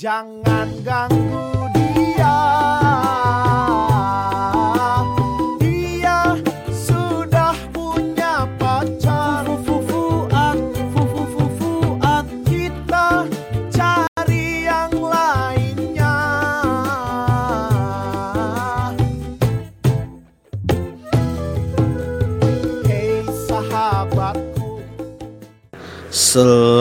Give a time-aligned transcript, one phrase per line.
[0.00, 2.40] Jangan, ganggu dia.
[5.60, 6.40] Dia
[6.72, 9.44] sudah punya pacar.
[9.60, 10.56] Fufuat,
[10.96, 12.24] fufufuat.
[12.48, 13.28] Kita
[13.68, 16.16] cari yang lainnya.
[22.88, 24.80] Hei sahabatku.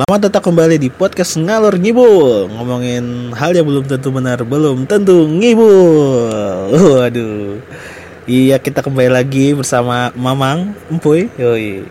[0.09, 2.49] Selamat datang kembali di podcast Ngalor Ngibul.
[2.49, 6.25] Ngomongin hal yang belum tentu benar Belum tentu ngibul.
[6.97, 7.61] Waduh.
[8.25, 11.29] Iya kita kembali lagi bersama Mamang Empuy.
[11.37, 11.85] Yoi.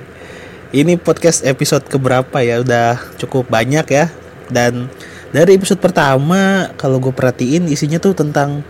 [0.75, 2.59] Ini podcast episode keberapa ya?
[2.59, 4.11] Udah cukup banyak ya.
[4.51, 4.91] Dan
[5.31, 8.67] dari episode pertama Kalau gue perhatiin isinya tuh tentang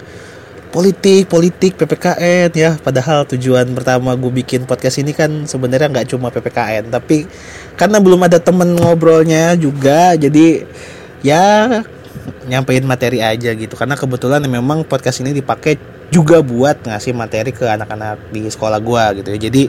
[0.68, 2.76] politik, politik, PPKN ya.
[2.76, 7.24] Padahal tujuan pertama gue bikin podcast ini kan sebenarnya nggak cuma PPKN, tapi
[7.74, 10.68] karena belum ada temen ngobrolnya juga, jadi
[11.24, 11.80] ya
[12.44, 13.74] nyampein materi aja gitu.
[13.76, 19.04] Karena kebetulan memang podcast ini dipakai juga buat ngasih materi ke anak-anak di sekolah gue
[19.22, 19.38] gitu ya.
[19.48, 19.62] Jadi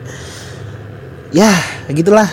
[1.29, 1.51] ya
[1.91, 2.27] gitulah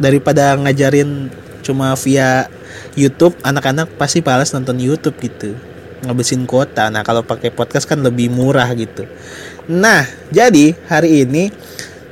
[0.00, 1.30] daripada ngajarin
[1.62, 2.50] cuma via
[2.98, 5.54] YouTube anak-anak pasti balas nonton YouTube gitu
[6.02, 6.90] ngabisin kuota.
[6.90, 9.06] Nah kalau pakai podcast kan lebih murah gitu.
[9.70, 11.48] Nah jadi hari ini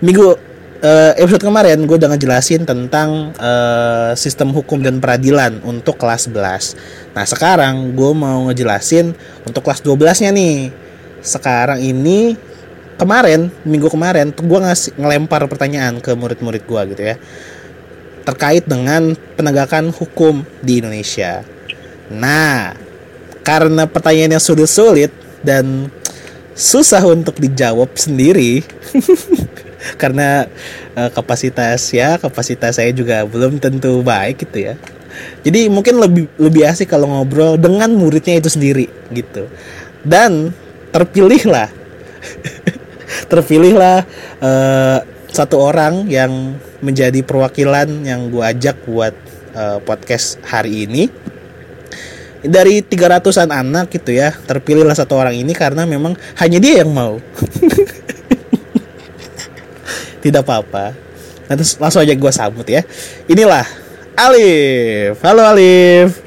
[0.00, 6.32] minggu eh, episode kemarin gue udah ngejelasin tentang eh, sistem hukum dan peradilan untuk kelas
[6.32, 9.12] 11 nah sekarang gue mau ngejelasin
[9.44, 10.56] untuk kelas 12 nya nih.
[11.20, 12.32] Sekarang ini
[12.97, 17.16] kemarin minggu kemarin tuh gue ngasih ngelempar pertanyaan ke murid-murid gue gitu ya.
[18.25, 21.44] Terkait dengan penegakan hukum di Indonesia.
[22.12, 22.77] Nah,
[23.41, 25.88] karena pertanyaannya sulit-sulit dan
[26.52, 28.60] susah untuk dijawab sendiri
[30.00, 30.44] karena
[30.92, 34.75] eh, kapasitas ya kapasitas saya juga belum tentu baik gitu ya.
[35.42, 39.48] Jadi mungkin lebih lebih asik kalau ngobrol dengan muridnya itu sendiri gitu.
[40.04, 40.54] Dan
[40.92, 41.69] terpilihlah
[43.32, 44.04] terpilihlah
[44.41, 44.98] eh,
[45.31, 49.15] satu orang yang menjadi perwakilan yang gue ajak buat
[49.56, 51.09] eh, podcast hari ini
[52.41, 57.21] dari 300-an anak gitu ya terpilihlah satu orang ini karena memang hanya dia yang mau.
[60.25, 60.93] Tidak apa-apa.
[61.49, 62.84] Nanti langsung aja gue sambut ya.
[63.28, 63.65] Inilah
[64.17, 65.21] Alif.
[65.25, 66.21] Halo Alif.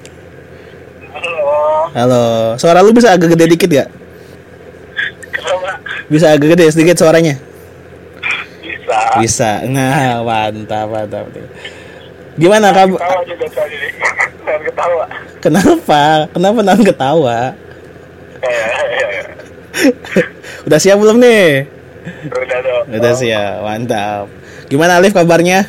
[1.14, 1.34] Halo,
[1.94, 2.26] halo.
[2.58, 3.90] Suara lu bisa agak gede dikit gak
[5.44, 5.70] kenapa?
[6.08, 7.36] bisa agak gede sedikit suaranya?
[8.64, 9.00] Bisa.
[9.20, 9.52] bisa.
[9.68, 11.28] Nah mantap mantap
[12.36, 13.78] gimana kamu Ketawa juga tadi.
[14.68, 15.04] Ketawa.
[15.40, 17.40] kenapa kenapa nahan ketawa
[20.68, 21.66] udah siap belum nih
[22.28, 22.84] Udah dong.
[22.92, 24.26] udah siap mantap
[24.68, 25.64] gimana Alif kabarnya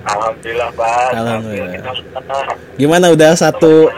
[0.00, 1.12] Alhamdulillah, Pak.
[1.12, 1.92] Alhamdulillah.
[2.80, 3.92] Gimana udah satu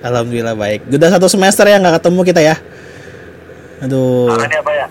[0.00, 2.56] alhamdulillah baik udah satu semester ya nggak ketemu kita ya
[3.80, 4.86] aduh Pak ya?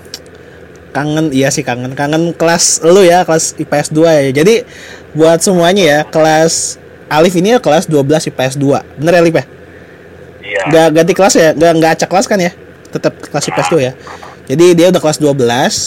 [0.93, 1.97] Kangen iya sih kangen.
[1.97, 4.31] Kangen kelas lu ya kelas IPS 2 ya.
[4.31, 4.63] Jadi
[5.17, 6.77] buat semuanya ya kelas
[7.09, 9.45] Alif ini ya kelas 12 IPS 2 bener ya Alif ya?
[10.43, 10.61] Iya.
[10.69, 11.49] nggak ganti kelas ya?
[11.53, 12.51] Nggak nggak acak kelas kan ya?
[12.93, 13.93] Tetap kelas IPS 2 ya?
[14.43, 15.33] Jadi dia udah kelas 12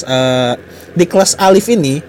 [0.06, 0.52] eh,
[0.96, 2.00] di kelas Alif ini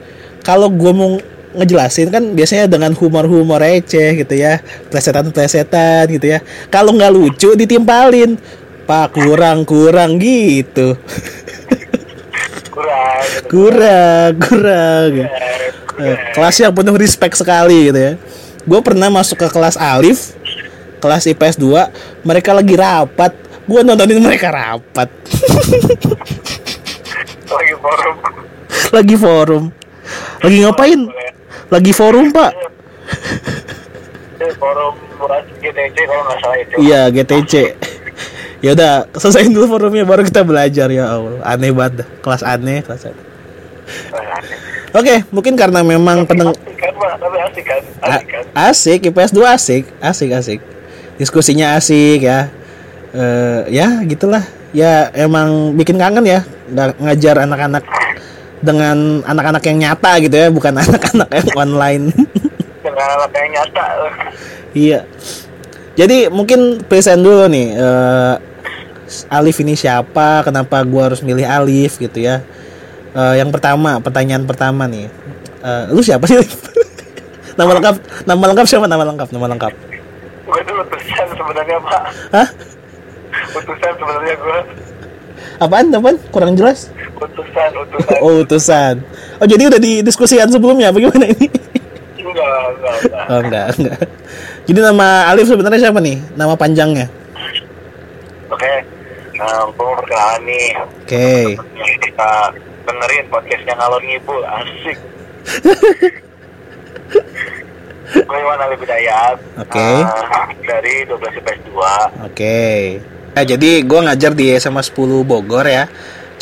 [0.41, 1.19] kalau gue mau
[1.57, 4.61] ngejelasin kan biasanya dengan humor-humor receh gitu ya
[4.93, 6.39] plesetan-plesetan gitu ya.
[6.69, 8.37] Kalau nggak lucu ditimpalin.
[8.87, 10.95] Pak kurang kurang gitu
[13.47, 14.31] Kurang.
[14.41, 15.11] kurang.
[15.15, 15.35] Kurang
[15.97, 18.13] Eh, kelas yang penuh respect sekali gitu ya.
[18.69, 20.37] Gue pernah masuk ke kelas Alif
[20.97, 21.89] kelas IPS 2
[22.21, 23.33] mereka lagi rapat.
[23.65, 25.09] Gue nontonin mereka rapat.
[27.47, 28.15] Lagi forum.
[28.91, 29.63] lagi forum.
[30.43, 30.99] Lagi ngapain?
[31.71, 32.51] Lagi forum pak.
[34.59, 34.93] Forum
[35.57, 36.75] GTC kalau nggak salah itu.
[36.79, 37.53] iya GTC
[38.59, 42.07] ya udah selesaiin dulu forumnya baru kita belajar ya Allah aneh banget dah.
[42.19, 43.25] kelas aneh kelas aneh
[44.91, 46.93] oke mungkin karena memang peneng Asik kan?
[47.17, 47.81] Tapi asik kan?
[48.01, 48.43] Asik kan?
[48.53, 50.59] asik IPS 2 asik asik asik
[51.17, 52.49] diskusinya asik ya
[53.13, 57.83] eh ya gitulah ya emang bikin kangen ya Nga- ngajar anak-anak
[58.59, 62.03] dengan anak-anak yang nyata gitu ya bukan anak-anak yang online
[62.81, 63.85] Dengan anak yang nyata.
[64.73, 64.99] iya
[65.97, 68.35] jadi mungkin present dulu nih eh,
[69.33, 72.45] Alif ini siapa kenapa gua harus milih Alif gitu ya
[73.17, 75.09] Eh, yang pertama pertanyaan pertama nih
[75.57, 76.37] Eh, lu siapa sih
[77.57, 77.95] nama lengkap
[78.29, 79.73] nama lengkap siapa nama lengkap nama lengkap
[80.47, 82.01] Gue tuh utusan sebenarnya, Pak.
[82.31, 82.47] Hah?
[83.51, 84.59] Utusan sebenarnya gue.
[85.59, 85.91] Apaan?
[85.91, 86.15] Apaan?
[86.31, 86.87] Kurang jelas?
[87.19, 88.17] Utusan, utusan.
[88.23, 88.95] Oh, utusan.
[89.43, 91.51] Oh, jadi udah didiskusikan sebelumnya bagaimana ini?
[92.15, 92.47] Enggak,
[92.79, 93.25] enggak, enggak.
[93.27, 93.99] Oh, enggak, enggak.
[94.67, 96.19] Jadi nama Alif sebenarnya siapa nih?
[96.35, 97.07] Nama panjangnya?
[98.51, 98.83] Oke,
[99.39, 100.67] nah, gue mau perkenalan nih.
[101.07, 101.55] Oke.
[101.55, 102.51] Yang kita
[102.83, 104.99] dengerin podcastnya ngalor ngibul, asik.
[108.27, 109.39] gue Iwan Ali Bidayat.
[109.55, 109.89] Oke.
[110.03, 112.27] Ah, dari 12 IPS 2.
[112.27, 112.99] Oke.
[113.39, 115.87] Nah, jadi gue ngajar di SMA 10 Bogor ya.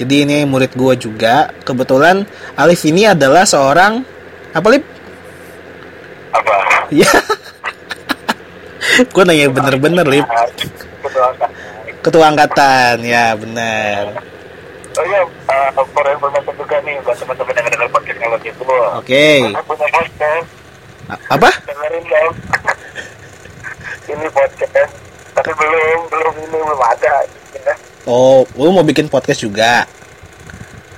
[0.01, 1.53] Jadi ini murid gue juga.
[1.61, 2.25] Kebetulan
[2.57, 4.01] Alif ini adalah seorang
[4.49, 4.81] apa Lip?
[6.33, 6.89] Apa?
[6.89, 7.05] Ya.
[9.03, 10.27] Gue nanya bener-bener Lip.
[11.03, 11.49] Ketua angkatan.
[11.99, 14.03] Ketua angkatan, ya benar.
[14.95, 18.85] Oh iya, uh, for information juga nih buat teman-teman yang dengar podcast ngalor ngibul.
[18.95, 19.27] Oke.
[19.43, 20.47] Kita punya podcast,
[21.27, 21.49] Apa?
[21.67, 22.33] dengerin dong.
[24.05, 24.93] ini podcast,
[25.35, 27.15] tapi belum, belum ini belum ada.
[27.59, 27.73] Ya.
[28.07, 29.83] Oh, lu mau bikin podcast juga?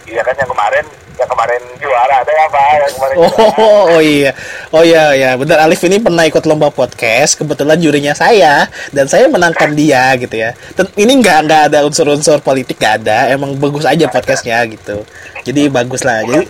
[0.05, 0.85] Iya kan yang kemarin,
[1.17, 2.61] yang kemarin juara ada apa?
[2.77, 3.89] Yang kemarin Oh, juara.
[3.97, 4.31] oh iya.
[4.69, 9.25] Oh iya ya, benar Alif ini pernah ikut lomba podcast, kebetulan jurinya saya dan saya
[9.25, 10.53] menangkan dia gitu ya.
[10.77, 15.01] Dan ini nggak nggak ada unsur-unsur politik nggak ada, emang bagus aja podcastnya gitu.
[15.41, 16.21] Jadi bagus lah.
[16.21, 16.45] Jadi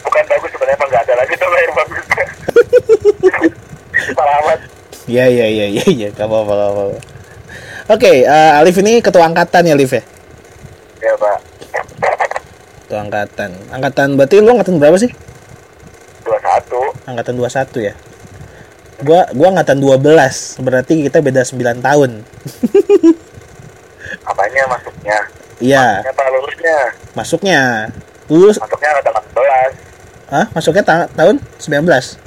[0.00, 2.04] Bukan bagus sebenarnya emang nggak ada lagi tuh yang bagus.
[4.16, 4.58] Parah amat.
[5.06, 6.98] ya ya ya ya ya, gak apa-apa gak apa-apa.
[7.90, 10.02] Oke, eh, Alif ini ketua angkatan ya Alif ya?
[11.00, 11.36] Ya pak,
[12.90, 13.54] Ketua angkatan.
[13.70, 15.14] Angkatan berarti lu angkatan berapa sih?
[16.26, 17.94] 21 Angkatan 21 ya?
[19.06, 22.26] Gua gua angkatan 12, berarti kita beda 9 tahun.
[24.34, 25.18] Apanya masuknya?
[25.62, 26.78] Iya, Apa lulusnya?
[27.14, 27.60] masuknya.
[28.26, 30.46] Lulus Masuknya ada 18 Hah?
[30.50, 32.18] Masuknya ta- tahun 19?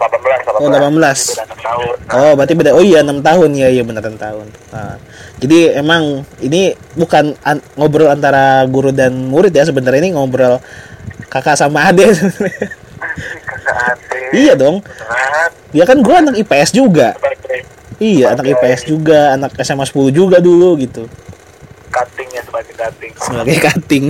[0.00, 0.66] 18 18 Oh, 18.
[0.66, 2.70] Itu udah 6 tahun Oh, berarti beda.
[2.72, 3.48] Oh iya, 6 tahun.
[3.52, 4.46] ya iya benar 6 tahun.
[4.72, 4.96] Nah,
[5.36, 6.02] jadi emang
[6.40, 6.62] ini
[6.96, 10.58] bukan an- ngobrol antara guru dan murid ya sebenarnya ini ngobrol
[11.28, 12.68] kakak sama adik sebenarnya.
[13.46, 14.80] Kesehatan iya dong.
[14.82, 17.14] Sehat Ya kan gua anak IPS juga.
[17.14, 17.62] Sebagai
[18.00, 21.04] Iya, anak IPS juga, anak SMA 10 juga dulu gitu.
[21.90, 24.04] cuttingnya sebagai cutting Sebagai cutting.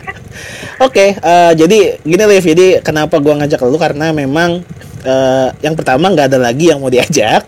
[0.86, 4.60] Oke, eh, jadi gini Liv, jadi kenapa gua ngajak lu karena memang
[5.06, 7.46] eh, yang pertama nggak ada lagi yang mau diajak.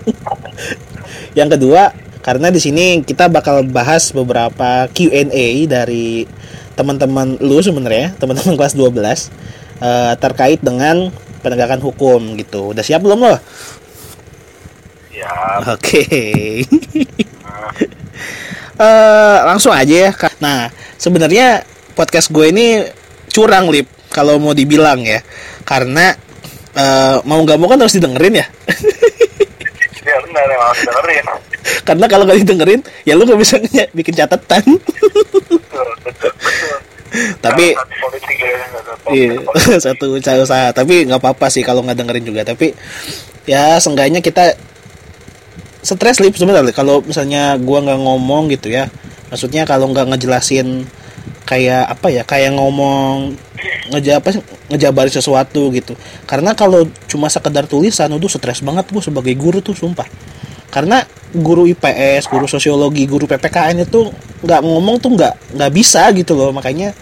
[1.38, 1.92] yang kedua,
[2.24, 6.24] karena di sini kita bakal bahas beberapa Q&A dari
[6.74, 8.88] teman-teman lu sebenarnya, teman-teman kelas 12
[9.84, 11.12] eh, terkait dengan
[11.44, 12.72] penegakan hukum gitu.
[12.72, 13.36] Udah siap belum lo?
[15.12, 16.04] Ya Oke.
[18.80, 20.10] Eh, langsung aja ya.
[20.40, 22.80] Nah, sebenarnya podcast gue ini
[23.28, 25.20] curang lip kalau mau dibilang ya.
[25.68, 26.16] Karena
[26.76, 28.46] eh, mau nggak mau kan harus didengerin ya.
[30.00, 31.24] Ya benar emang harus dengerin
[31.88, 33.56] Karena kalau nggak didengerin, ya lu nggak bisa
[33.92, 34.64] bikin catatan.
[34.80, 36.78] Betul betul betul
[37.42, 38.50] Tapi politik ya
[39.10, 39.82] Iya, politik.
[39.84, 40.68] satu usaha usaha.
[40.70, 42.42] Tapi nggak apa-apa sih kalau nggak dengerin juga.
[42.46, 42.72] Tapi
[43.44, 44.54] ya seenggaknya kita
[45.82, 46.72] stres lip sebenarnya.
[46.72, 48.86] Kalau misalnya gua nggak ngomong gitu ya,
[49.28, 50.86] maksudnya kalau nggak ngejelasin
[51.44, 53.34] kayak apa ya, kayak ngomong
[53.90, 54.34] ngeja apa
[54.70, 55.98] ngejabarin sesuatu gitu.
[56.24, 60.06] Karena kalau cuma sekedar tulisan itu stres banget gua sebagai guru tuh sumpah.
[60.70, 61.02] Karena
[61.34, 64.10] guru IPS, guru sosiologi, guru PPKN itu
[64.46, 66.54] nggak ngomong tuh nggak nggak bisa gitu loh.
[66.54, 66.94] Makanya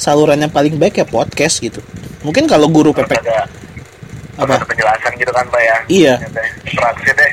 [0.00, 1.84] saluran yang paling baik ya podcast gitu.
[2.24, 3.48] Mungkin kalau guru ada
[4.40, 4.56] apa?
[4.56, 6.14] ada penjelasan gitu kan pak ya Iya.
[6.64, 7.32] interaksi deh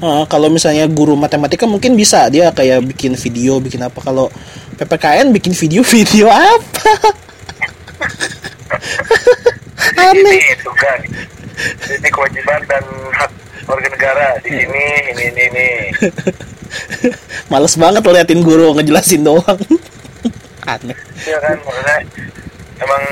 [0.00, 4.00] Eh, kalau misalnya guru matematika mungkin bisa dia kayak bikin video, bikin apa.
[4.00, 4.32] Kalau
[4.80, 6.92] PPKN bikin video-video apa?
[10.00, 10.40] Aneh.
[10.40, 11.00] ini tugas
[11.92, 12.80] ini kewajiban dan
[13.12, 13.28] hak
[13.68, 15.66] warga negara di sini ini ini ini
[17.52, 19.60] Males banget liatin guru ngejelasin doang.
[20.64, 20.96] Aneh.
[21.28, 21.98] Iya kan maksudnya
[22.80, 23.02] emang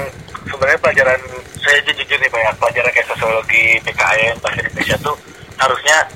[0.49, 1.21] sebenarnya pelajaran
[1.61, 5.17] saya jujur nih banyak pelajaran kayak sosiologi PKN bahasa Indonesia tuh
[5.61, 6.09] harusnya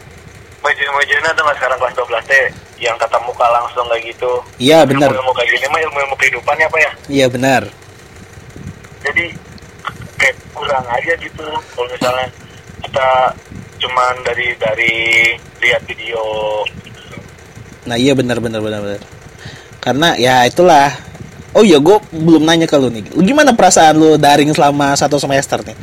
[0.62, 2.44] majin-majinnya tuh nggak sekarang kelas 12 teh
[2.78, 5.10] yang tatap muka langsung kayak gitu Iya benar.
[5.10, 7.62] ilmu kayak gini mah ilmu-ilmu kehidupan ya pak ya Iya benar.
[9.02, 9.24] jadi
[10.14, 11.42] kayak kurang aja gitu
[11.74, 12.26] kalau misalnya
[12.80, 13.08] kita
[13.78, 14.92] cuman dari dari
[15.58, 16.22] lihat video
[17.82, 19.02] Nah iya benar benar benar benar.
[19.82, 20.94] Karena ya itulah.
[21.50, 23.10] Oh iya gue belum nanya ke lu nih.
[23.10, 25.74] Lu gimana perasaan lu daring selama satu semester nih?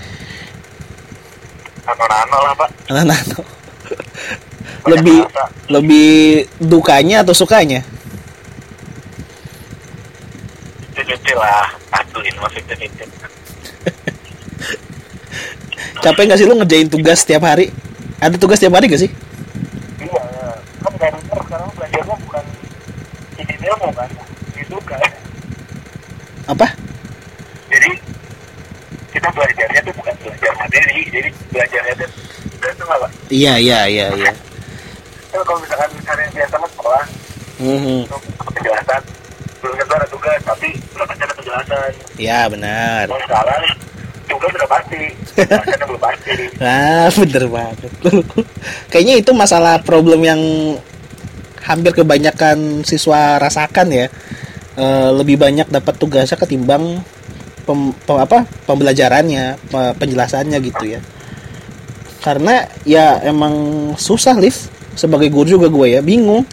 [1.83, 3.15] nano-nano lah pak Nano.
[4.79, 5.43] Banyak lebih rasa.
[5.69, 6.09] lebih
[6.59, 7.81] dukanya atau sukanya?
[10.99, 12.85] cuci lah aduh ini masih cuci
[16.03, 17.71] Capek gak sih lu ngerjain tugas setiap hari?
[18.19, 19.11] Ada tugas setiap hari gak sih?
[19.99, 20.23] iya
[20.79, 22.43] kan kan sekarang belajarnya bukan
[23.35, 24.09] ini ilmu kan
[24.55, 24.99] itu kan
[26.49, 26.67] Apa?
[27.69, 27.89] jadi
[29.13, 32.09] kita belajarnya tuh bukan belajar materi jadi belajarnya tuh
[32.89, 34.31] nggak Iya, iya, iya, iya.
[35.29, 37.03] Kan kalau misalkan hari biasa mah sekolah
[37.59, 37.97] Mhm.
[38.01, 38.17] itu
[38.49, 39.01] penjelasan
[39.59, 43.03] belum tentu ada tugas tapi belum ada penjelasan Ya, benar.
[43.05, 43.61] kalau sekarang
[44.25, 45.01] tugas sudah pasti
[45.83, 46.31] belum pasti
[46.63, 47.91] Ah, bener banget.
[48.91, 50.41] Kayaknya itu masalah problem yang
[51.61, 54.05] hampir kebanyakan siswa rasakan ya.
[54.73, 57.03] Eh, lebih banyak dapat tugasnya ketimbang
[57.63, 60.99] pem, pem- apa pembelajarannya, pe- penjelasannya gitu ya.
[62.19, 63.53] Karena ya emang
[63.95, 66.45] susah lift sebagai guru juga gue ya bingung.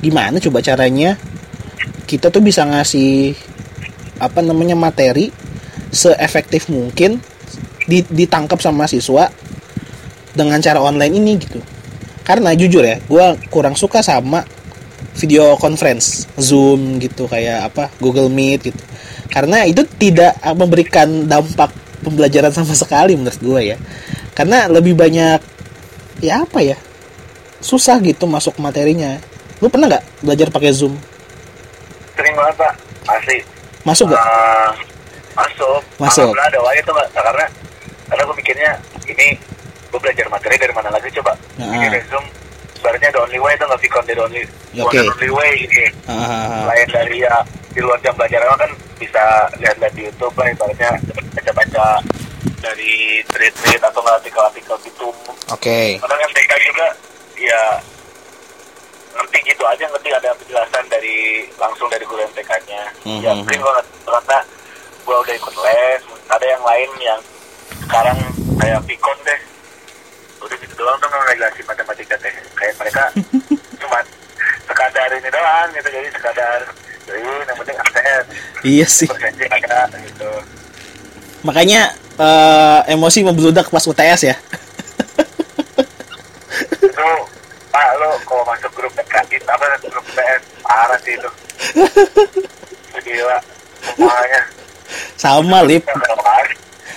[0.00, 1.16] Gimana coba caranya
[2.06, 3.36] kita tuh bisa ngasih
[4.20, 5.30] apa namanya materi
[5.90, 7.22] seefektif mungkin
[7.86, 9.30] di- ditangkap sama siswa
[10.34, 11.58] dengan cara online ini gitu.
[12.22, 14.42] Karena jujur ya gue kurang suka sama
[15.18, 18.82] video conference zoom gitu kayak apa Google Meet gitu.
[19.30, 21.70] Karena itu tidak memberikan dampak
[22.02, 23.76] pembelajaran sama sekali menurut gue ya.
[24.34, 25.40] Karena lebih banyak
[26.22, 26.76] ya apa ya
[27.60, 29.20] susah gitu masuk materinya.
[29.60, 30.96] Lu pernah nggak belajar pakai zoom?
[32.14, 32.72] Sering banget pak.
[33.06, 33.38] Asli.
[33.82, 34.18] Masuk nggak?
[34.18, 34.72] Ah,
[35.36, 35.80] masuk.
[35.96, 36.28] Masuk.
[36.28, 37.06] Alhamdulillah ada wae itu pak.
[37.12, 37.44] Karena
[38.08, 38.70] karena gue mikirnya
[39.06, 39.26] ini
[39.86, 41.32] gue belajar materi dari mana lagi coba.
[41.56, 41.68] Nah.
[41.70, 42.24] ini zoom.
[42.76, 44.04] Sebenarnya the only way itu nggak vicon?
[44.04, 44.96] The only Ya, one oke.
[44.96, 45.84] and only way ini.
[46.08, 47.34] Ah, lain dari ya
[47.70, 49.22] di luar jam belajar kan bisa
[49.60, 50.90] lihat-lihat di YouTube lah ibaratnya
[51.36, 51.86] baca-baca
[52.60, 55.08] dari tweet-tweet atau nggak artikel-artikel gitu.
[55.50, 55.98] Oke.
[55.98, 56.86] Kadang yang TK juga
[57.40, 57.62] ya
[59.10, 61.18] ngerti gitu aja ngerti ada penjelasan dari
[61.56, 63.20] langsung dari guru MTK-nya Mhm.
[63.20, 64.38] ya sering banget karena
[65.00, 67.20] gue udah ikut les ada yang lain yang
[67.82, 68.18] sekarang
[68.56, 69.40] kayak pikon deh.
[70.38, 72.30] Udah gitu doang tuh ngeregulasi matematika teh.
[72.54, 73.02] Kayak mereka
[73.82, 73.98] cuma
[74.62, 76.60] sekadar ini doang gitu jadi sekadar
[77.02, 78.22] jadi yang penting absen
[78.62, 79.08] iya sih.
[79.10, 80.30] Ada gitu.
[81.42, 84.36] Makanya eh, emosi membludak pas UTS ya
[86.68, 87.08] itu
[87.70, 90.42] pak lo kalau masuk grup PKI apa grup PS?
[90.66, 91.30] Parah sih itu.
[93.06, 93.38] Gila
[94.00, 94.42] semuanya.
[95.16, 95.84] Sama lip.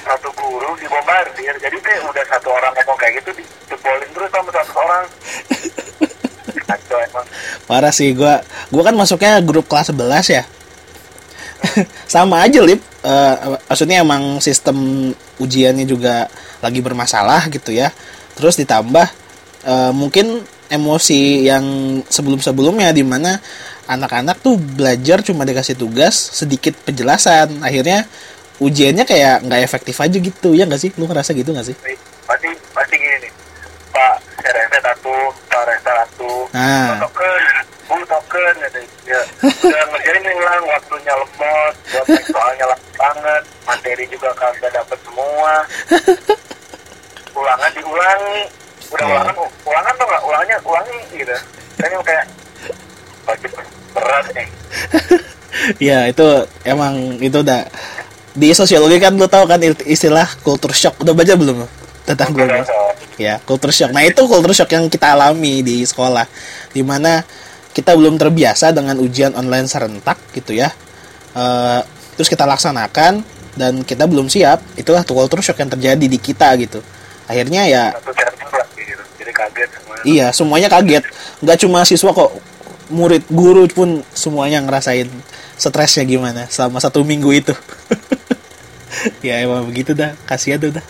[0.04, 1.56] satu guru dibombardir.
[1.64, 5.06] Jadi teh udah satu orang ngomong kayak gitu dijebolin terus sama satu orang.
[6.68, 7.26] Kacau emang.
[7.68, 10.44] Parah sih gua gua kan masuknya grup kelas 11 ya.
[12.14, 12.84] Sama aja lip.
[13.04, 13.36] Eh,
[13.68, 16.28] maksudnya emang sistem ujiannya juga
[16.60, 17.92] lagi bermasalah gitu ya.
[18.36, 19.23] Terus ditambah
[19.64, 20.44] eh, mungkin
[20.74, 21.66] emosi yang
[22.10, 23.38] sebelum-sebelumnya di mana
[23.86, 27.62] anak-anak tuh belajar cuma dikasih tugas sedikit penjelasan.
[27.62, 28.08] Akhirnya
[28.58, 30.58] ujiannya kayak nggak efektif aja gitu.
[30.58, 30.92] Ya nggak sih?
[30.98, 31.76] Lu ngerasa gitu nggak sih?
[32.26, 33.32] Pasti pasti gini nih.
[33.94, 35.14] Pak RST satu
[35.46, 36.32] pak RST satu.
[36.58, 36.98] Nah.
[37.06, 37.34] token
[37.84, 43.44] bu token gitu ya udah ngerjain ulang waktunya lemot buat soalnya lama banget.
[43.64, 45.54] Materi juga kagak dapet semua.
[47.40, 48.63] Ulangan diulangi
[48.94, 49.14] udah Ya.
[49.18, 49.36] ulangan
[49.66, 51.36] ulangan tuh nggak ulangnya ulangi gitu.
[51.76, 52.26] Kayaknya kayak
[53.26, 53.48] bagi
[53.94, 54.48] berat nih.
[55.78, 56.26] Ya itu
[56.66, 57.62] emang itu udah
[58.34, 60.98] di sosiologi kan lu tahu kan istilah culture shock.
[60.98, 61.68] Udah baca belum lu?
[62.04, 62.60] tentang global
[63.16, 63.96] ya culture shock.
[63.96, 66.28] Nah itu culture shock yang kita alami di sekolah
[66.76, 67.24] di mana
[67.72, 70.68] kita belum terbiasa dengan ujian online serentak gitu ya.
[71.32, 71.80] Eh,
[72.20, 73.24] terus kita laksanakan
[73.56, 76.84] dan kita belum siap itulah tuh culture shock yang terjadi di kita gitu.
[77.24, 77.84] Akhirnya ya
[79.34, 81.04] kaget semua Iya, semuanya kaget.
[81.42, 82.32] Nggak cuma siswa kok,
[82.94, 85.10] murid, guru pun semuanya ngerasain
[85.58, 87.54] stresnya gimana selama satu minggu itu.
[89.28, 90.86] ya emang begitu dah, kasihan tuh dah.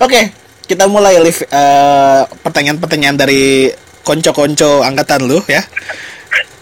[0.00, 0.32] Oke,
[0.64, 3.68] kita mulai live eh, pertanyaan-pertanyaan dari
[4.04, 5.62] konco-konco angkatan lu ya.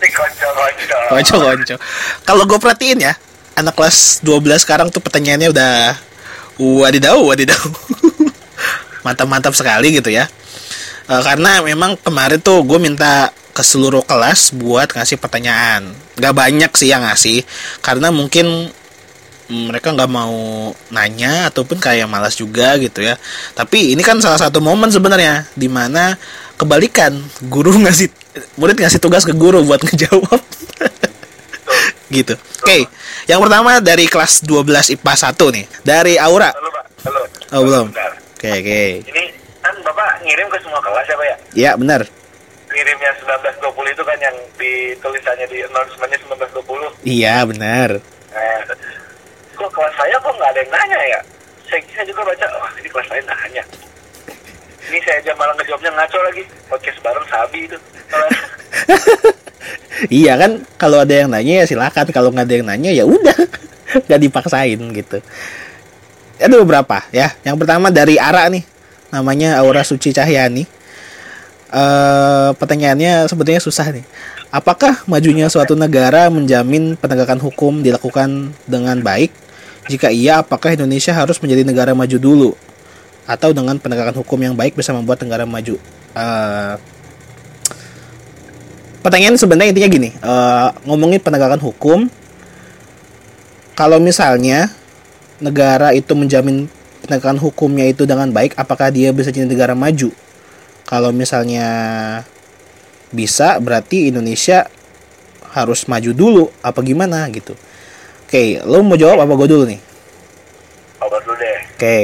[0.03, 1.75] konco-konco Konco-konco.
[2.27, 3.15] Kalau gue perhatiin ya,
[3.59, 5.73] anak kelas 12 sekarang tuh pertanyaannya udah
[6.59, 7.63] wadidaw, wadidaw.
[9.07, 10.31] Mantap-mantap sekali gitu ya.
[11.13, 15.93] Eh, karena memang kemarin tuh gue minta ke seluruh kelas buat ngasih pertanyaan.
[16.17, 17.45] Gak banyak sih yang ngasih,
[17.85, 18.73] karena mungkin
[19.53, 23.21] mereka nggak mau nanya ataupun kayak malas juga gitu ya.
[23.53, 26.17] Tapi ini kan salah satu momen sebenarnya di mana
[26.57, 27.21] kebalikan
[27.53, 28.09] guru ngasih
[28.57, 30.41] murid ngasih tugas ke guru buat ngejawab.
[32.17, 32.41] gitu.
[32.65, 32.89] Oke,
[33.29, 36.49] yang pertama dari kelas 12 IPA 1 nih, dari Aura.
[36.57, 37.21] halo pak halo
[37.53, 37.87] Oh, belum.
[38.33, 38.83] Oke, oke.
[39.13, 39.42] ini
[39.73, 41.37] kan bapak ngirim ke semua kelas ya pak ya?
[41.55, 42.05] Ya, benar.
[42.69, 47.91] ngirimnya 1920 itu kan yang di tulisannya di announcementnya 1920 Iya, benar.
[48.33, 48.61] eh,
[49.53, 51.21] kok kelas saya kok nggak ada yang nanya ya?
[51.69, 53.65] Saya, saya juga baca wah ini kelas lain nanya.
[54.83, 56.43] Ini saya aja malah ngejawabnya ngaco lagi.
[56.67, 57.77] Podcast bareng sabi itu.
[60.11, 62.11] Iya kan kalau ada yang nanya ya silakan.
[62.11, 63.37] Kalau nggak ada yang nanya ya udah
[64.09, 65.23] nggak dipaksain gitu.
[66.41, 67.31] Ada beberapa ya.
[67.47, 68.67] Yang pertama dari Ara nih
[69.13, 70.65] namanya Aura Suci Cahyani.
[71.73, 74.05] Eh pertanyaannya sebetulnya susah nih.
[74.53, 79.33] Apakah majunya suatu negara menjamin penegakan hukum dilakukan dengan baik?
[79.89, 82.51] Jika iya, apakah Indonesia harus menjadi negara maju dulu?
[83.25, 85.77] Atau dengan penegakan hukum yang baik bisa membuat negara maju?
[86.17, 86.75] Eh
[89.03, 92.07] pertanyaan sebenarnya intinya gini, eh, ngomongin penegakan hukum,
[93.75, 94.71] kalau misalnya
[95.43, 96.71] negara itu menjamin
[97.03, 100.15] penegakan hukumnya itu dengan baik, apakah dia bisa jadi negara maju?
[100.87, 101.67] Kalau misalnya
[103.11, 104.71] bisa, berarti Indonesia
[105.53, 107.59] harus maju dulu, apa gimana gitu?
[108.25, 109.81] Oke, lo mau jawab apa gue dulu nih?
[111.03, 111.59] Obat dulu deh.
[111.77, 111.99] Oke,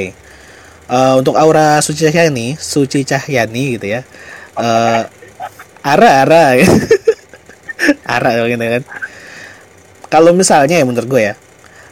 [0.89, 4.01] Eh, untuk Aura Suci Cahyani, Suci Cahyani gitu ya.
[4.57, 5.03] Eh,
[5.85, 6.57] ara ara
[8.17, 8.83] ara gitu kan.
[10.09, 11.35] Kalau misalnya ya menurut gue ya,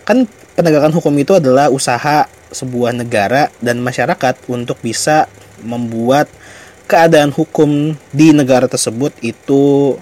[0.09, 0.25] kan
[0.57, 5.27] penegakan hukum itu adalah usaha sebuah negara dan masyarakat untuk bisa
[5.63, 6.31] membuat
[6.87, 9.95] keadaan hukum di negara tersebut itu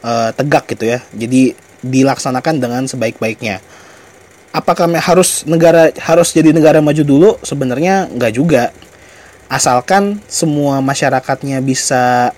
[0.00, 0.98] eh, tegak gitu ya.
[1.12, 3.60] Jadi dilaksanakan dengan sebaik-baiknya.
[4.52, 7.30] Apakah harus negara harus jadi negara maju dulu?
[7.40, 8.72] Sebenarnya nggak juga.
[9.52, 12.32] Asalkan semua masyarakatnya bisa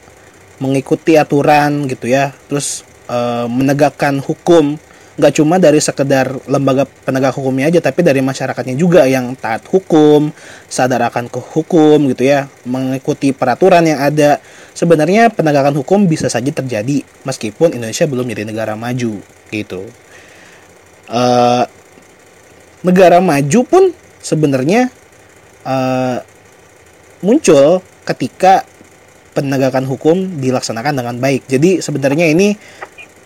[0.58, 4.78] mengikuti aturan gitu ya, terus eh, menegakkan hukum
[5.14, 10.34] nggak cuma dari sekedar lembaga penegak hukumnya aja tapi dari masyarakatnya juga yang taat hukum
[10.66, 14.42] sadar akan ke hukum gitu ya mengikuti peraturan yang ada.
[14.74, 19.22] Sebenarnya penegakan hukum bisa saja terjadi meskipun Indonesia belum jadi negara maju
[19.54, 19.86] gitu.
[21.06, 21.64] Eh,
[22.82, 23.84] negara maju pun
[24.18, 24.90] sebenarnya
[25.62, 26.18] eh,
[27.22, 28.66] muncul ketika
[29.34, 31.50] penegakan hukum dilaksanakan dengan baik.
[31.50, 32.54] Jadi sebenarnya ini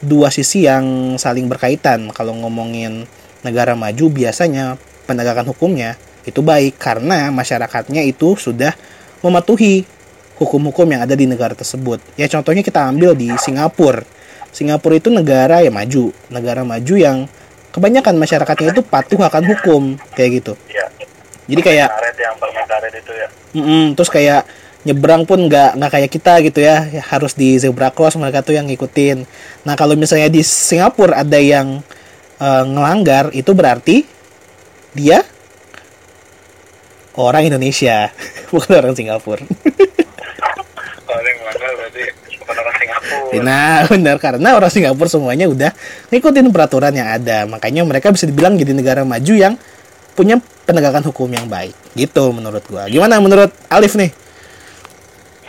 [0.03, 2.11] dua sisi yang saling berkaitan.
[2.15, 3.07] Kalau ngomongin
[3.43, 8.77] negara maju biasanya penegakan hukumnya itu baik karena masyarakatnya itu sudah
[9.25, 9.89] mematuhi
[10.39, 11.99] hukum-hukum yang ada di negara tersebut.
[12.15, 14.05] Ya contohnya kita ambil di Singapura.
[14.55, 17.27] Singapura itu negara yang maju, negara maju yang
[17.75, 19.83] kebanyakan masyarakatnya itu patuh akan hukum
[20.15, 20.53] kayak gitu.
[20.71, 20.87] Iya.
[21.49, 23.29] Jadi kayak Karet yang permen karet itu ya.
[23.57, 24.45] Mm-mm, terus kayak
[24.87, 26.87] nyebrang pun nggak nggak kayak kita gitu ya.
[27.11, 29.27] Harus di zebra cross mereka tuh yang ngikutin.
[29.67, 31.83] Nah kalau misalnya di Singapura ada yang
[32.39, 34.07] eh, ngelanggar itu berarti
[34.95, 35.23] dia
[37.19, 38.09] orang Indonesia
[38.55, 39.43] bukan orang Singapura.
[41.09, 42.03] Kalau yang melanggar berarti?
[42.39, 43.43] Bukan orang Singapura.
[43.43, 45.71] nah benar karena orang Singapura semuanya udah
[46.15, 47.45] ngikutin peraturan yang ada.
[47.49, 49.59] Makanya mereka bisa dibilang jadi negara maju yang
[50.15, 51.75] punya penegakan hukum yang baik.
[51.97, 52.87] Gitu menurut gua.
[52.87, 54.28] Gimana menurut Alif nih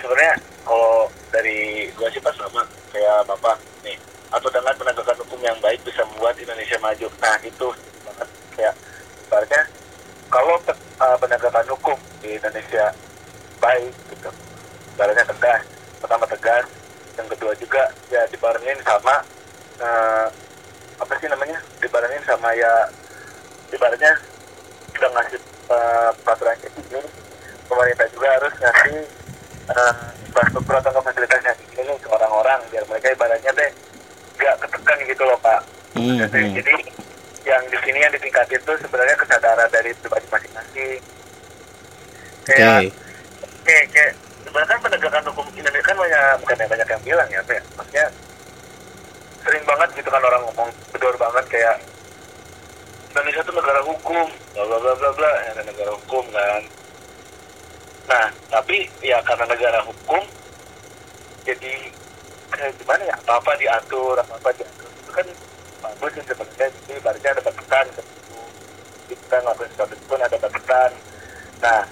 [0.09, 3.93] Sebenarnya kalau dari gua sih pas sama kayak bapak nih
[4.33, 7.13] atau dengan penegakan hukum yang baik bisa membuat Indonesia maju.
[7.21, 7.67] Nah itu
[8.01, 8.73] banget kayak
[10.33, 11.93] kalau uh, penegakan hukum
[12.25, 12.89] di Indonesia
[13.61, 14.33] baik gitu,
[14.97, 15.61] ibaratnya tegas,
[16.01, 16.65] pertama tegas,
[17.13, 19.21] yang kedua juga ya dibarengin sama
[19.77, 20.25] uh,
[20.97, 22.89] apa sih namanya dibarengin sama ya
[23.69, 24.17] ibaratnya
[24.97, 25.37] udah ngasih
[25.69, 27.05] uh, peraturan gini
[27.69, 29.18] pemerintah juga harus ngasih
[29.75, 29.93] uh,
[30.25, 33.71] infrastruktur atau fasilitas yang nih ke orang-orang biar mereka ibaratnya deh
[34.39, 35.61] gak ketekan gitu loh pak.
[35.99, 36.55] Jadi, hmm.
[36.55, 36.73] jadi
[37.49, 41.01] yang di sini yang ditingkatin tuh sebenarnya kesadaran dari pribadi masing-masing.
[42.45, 42.93] Kayak
[43.65, 44.13] kayak kayak
[44.45, 47.61] sebenarnya kan penegakan hukum Indonesia kan banyak bukan yang banyak yang bilang ya, Pak, ya.
[47.75, 48.05] Maksudnya
[49.43, 51.75] sering banget gitu kan orang ngomong bedor banget kayak
[53.09, 56.61] Indonesia tuh negara hukum bla bla bla bla bla ya, negara hukum kan
[58.09, 60.25] nah tapi ya karena negara hukum
[61.45, 61.73] jadi
[62.49, 63.15] kayak gimana ya?
[63.25, 64.89] Apa apa diatur apa apa diatur.
[64.89, 65.27] Itu kan
[65.79, 68.01] bagus sih sebenarnya jadi ibaratnya ada batasan gitu.
[69.09, 70.91] Kita ngelakuin sesuatu pun ada batasan
[71.59, 71.83] nah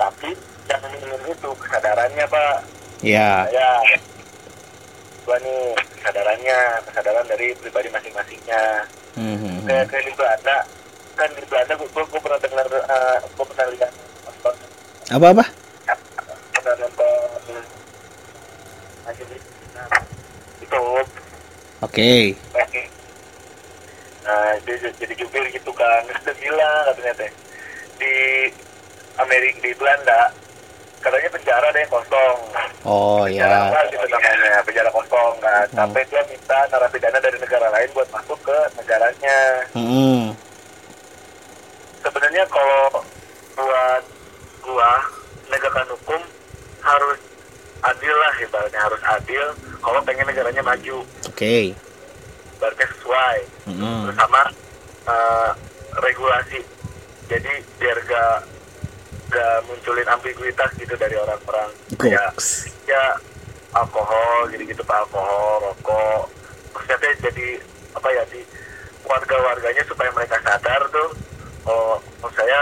[0.00, 0.32] tapi
[0.70, 2.56] yang ingin itu kesadarannya pak.
[3.02, 3.48] Ya.
[3.50, 3.70] Ya.
[5.26, 8.86] Gua nih kesadarannya kesadaran dari pribadi masing-masingnya.
[9.18, 10.58] Hmm, hmm, kayak kayak di Belanda.
[11.18, 13.92] Kan di Belanda gua, gua, gua pernah dengar uh, gua pernah lihat
[15.10, 15.44] apa apa
[16.54, 17.28] pernah nonton
[20.62, 20.82] itu
[21.82, 22.12] oke.
[24.20, 26.06] Nah, dia jadi jubir gitu kan.
[26.06, 27.30] Terus dia bilang katanya teh
[27.98, 28.14] di
[29.18, 30.30] Amerika di Belanda
[31.00, 32.38] katanya penjara deh kosong.
[32.86, 35.66] oh Penjara ya gitu namanya, penjara kosong kan.
[35.66, 35.74] Hmm.
[35.74, 39.38] Sampai dia minta narapidana dari negara lain buat masuk ke negaranya.
[39.74, 40.36] Hmm,
[42.00, 43.02] Sebenarnya kalau
[43.58, 44.02] buat
[44.70, 45.02] gua
[45.50, 46.22] penegakan hukum
[46.80, 47.18] harus
[47.82, 49.46] adil lah ibaratnya harus adil.
[49.82, 51.02] Kalau pengen negaranya maju.
[51.26, 51.74] Oke.
[52.56, 53.38] Ibaratnya sesuai.
[53.66, 54.40] Hmm, bersama
[55.10, 55.50] eh,
[55.98, 56.60] regulasi.
[57.30, 58.36] Jadi biar gak
[59.30, 61.70] nggak munculin ambiguitas gitu dari orang-orang.
[61.94, 62.66] Kayak Goks.
[62.86, 63.18] ya
[63.74, 65.06] alkohol gitu gitu pak.
[65.06, 66.22] Alkohol rokok.
[66.74, 67.48] Maksudnya jadi
[67.94, 68.40] apa ya di
[69.06, 71.10] warga-warganya supaya mereka sadar tuh.
[71.66, 72.60] Oh menurut saya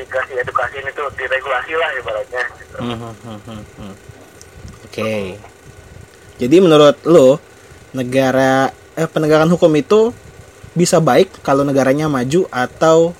[0.00, 2.76] dikasih edukasi ini tuh diregulasi lah ibaratnya gitu.
[2.80, 3.94] Hmm, hmm.
[4.88, 5.36] Oke.
[6.40, 7.36] Jadi menurut lo
[7.92, 10.16] negara eh penegakan hukum itu
[10.72, 13.12] bisa baik kalau negaranya maju atau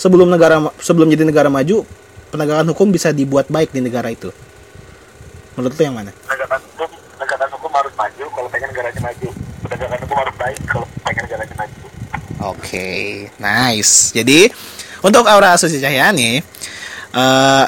[0.00, 1.84] sebelum negara sebelum jadi negara maju
[2.32, 4.32] penegakan hukum bisa dibuat baik di negara itu.
[5.54, 6.10] Menurut lo yang mana?
[6.24, 9.28] penegakan hukum penegakan hukum harus maju kalau pengen negaranya maju
[9.62, 11.84] penegakan hukum harus baik kalau pengen negaranya maju
[12.44, 14.12] Oke, nice.
[14.12, 14.52] Jadi
[15.04, 16.40] untuk Aura Asosiasi Cahyani,
[17.12, 17.64] eh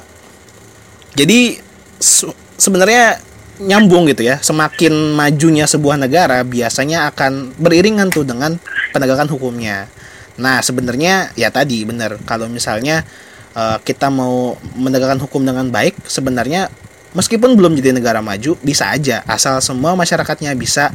[1.16, 1.60] jadi
[2.00, 3.20] se- sebenarnya
[3.60, 4.40] nyambung gitu ya.
[4.40, 8.56] Semakin majunya sebuah negara biasanya akan beriringan tuh dengan
[8.92, 9.88] penegakan hukumnya.
[10.36, 13.04] Nah sebenarnya ya tadi benar kalau misalnya
[13.56, 16.68] eh, kita mau menegakkan hukum dengan baik, sebenarnya
[17.16, 19.24] meskipun belum jadi negara maju bisa aja.
[19.24, 20.92] Asal semua masyarakatnya bisa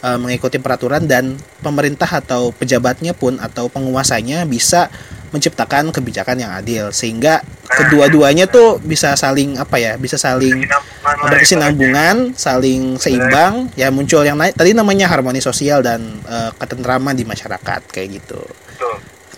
[0.00, 4.88] eh, mengikuti peraturan dan pemerintah atau pejabatnya pun atau penguasanya bisa
[5.28, 6.88] menciptakan kebijakan yang adil.
[6.88, 10.64] Sehingga kedua-duanya tuh bisa saling apa ya bisa saling
[11.04, 13.68] berkesinambungan saling seimbang.
[13.76, 14.56] Ya muncul yang naik.
[14.56, 18.40] Tadi namanya harmoni sosial dan eh, ketentraman di masyarakat kayak gitu.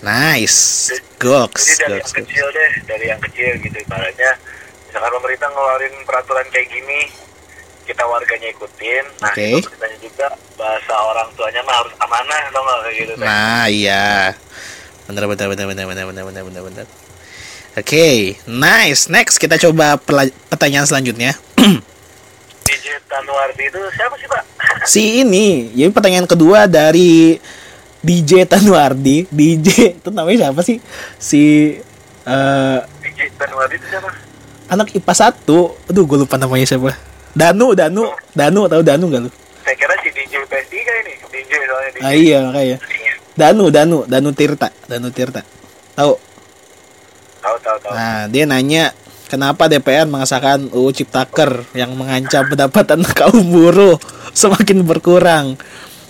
[0.01, 0.89] Nice.
[0.89, 2.13] Jadi goks dari yang goks, goks.
[2.17, 3.77] kecil deh dari yang kecil gitu.
[3.85, 4.33] Ibaratnya
[4.91, 7.07] misalkan pemerintah ngeluarin peraturan kayak gini
[7.87, 9.63] kita warganya ikutin nah Oke.
[9.63, 9.71] itu
[10.03, 13.25] juga bahasa orang tuanya mah harus amanah dong kayak gitu teh.
[13.25, 14.37] Nah, iya.
[15.09, 16.87] Benar benar benar benar benar benar benar benar benar.
[17.81, 19.09] Oke, nice.
[19.09, 19.97] Next kita coba
[20.51, 21.33] pertanyaan selanjutnya.
[22.67, 24.45] DJ Tanuardi itu siapa sih pak
[24.93, 27.41] Si ini, jadi pertanyaan kedua dari
[28.05, 29.27] DJ Tanuardi.
[29.33, 30.77] DJ itu namanya siapa sih?
[31.17, 31.75] Si
[32.29, 34.09] eh DJ Tanuardi itu siapa
[34.71, 35.91] anak IPA 1.
[35.91, 36.95] Aduh, gue lupa namanya siapa.
[37.35, 39.31] Danu, Danu, Danu tahu Danu gak lu?
[39.61, 42.77] saya kira si DJ PS3 ini DJ soalnya DJ Ah iya, makanya.
[43.39, 45.43] Danu, Danu, Danu Tirta, Danu Tirta.
[45.95, 46.13] Tahu?
[47.41, 48.91] tahu tahu tahu Nah, dia nanya
[49.31, 53.97] kenapa DPR mengesahkan UU Ciptaker yang mengancam pendapatan kaum buruh
[54.35, 55.55] semakin berkurang.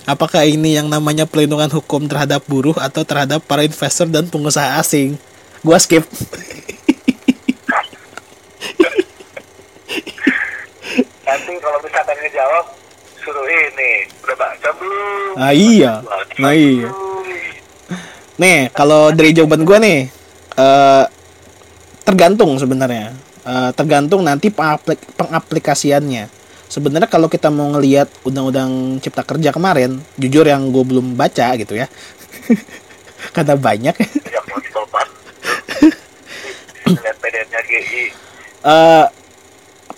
[0.09, 5.21] Apakah ini yang namanya pelindungan hukum terhadap buruh atau terhadap para investor dan pengusaha asing?
[5.61, 6.01] Gua skip.
[11.25, 12.65] nanti kalau misalkan ngejawab
[13.21, 13.91] suruh ini
[14.25, 16.01] udah baca belum Ah iya.
[16.41, 16.89] Nah iya.
[18.41, 20.09] Nih, kalau dari jawaban gua nih
[20.57, 21.05] eh
[22.03, 23.13] tergantung sebenarnya.
[23.41, 26.29] Eh, tergantung nanti pengaplik- pengaplikasiannya.
[26.69, 31.75] Sebenarnya kalau kita mau ngelihat undang-undang Cipta Kerja kemarin, jujur yang gue belum baca gitu
[31.75, 31.89] ya.
[33.35, 33.95] Karena banyak.
[37.01, 37.17] lihat
[37.65, 38.13] GI
[38.61, 39.05] eh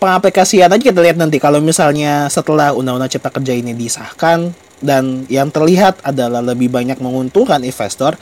[0.04, 1.40] pengaplikasian aja kita lihat nanti.
[1.40, 4.52] Kalau misalnya setelah undang-undang cipta kerja ini disahkan
[4.84, 8.20] dan yang terlihat adalah lebih banyak menguntungkan investor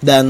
[0.00, 0.24] dan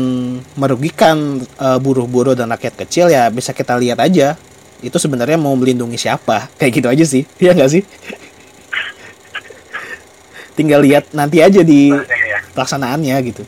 [0.59, 4.35] merugikan eh, buruh-buruh dan rakyat kecil ya bisa kita lihat aja.
[4.83, 6.51] Itu sebenarnya mau melindungi siapa?
[6.59, 7.23] Kayak gitu aja sih.
[7.38, 7.83] Ya nggak sih?
[10.59, 13.42] Tinggal lihat nanti aja di Sebenarnya ya pelaksanaannya gitu.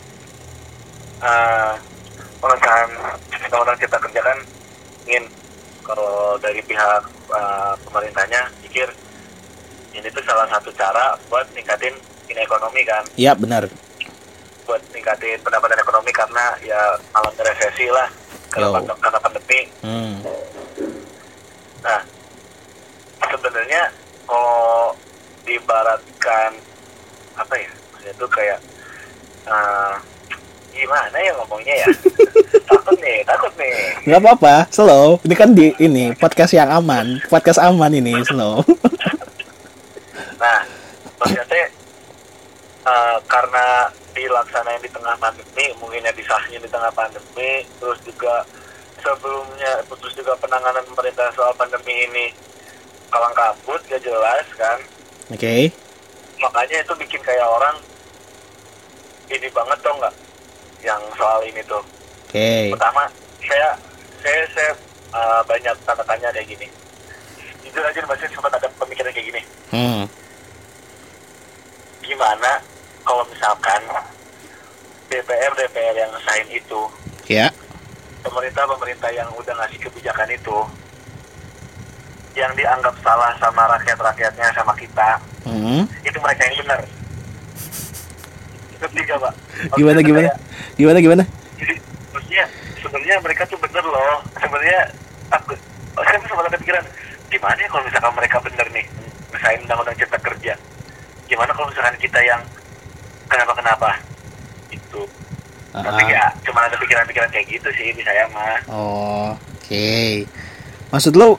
[1.20, 1.72] Eh,
[2.38, 2.90] pengesahan
[3.50, 4.38] undang-undang cipta kerja kan
[5.90, 7.02] kalau dari pihak
[7.34, 8.86] eh, pemerintahnya pikir
[9.90, 11.98] ini tuh salah satu cara buat ningkatin
[12.30, 13.66] ini ekonomi kan ya benar
[14.62, 16.78] buat ningkatin pendapatan ekonomi karena ya
[17.18, 18.06] alami resesi lah
[18.54, 18.74] karena, Yo.
[18.78, 20.14] pand- karena pandemi hmm.
[21.80, 22.04] Nah,
[23.24, 23.88] sebenarnya
[24.28, 24.92] kalau
[25.48, 26.52] diibaratkan
[27.40, 27.72] apa ya?
[28.04, 28.60] Itu kayak
[29.48, 29.94] eh,
[30.80, 31.88] gimana ya ngomongnya ya?
[32.70, 33.72] takut nih, takut nih.
[34.08, 38.64] nggak apa-apa slow ini kan di ini podcast yang aman podcast aman ini slow
[40.40, 40.64] Nah,
[41.20, 41.68] maksudnya
[42.88, 48.40] eh, karena dilaksanain di tengah pandemi, mungkin ya disahnya di tengah pandemi, terus juga
[49.04, 52.32] sebelumnya, terus juga penanganan pemerintah soal pandemi ini
[53.12, 54.80] kalang kabut, gak jelas kan?
[55.30, 55.54] oke
[56.42, 57.76] makanya itu bikin kayak orang
[59.30, 60.14] ini banget tau nggak
[60.84, 61.82] yang soal ini tuh.
[62.28, 62.72] Oke.
[62.72, 63.08] Pertama
[63.44, 63.76] saya
[64.20, 64.72] saya saya
[65.12, 66.66] uh, banyak tanda tanya kayak gini.
[67.64, 69.42] Jujur aja masih sempat ada pemikiran kayak gini.
[69.70, 70.02] Hmm.
[72.00, 72.58] gimana
[73.06, 73.78] kalau misalkan
[75.06, 76.90] DPR DPR yang sign itu
[77.30, 77.46] ya.
[78.26, 80.58] pemerintah pemerintah yang udah ngasih kebijakan itu
[82.34, 85.86] yang dianggap salah sama rakyat rakyatnya sama kita hmm.
[86.02, 86.80] itu mereka yang benar
[88.80, 89.32] itu tiga pak
[89.70, 90.40] gimana Maksudnya gimana kayak-
[90.74, 91.22] gimana gimana
[91.54, 91.74] jadi
[92.10, 92.44] maksudnya
[92.78, 94.80] sebenarnya mereka tuh bener loh sebenarnya
[95.30, 95.52] aku
[95.94, 96.84] oh, saya sempat ada pikiran
[97.28, 98.86] gimana ya kalau misalkan mereka bener nih
[99.30, 100.52] misalnya undang-undang cipta kerja
[101.26, 102.40] gimana kalau misalkan kita yang
[103.26, 103.88] kenapa kenapa
[104.70, 105.02] itu
[105.70, 106.10] tapi Ah.
[106.10, 110.26] ya cuma ada pikiran-pikiran kayak gitu sih di saya mah Oh, oke.
[110.90, 111.38] Maksud lo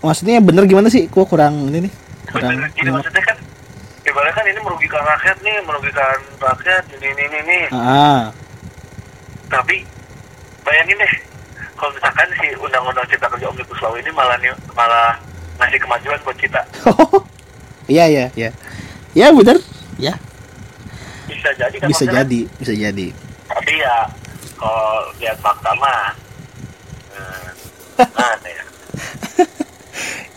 [0.00, 1.06] maksudnya bener gimana sih?
[1.06, 1.92] Gua kurang ini nih.
[2.26, 2.58] Kurang.
[2.58, 3.37] Bener, Jadi maksudnya kan
[4.38, 7.58] kan ini merugikan rakyat nih merugikan rakyat ini ini ini, ini.
[7.74, 8.30] Ah.
[9.50, 9.82] tapi
[10.62, 11.12] bayangin deh
[11.74, 15.18] kalau misalkan si undang-undang cipta kerja omnibus law ini malah nih- malah
[15.58, 16.62] ngasih kemajuan buat kita
[17.88, 18.50] Iya, iya, iya.
[19.16, 19.56] Ya, bener.
[19.96, 20.12] Ya,
[21.24, 22.20] bisa jadi kan bisa maksudnya.
[22.20, 23.06] jadi, bisa jadi.
[23.48, 23.96] tapi ya
[24.54, 26.12] kalau lihat fakta mah
[27.10, 27.48] eh,
[28.28, 28.64] aneh ya.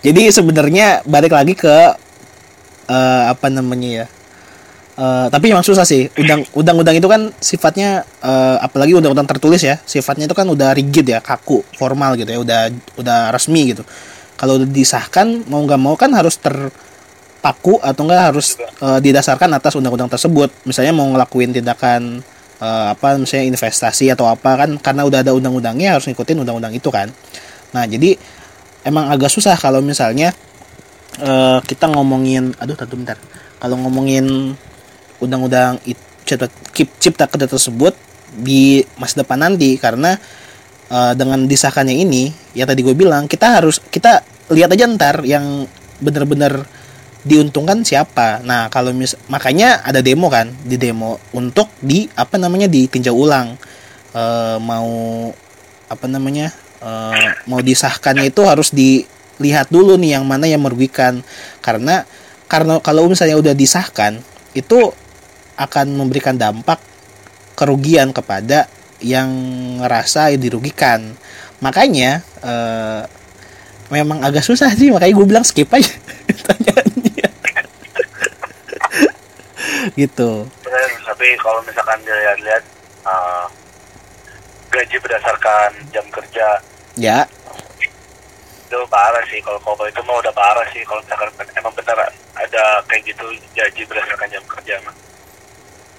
[0.02, 1.76] Jadi sebenarnya balik lagi ke
[2.88, 4.06] eh, apa namanya ya?
[5.02, 6.12] Eh, tapi memang susah sih.
[6.20, 11.08] Undang undang-undang itu kan sifatnya eh, apalagi undang-undang tertulis ya, sifatnya itu kan udah rigid
[11.10, 12.62] ya, kaku, formal gitu ya, udah
[13.02, 13.82] udah resmi gitu.
[14.36, 19.74] Kalau udah disahkan mau nggak mau kan harus terpaku atau enggak harus eh, didasarkan atas
[19.80, 20.52] undang-undang tersebut.
[20.68, 22.22] Misalnya mau ngelakuin tindakan
[22.62, 26.92] eh, apa misalnya investasi atau apa kan karena udah ada undang-undangnya harus ngikutin undang-undang itu
[26.92, 27.10] kan.
[27.72, 28.20] Nah, jadi
[28.84, 30.36] emang agak susah kalau misalnya
[31.20, 33.18] eh, kita ngomongin aduh tunggu bentar.
[33.60, 34.56] Kalau ngomongin
[35.22, 35.78] undang-undang
[36.26, 36.48] cipta,
[36.98, 37.94] cipta kerja tersebut
[38.32, 40.16] di masa depan nanti karena
[40.88, 45.68] eh, dengan disahkannya ini ya tadi gue bilang kita harus kita lihat aja ntar yang
[46.02, 46.66] bener-bener
[47.22, 48.42] diuntungkan siapa.
[48.42, 53.54] Nah kalau mis makanya ada demo kan di demo untuk di apa namanya ditinjau ulang.
[54.12, 54.90] Eh, mau
[55.88, 58.74] apa namanya eh, mau disahkannya itu harus
[59.42, 61.26] dilihat dulu nih yang mana yang merugikan.
[61.66, 62.06] Karena
[62.46, 64.22] karena kalau misalnya udah disahkan
[64.54, 64.94] itu
[65.58, 66.78] akan memberikan dampak
[67.58, 68.70] kerugian kepada
[69.02, 69.30] yang
[69.82, 71.18] ngerasa dirugikan.
[71.60, 73.02] Makanya eh,
[73.90, 74.94] memang agak susah sih.
[74.94, 75.92] Makanya gue bilang skip aja
[76.30, 77.28] pertanyaannya.
[79.98, 80.32] Gitu.
[81.02, 82.64] Tapi kalau misalkan dilihat-lihat
[83.10, 83.46] eh,
[84.72, 86.48] gaji berdasarkan jam kerja
[86.96, 87.28] ya
[88.72, 91.28] itu parah sih kalau kalau itu mah udah parah sih kalau misalkan
[91.60, 92.08] emang benar
[92.40, 94.96] ada kayak gitu gaji berdasarkan jam kerja mah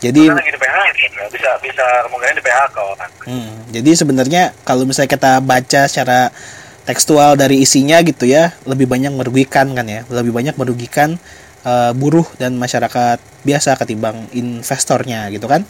[0.03, 4.43] jadi Karena lagi di PHK kan, bisa bisa kemungkinan di PHK kan Hmm, jadi sebenarnya
[4.67, 6.35] kalau misalnya kita baca secara
[6.83, 11.23] tekstual dari isinya gitu ya, lebih banyak merugikan kan ya, lebih banyak merugikan
[11.63, 15.63] eh, buruh dan masyarakat biasa ketimbang investornya gitu kan.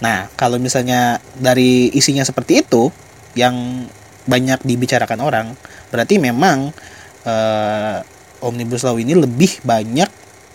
[0.00, 2.88] Nah, kalau misalnya dari isinya seperti itu
[3.36, 3.84] yang
[4.24, 5.46] banyak dibicarakan orang,
[5.92, 6.72] berarti memang
[7.24, 7.96] eh,
[8.44, 10.08] omnibus law ini lebih banyak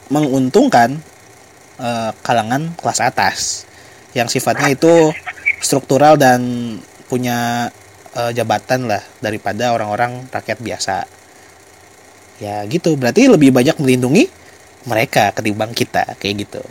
[0.10, 0.98] menguntungkan
[1.78, 3.38] eh, kalangan kelas atas
[4.18, 5.14] yang sifatnya itu
[5.62, 6.42] struktural dan
[7.10, 7.70] punya
[8.18, 10.98] eh, jabatan lah daripada orang-orang rakyat biasa.
[12.40, 14.32] Ya gitu, berarti lebih banyak melindungi
[14.88, 16.64] mereka ketimbang kita kayak gitu.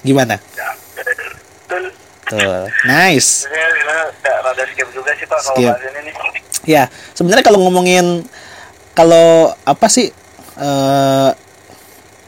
[0.00, 0.38] Gimana?
[0.38, 0.69] ya
[2.30, 3.42] betul nice.
[3.42, 5.66] Sebenarnya Lina nggak rada skip juga sih pak kalau Skip.
[5.66, 6.14] bahas ini nih
[6.62, 8.22] Ya, sebenarnya kalau ngomongin
[8.92, 10.12] kalau apa sih
[10.56, 11.30] eh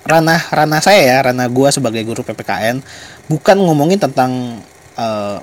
[0.02, 2.82] ranah ranah saya ya, ranah gua sebagai guru PPKN
[3.28, 4.58] bukan ngomongin tentang
[4.96, 5.38] eh,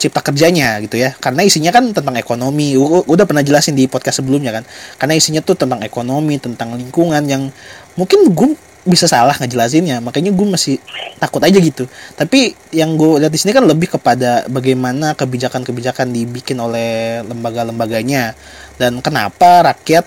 [0.00, 1.12] cipta kerjanya gitu ya.
[1.12, 2.72] Karena isinya kan tentang ekonomi.
[2.72, 4.64] U- udah pernah jelasin di podcast sebelumnya kan.
[4.96, 7.52] Karena isinya tuh tentang ekonomi, tentang lingkungan yang
[8.00, 10.00] mungkin gue bisa salah ngejelasinnya.
[10.00, 10.76] Makanya gue masih
[11.20, 11.84] takut aja gitu.
[12.16, 18.32] Tapi yang gue lihat di sini kan lebih kepada bagaimana kebijakan-kebijakan dibikin oleh lembaga-lembaganya
[18.80, 20.04] dan kenapa rakyat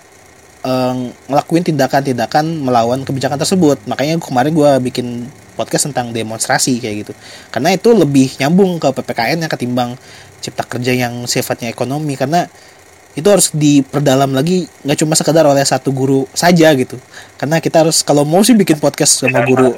[0.66, 0.96] eh,
[1.30, 3.78] ngelakuin tindakan-tindakan melawan kebijakan tersebut.
[3.86, 7.14] Makanya kemarin gue bikin podcast tentang demonstrasi kayak gitu.
[7.54, 9.92] Karena itu lebih nyambung ke PPKN yang ketimbang
[10.44, 12.52] cipta kerja yang sifatnya ekonomi karena
[13.14, 16.98] itu harus diperdalam lagi nggak cuma sekedar oleh satu guru saja gitu.
[17.38, 19.78] Karena kita harus kalau mau sih bikin podcast sama guru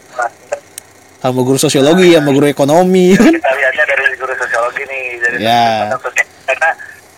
[1.19, 3.11] sama guru sosiologi sama guru ekonomi.
[3.17, 5.91] Kita lihatnya dari guru sosiologi nih dari Ya.
[6.45, 6.69] karena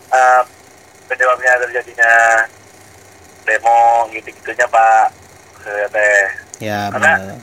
[0.09, 0.41] eh,
[1.05, 2.11] penyebabnya terjadinya
[3.45, 5.05] demo gitu-gitunya pak.
[5.61, 6.21] Saya teh.
[6.63, 7.35] Ya Karena-.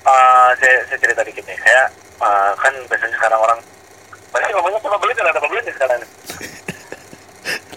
[0.00, 1.56] Eh, saya, saya cerita dikit nih.
[1.62, 1.88] Saya
[2.20, 3.58] eh, kan biasanya sekarang orang
[4.30, 6.00] pasti ngomongnya apa beli ada beli nih sekarang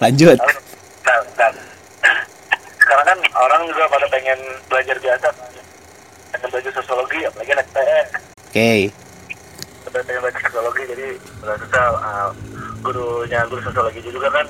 [0.02, 0.38] lanjut.
[1.04, 1.50] Nah, nah,
[2.80, 5.28] sekarang kan orang juga pada pengen belajar biasa.
[6.32, 8.08] Pengen belajar sosiologi apalagi anak PS
[8.54, 8.74] oke.
[9.90, 11.06] Pada pengen belajar sosiologi jadi
[11.42, 12.30] susah uh,
[12.86, 14.46] gurunya guru sosiologi juga kan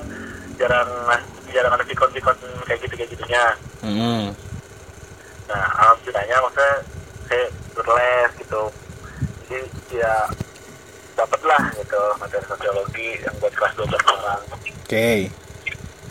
[0.61, 0.89] jarang
[1.49, 2.37] jarang ada pikon-pikon
[2.69, 3.43] kayak gitu kayak gitunya
[3.85, 4.33] Mm.
[5.45, 6.73] nah alhamdulillahnya maksudnya
[7.29, 7.45] saya
[7.77, 8.63] berles gitu.
[9.45, 9.61] Jadi
[9.93, 10.25] ya
[11.13, 14.41] dapat lah gitu materi sosiologi yang buat kelas 12 orang
[14.85, 15.09] oke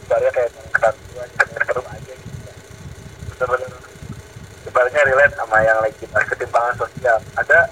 [0.05, 2.51] ibaratnya kayak kesatuan keseru aja gitu
[3.39, 3.71] bener-bener
[4.67, 7.71] ibaratnya relate sama yang lagi bahas ketimpangan sosial ada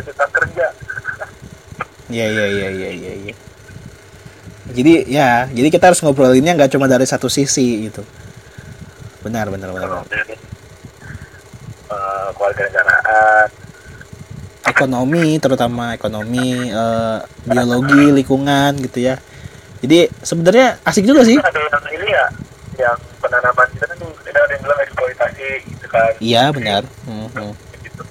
[0.00, 0.70] cipta kerja
[2.10, 3.12] Iya iya iya iya iya.
[3.22, 3.34] iya.
[4.70, 8.02] Jadi ya, jadi kita harus ngobrolinnya nggak cuma dari satu sisi gitu.
[9.22, 10.02] Benar benar benar.
[10.06, 10.26] benar.
[11.90, 13.46] Eh,
[14.66, 19.18] Ekonomi terutama ekonomi, eh, biologi, lingkungan gitu ya.
[19.80, 21.40] Jadi sebenarnya asik juga sih.
[21.40, 22.26] ada yang ini ya
[22.80, 26.82] yang penanaman kita kan ada yang bilang eksploitasi gitu kan Iya benar.
[27.04, 27.52] Hmm, hmm.
[27.84, 28.02] gitu.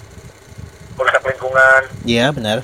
[0.93, 2.57] merusak lingkungan Iya benar.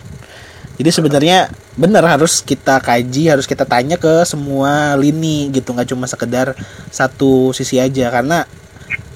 [0.76, 6.04] Jadi sebenarnya benar harus kita kaji, harus kita tanya ke semua lini gitu, nggak cuma
[6.08, 6.52] sekedar
[6.91, 8.44] satu sisi aja karena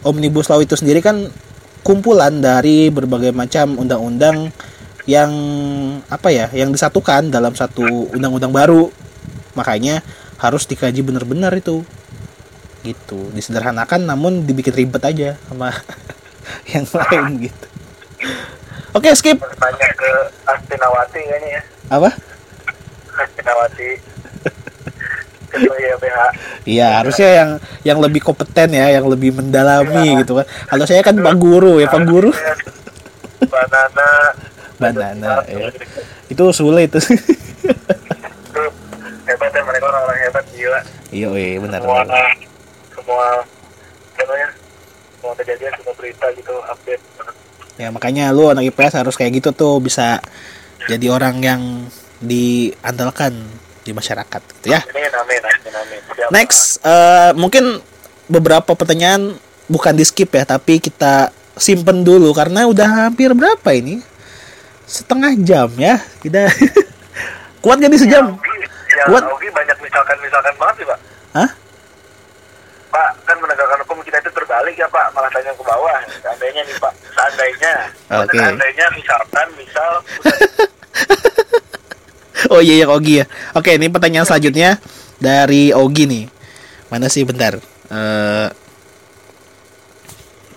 [0.08, 1.28] omnibus law itu sendiri kan
[1.84, 4.52] kumpulan dari berbagai macam undang-undang
[5.04, 5.32] yang
[6.08, 8.88] apa ya, yang disatukan dalam satu undang-undang baru.
[9.57, 10.01] Makanya
[10.38, 11.85] harus dikaji benar-benar itu.
[12.79, 15.75] Gitu, disederhanakan namun dibikin ribet aja sama
[16.71, 17.65] yang lain gitu.
[18.95, 19.38] Oke, skip.
[19.38, 20.12] tanya ke
[20.49, 21.62] Astinawati kayaknya ya
[21.93, 22.09] Apa?
[23.13, 23.89] Astinawati
[26.69, 27.49] Iya, harusnya yang
[27.81, 30.45] yang lebih kompeten ya, yang lebih mendalami gitu kan.
[30.45, 32.29] Kalau saya kan Pak Guru ya, Pak Guru.
[33.49, 34.09] banana
[34.77, 35.73] Banana ya.
[36.29, 37.01] Itu sulit itu
[39.29, 41.79] hebat ya mereka orang-orang hebat gila Iya, iya benar.
[41.79, 42.29] semua benar.
[42.91, 43.25] semua
[44.13, 44.49] contohnya
[45.13, 47.03] semua kejadian semua berita gitu update
[47.75, 50.19] Ya makanya lu anak IPS harus kayak gitu tuh bisa
[50.83, 51.61] jadi orang yang
[52.19, 53.31] diandalkan
[53.81, 54.83] di masyarakat gitu ya.
[54.83, 57.79] amin amin amin Siap, Next, eh, mungkin
[58.27, 59.31] beberapa pertanyaan
[59.65, 64.03] bukan di skip ya, tapi kita simpen dulu karena udah hampir berapa ini?
[64.83, 66.03] Setengah jam ya.
[66.19, 66.51] Kita
[67.63, 68.35] kuat gak nih sejam?
[68.35, 68.43] Ya,
[69.07, 69.23] Kuat.
[69.29, 70.99] Augie banyak misalkan-misalkan banget sih, Pak.
[71.38, 71.49] Hah?
[72.89, 75.13] Pak, kan penegakan hukum kita itu terbalik ya, Pak.
[75.13, 75.99] Malah tanya ke bawah.
[76.19, 76.93] Seandainya nih, Pak.
[77.15, 77.73] Seandainya.
[78.25, 78.35] Oke.
[78.35, 79.91] Seandainya misalkan, misal,
[82.49, 83.25] Oh iya ya Ogi ya.
[83.53, 84.81] Oke, ini pertanyaan selanjutnya
[85.21, 86.25] dari Ogi nih.
[86.89, 87.59] Mana sih bentar?
[87.91, 88.47] Eh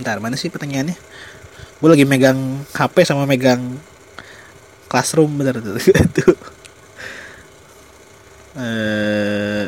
[0.00, 0.96] bentar, mana sih pertanyaannya?
[1.82, 3.76] Gue lagi megang HP sama megang
[4.88, 5.58] classroom bentar
[6.16, 6.32] tuh.
[8.56, 9.66] Eh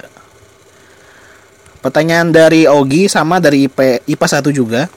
[1.85, 4.89] pertanyaan dari Ogi sama dari IP IPA 1 juga.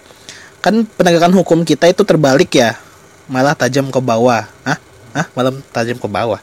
[0.64, 2.80] Kan penegakan hukum kita itu terbalik ya.
[3.28, 4.48] Malah tajam ke bawah.
[4.64, 4.80] Hah?
[5.16, 5.26] Hah?
[5.36, 6.40] Malah tajam ke bawah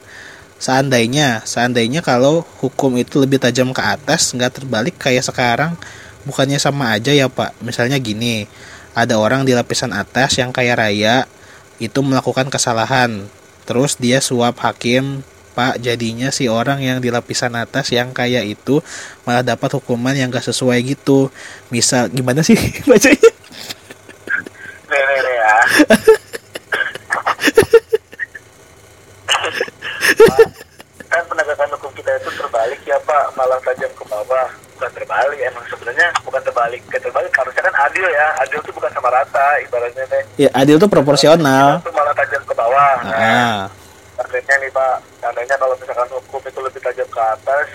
[0.65, 5.77] seandainya seandainya kalau hukum itu lebih tajam ke atas nggak terbalik kayak sekarang
[6.25, 8.49] bukannya sama aja ya pak misalnya gini
[8.97, 11.29] ada orang di lapisan atas yang kaya raya
[11.83, 13.27] itu melakukan kesalahan
[13.69, 15.21] terus dia suap hakim
[15.55, 18.83] pak jadinya si orang yang di lapisan atas yang kaya itu
[19.23, 21.31] malah dapat hukuman yang gak sesuai gitu
[21.71, 22.59] misal gimana sih
[22.91, 23.31] bacanya
[25.45, 25.57] ya.
[31.15, 33.39] Kan penegakan hukum kita itu terbalik ya, Pak.
[33.39, 34.51] Malah tajam ke bawah.
[34.75, 36.83] Bukan terbalik, emang sebenarnya bukan terbalik.
[36.91, 38.35] Ke terbalik harusnya kan adil ya.
[38.43, 40.23] Adil itu bukan sama rata, ibaratnya teh.
[40.35, 42.99] ya adil tuh proporsional Itu malah tajam ke bawah.
[43.07, 43.84] Nah, ah
[44.35, 47.67] Seandainya nih Pak, seandainya kalau misalkan hukum itu lebih tajam ke atas,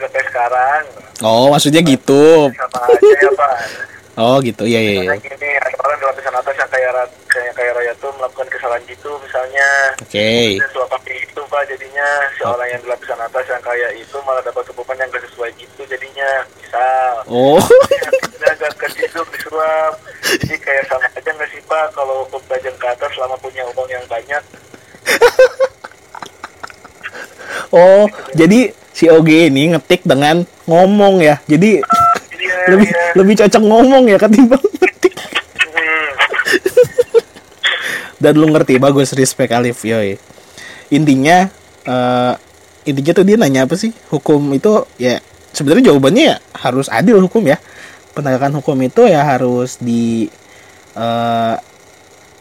[0.00, 0.82] gak kayak sekarang,
[1.20, 2.48] oh maksudnya gitu.
[2.48, 3.56] Sama aja ya Pak.
[4.24, 4.64] oh gitu.
[4.64, 5.00] Iya iya iya.
[5.04, 6.88] Misalnya gini, ada orang di lapisan atas yang kaya,
[7.28, 9.68] kayak kaya raya tuh melakukan kesalahan gitu misalnya.
[10.00, 10.32] oke.
[10.64, 12.08] Dan suap itu Pak, jadinya.
[12.32, 15.52] Si orang yang di lapisan atas yang kaya itu malah dapat hukuman yang gak sesuai
[15.60, 16.30] gitu jadinya.
[16.56, 17.60] Misal, oh.
[18.48, 19.92] Agak keciduk disuap.
[20.24, 23.88] Jadi kayak sama aja nggak sih Pak, kalau hukum tajam ke atas selama punya uang
[23.92, 24.40] yang banyak,
[27.74, 31.40] Oh, jadi si OG ini ngetik dengan ngomong ya.
[31.46, 31.82] Jadi
[32.36, 33.12] Iya, lebih iya.
[33.16, 35.14] lebih cocok ngomong ya ketimbang ngetik.
[35.72, 36.10] Hmm.
[38.16, 40.16] Dan lu ngerti bagus respect Alif yoi.
[40.92, 41.50] Intinya
[41.86, 42.34] eh
[42.86, 43.90] intinya tuh dia nanya apa sih?
[44.12, 45.18] Hukum itu ya
[45.50, 47.58] sebenarnya jawabannya ya harus adil hukum ya.
[48.16, 50.30] Penegakan hukum itu ya harus di
[50.96, 51.56] eh,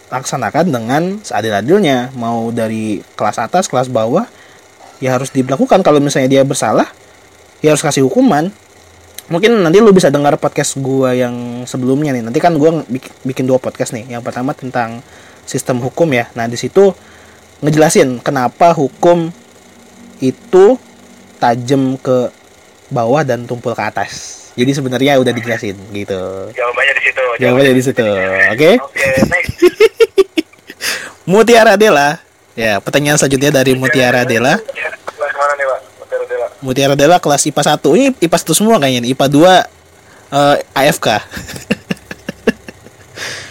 [0.05, 4.29] laksanakan dengan seadil-adilnya mau dari kelas atas kelas bawah
[4.99, 5.81] ya harus dilakukan.
[5.81, 6.87] Kalau misalnya dia bersalah
[7.59, 8.51] ya harus kasih hukuman.
[9.25, 12.21] Mungkin nanti lu bisa dengar podcast gua yang sebelumnya nih.
[12.21, 12.85] Nanti kan gua
[13.25, 14.05] bikin, dua podcast nih.
[14.17, 15.01] Yang pertama tentang
[15.49, 16.29] sistem hukum ya.
[16.37, 16.93] Nah di situ
[17.65, 19.33] ngejelasin kenapa hukum
[20.21, 20.77] itu
[21.41, 22.29] tajam ke
[22.93, 24.45] bawah dan tumpul ke atas.
[24.55, 26.21] Jadi sebenarnya udah dijelasin gitu.
[26.55, 27.23] Jawabannya di situ.
[27.43, 28.07] jawabannya di situ.
[28.55, 28.71] Oke?
[28.79, 29.53] Oke, next.
[31.29, 32.21] Mutiara Dela
[32.55, 34.55] Ya, pertanyaan selanjutnya dari Mutiara Dela.
[36.63, 37.19] Mutiara Dela.
[37.19, 37.83] Kelas IPA 1.
[37.99, 39.11] Ini IPA 1 semua kayaknya nih.
[39.11, 39.43] IPA 2
[40.31, 40.55] eh,
[40.87, 41.07] AFK.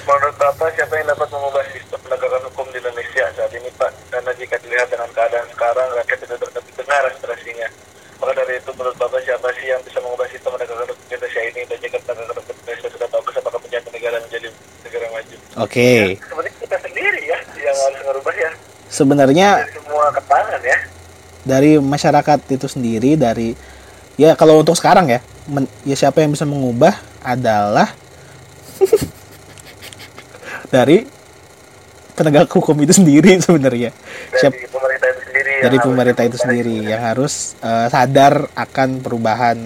[0.09, 3.93] Menurut Bapak, siapa yang dapat mengubah sistem penegakan hukum di Indonesia saat ini, Pak?
[4.09, 7.69] Karena jika dilihat dengan keadaan sekarang, rakyat tidak dapat dengar aspirasinya.
[8.21, 11.43] Maka dari itu, menurut Bapak, siapa sih yang bisa mengubah sistem penegakan hukum di Indonesia
[11.45, 11.61] ini?
[11.69, 14.49] Dan jika penegakan hukum Indonesia sudah bagus, apakah menjadi negara menjadi
[14.81, 15.37] negara maju?
[15.61, 15.93] Oke.
[16.25, 18.53] Sebenarnya kita sendiri ya, yang harus merubah ya.
[18.95, 20.79] Sebenarnya Dari semua ketangan ya.
[21.43, 23.53] dari masyarakat itu sendiri dari
[24.15, 27.91] ya kalau untuk sekarang ya men- ya siapa yang bisa mengubah adalah
[30.71, 31.05] dari
[32.15, 33.91] penegak hukum itu sendiri sebenarnya
[34.31, 35.51] Dari Siap- pemerintah itu sendiri.
[35.51, 39.59] yang dari harus pemerintah itu sendiri yang harus eh, sadar akan perubahan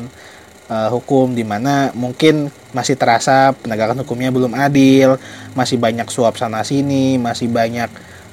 [0.66, 5.16] eh, hukum di mana mungkin masih terasa penegakan hukumnya belum adil,
[5.52, 7.88] masih banyak suap sana sini, masih banyak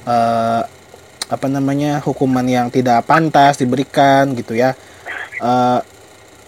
[0.05, 0.61] eh,
[1.25, 4.77] apa namanya hukuman yang tidak pantas diberikan gitu ya.
[5.41, 5.79] Eh,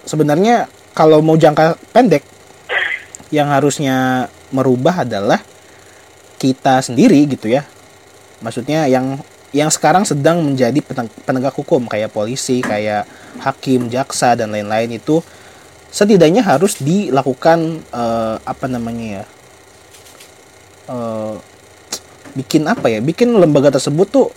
[0.06, 2.24] sebenarnya kalau mau jangka pendek
[3.34, 5.42] yang harusnya merubah adalah
[6.38, 7.66] kita sendiri gitu ya.
[8.40, 9.20] Maksudnya yang
[9.56, 13.10] yang sekarang sedang menjadi peneg- penegak hukum kayak polisi, kayak
[13.42, 15.24] hakim, jaksa dan lain-lain itu
[15.90, 19.26] setidaknya harus dilakukan eh, apa namanya ya?
[20.94, 21.36] eh,
[22.38, 23.00] bikin apa ya?
[23.02, 24.28] Bikin lembaga tersebut tuh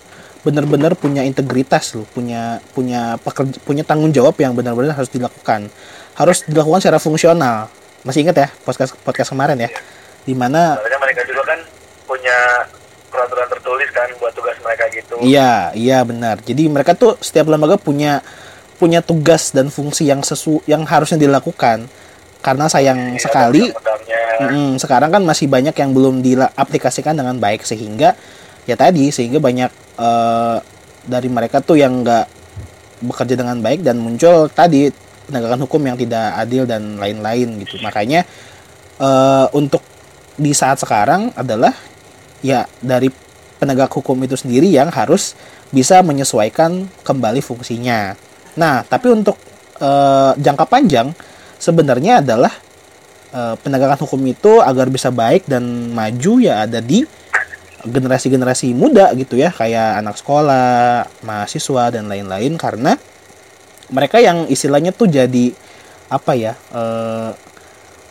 [0.41, 5.68] benar-benar punya integritas loh, punya punya pekerja, punya tanggung jawab yang benar-benar harus dilakukan.
[6.16, 7.68] Harus dilakukan secara fungsional.
[8.05, 9.70] Masih ingat ya podcast podcast kemarin ya?
[10.24, 11.61] Di mana Soalnya mereka juga kan
[12.09, 12.36] punya
[13.11, 15.14] peraturan tertulis kan buat tugas mereka gitu.
[15.20, 16.41] Iya, iya benar.
[16.41, 18.24] Jadi mereka tuh setiap lembaga punya
[18.80, 21.84] punya tugas dan fungsi yang sesu yang harusnya dilakukan.
[22.41, 23.68] Karena sayang Iya, sekali
[24.41, 28.16] mm, sekarang kan masih banyak yang belum diaplikasikan dengan baik sehingga
[28.64, 29.68] ya tadi sehingga banyak
[30.01, 30.59] eh,
[31.05, 32.27] dari mereka tuh yang nggak
[33.01, 34.93] bekerja dengan baik dan muncul tadi
[35.29, 37.77] penegakan hukum yang tidak adil dan lain-lain gitu.
[37.85, 38.25] Makanya
[38.99, 39.85] eh, untuk
[40.41, 41.77] di saat sekarang adalah
[42.41, 43.13] ya dari
[43.61, 45.37] penegak hukum itu sendiri yang harus
[45.69, 48.17] bisa menyesuaikan kembali fungsinya.
[48.57, 49.37] Nah, tapi untuk
[49.79, 51.13] eh, jangka panjang
[51.61, 52.53] sebenarnya adalah
[53.31, 57.05] eh, penegakan hukum itu agar bisa baik dan maju ya ada di
[57.85, 62.97] generasi-generasi muda gitu ya kayak anak sekolah, mahasiswa dan lain-lain karena
[63.91, 65.53] mereka yang istilahnya tuh jadi
[66.11, 67.31] apa ya eh,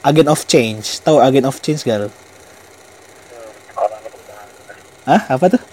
[0.03, 2.09] agent of change tahu agent of change gak lo?
[3.75, 4.01] orang
[5.07, 5.63] Hah apa tuh?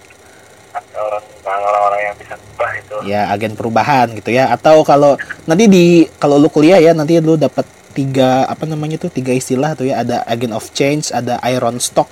[0.97, 2.97] orang orang-orang yang bisa ubah itu.
[3.07, 5.15] ya agen perubahan gitu ya atau kalau
[5.47, 5.85] nanti di
[6.19, 7.63] kalau lu kuliah ya nanti lu dapat
[7.95, 12.11] tiga apa namanya tuh tiga istilah tuh ya ada agent of change ada iron stock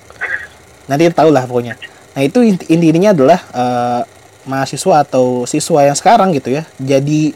[0.90, 1.74] nanti tahu lah pokoknya.
[2.14, 4.02] Nah itu inti intinya adalah eh,
[4.44, 7.32] mahasiswa atau siswa yang sekarang gitu ya jadi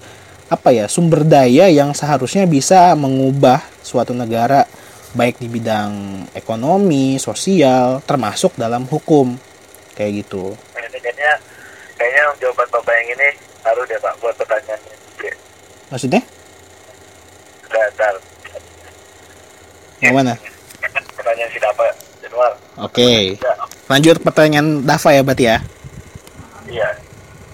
[0.49, 4.65] apa ya sumber daya yang seharusnya bisa mengubah suatu negara
[5.13, 9.37] baik di bidang ekonomi sosial termasuk dalam hukum.
[9.97, 10.55] Kayak gitu.
[10.73, 11.33] Kayaknya,
[11.99, 13.29] kayaknya, jawaban bapak yang ini
[13.67, 15.31] harus deh pak buat pertanyaan ini.
[15.91, 16.23] maksudnya?
[17.69, 18.15] Dasar
[19.99, 20.39] yang mana?
[21.19, 22.08] Pertanyaan si Dapa Januar.
[22.79, 23.53] Oke, Ya,
[23.91, 25.59] lanjut pertanyaan Dava ya berarti ya.
[26.71, 26.89] iya.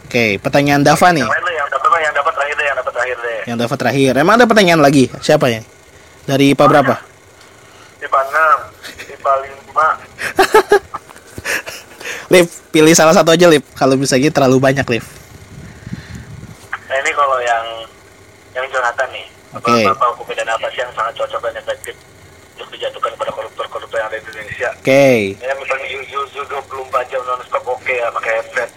[0.05, 1.25] Oke, pertanyaan Dava nih.
[1.25, 3.41] Yang dapat yang dapat terakhir deh, yang dapat terakhir deh.
[3.49, 4.13] Yang Dava terakhir.
[4.21, 5.09] Emang ada pertanyaan lagi?
[5.19, 5.61] Siapa ya?
[6.25, 6.95] Dari IPA berapa?
[8.05, 12.31] IPA 6, IPA 5.
[12.33, 13.65] Liv, pilih salah satu aja, Liv.
[13.75, 15.05] Kalau bisa gitu terlalu banyak, Liv.
[16.85, 17.65] Nah ini kalau yang
[18.55, 19.83] yang Jonathan nih, Oke.
[19.89, 21.97] Bapak hukum dan apa sih yang sangat cocok dan efektif
[22.55, 23.99] untuk dijatuhkan kepada koruptor-koruptor
[24.65, 24.81] ada di Indonesia?
[24.81, 25.37] Oke.
[25.41, 28.71] Ya misalnya Yuzu Yuzu 24 jam non stop oke ya pakai headset.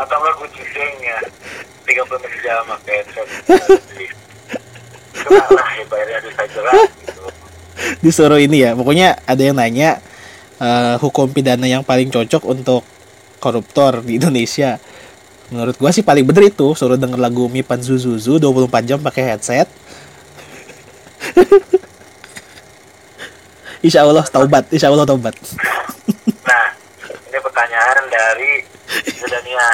[0.00, 0.62] Atau enggak kunci
[1.04, 1.18] ya
[1.84, 3.28] 30 menit jam pakai headset.
[5.24, 6.18] Kena lah ya bayarnya
[6.48, 7.22] jelas gitu.
[8.00, 8.70] Disuruh ini ya.
[8.76, 10.00] Pokoknya ada yang nanya
[10.60, 12.82] eh, hukum pidana yang paling cocok untuk
[13.40, 14.80] koruptor di Indonesia.
[15.52, 19.68] Menurut gua sih paling bener itu suruh denger lagu Mipan Zuzuzu 24 jam pakai headset.
[23.84, 25.36] Insya Allah taubat, Insya Allah taubat.
[26.44, 26.68] Nah,
[27.24, 28.60] ini pertanyaan dari
[29.10, 29.68] Zedania.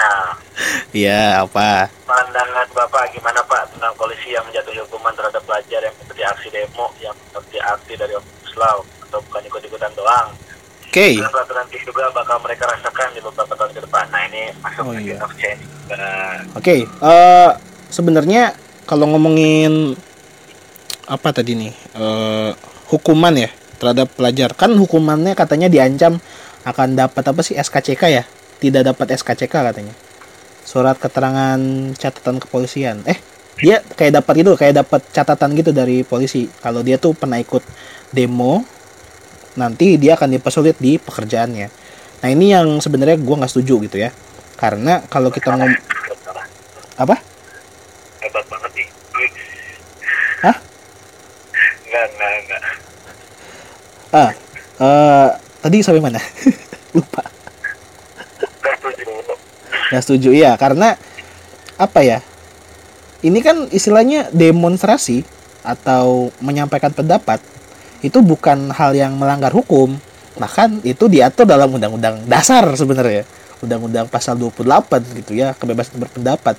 [0.90, 1.90] Iya apa?
[2.04, 6.86] Pandangan Bapak gimana Pak tentang polisi yang menjatuhi hukuman terhadap pelajar yang mengikuti aksi demo
[6.96, 10.30] yang seperti aksi dari Omnibus Law atau bukan ikut-ikutan doang?
[10.86, 11.18] Oke.
[11.18, 14.04] Dan peraturan itu juga bakal mereka rasakan di beberapa tahun ke depan.
[14.08, 15.16] Nah ini masuk Oh, ke iya.
[15.18, 15.62] of change.
[15.90, 17.50] Nah, Oke, eh,
[17.88, 18.54] sebenarnya
[18.86, 19.98] kalau ngomongin
[21.04, 22.50] apa tadi nih eh,
[22.86, 23.50] hukuman ya
[23.80, 24.52] terhadap pelajar.
[24.52, 26.20] Kan hukumannya katanya diancam
[26.68, 28.24] akan dapat apa sih SKCK ya?
[28.60, 29.96] Tidak dapat SKCK katanya.
[30.62, 31.58] Surat keterangan
[31.96, 33.00] catatan kepolisian.
[33.08, 33.16] Eh
[33.60, 36.44] dia kayak dapat itu kayak dapat catatan gitu dari polisi.
[36.60, 37.64] Kalau dia tuh pernah ikut
[38.12, 38.60] demo
[39.56, 41.68] nanti dia akan dipersulit di pekerjaannya.
[42.20, 44.12] Nah ini yang sebenarnya gua nggak setuju gitu ya.
[44.60, 45.72] Karena kalau kita ngom
[47.00, 47.16] apa?
[48.20, 48.88] Hebat banget nih.
[50.44, 50.56] Hah?
[51.88, 52.89] enggak enggak enggak
[54.10, 54.30] ah
[54.80, 55.28] eh,
[55.62, 56.20] tadi sampai mana?
[56.96, 57.22] Lupa.
[58.40, 59.06] Setuju.
[59.90, 60.98] Nggak setuju ya karena
[61.78, 62.18] apa ya?
[63.20, 65.22] Ini kan istilahnya demonstrasi
[65.60, 67.38] atau menyampaikan pendapat
[68.00, 69.92] itu bukan hal yang melanggar hukum.
[70.40, 73.28] Bahkan itu diatur dalam undang-undang dasar sebenarnya.
[73.60, 76.56] Undang-undang pasal 28 gitu ya kebebasan berpendapat.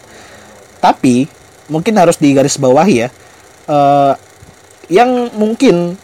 [0.77, 1.25] Tapi
[1.65, 3.09] mungkin harus digarisbawahi ya
[3.69, 4.13] eh,
[4.91, 5.95] yang mungkin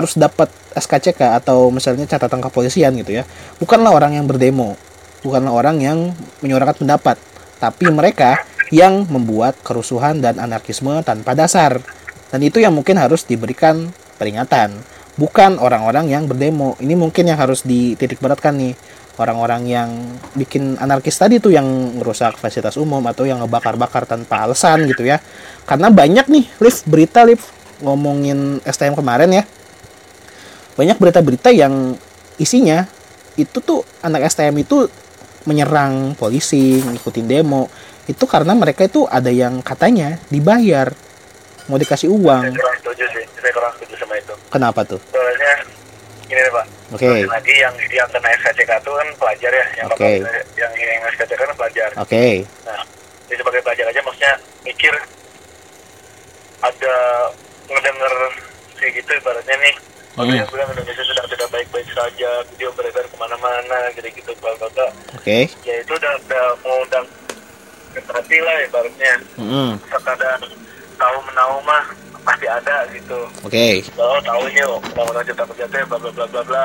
[0.00, 3.24] harus dapat SKCK atau misalnya catatan kepolisian gitu ya.
[3.62, 4.74] Bukanlah orang yang berdemo.
[5.22, 5.98] Bukanlah orang yang
[6.42, 7.16] menyuarakan pendapat.
[7.62, 8.42] Tapi mereka
[8.74, 11.78] yang membuat kerusuhan dan anarkisme tanpa dasar.
[12.28, 14.74] Dan itu yang mungkin harus diberikan peringatan.
[15.14, 16.74] Bukan orang-orang yang berdemo.
[16.82, 18.74] Ini mungkin yang harus dititik beratkan nih.
[19.14, 19.90] Orang-orang yang
[20.34, 21.64] bikin anarkis tadi tuh yang
[21.94, 25.22] merusak fasilitas umum atau yang ngebakar-bakar tanpa alasan gitu ya.
[25.62, 27.46] Karena banyak nih lift berita lift
[27.78, 29.44] ngomongin STM kemarin ya
[30.74, 31.94] banyak berita-berita yang
[32.36, 32.86] isinya
[33.34, 34.86] itu tuh anak STM itu
[35.44, 37.70] menyerang polisi ngikutin demo.
[38.04, 40.92] Itu karena mereka itu ada yang katanya dibayar
[41.64, 44.34] mau dikasih saya uang kurang setuju sih saya kurang setuju sama itu.
[44.52, 45.00] Kenapa tuh?
[45.08, 45.52] Soalnya
[46.28, 46.66] ini nih pak.
[46.92, 47.08] Oke.
[47.08, 50.04] Terus lagi yang yang kena SKCK itu kan pelajar ya yang Oke.
[50.20, 51.88] bakal- yang yang SKCK kan pelajar.
[51.96, 52.44] Oke.
[52.68, 52.80] Nah
[53.24, 54.94] jadi sebagai pelajar aja maksudnya mikir
[56.60, 56.96] ada
[57.66, 58.14] ngedenger
[58.76, 59.74] kayak gitu ibaratnya nih
[60.14, 60.30] Hmm.
[60.30, 64.70] Ada yang bilang Indonesia sedang tidak baik-baik saja, video beredar ke mana-mana, gitu-gitu, bla bla
[64.70, 64.86] bla.
[65.10, 67.06] oke Ya itu udah, udah mau undang
[67.94, 69.14] hati lah ibaratnya.
[69.34, 69.70] Mm-mm.
[69.90, 70.38] Sekadar
[70.94, 71.84] tahu menahu mah
[72.22, 73.26] pasti ada gitu.
[73.42, 73.66] oke
[73.98, 74.78] Oh tahu nih, oh,
[75.26, 76.64] cipta kerja teh, bla bla bla bla bla.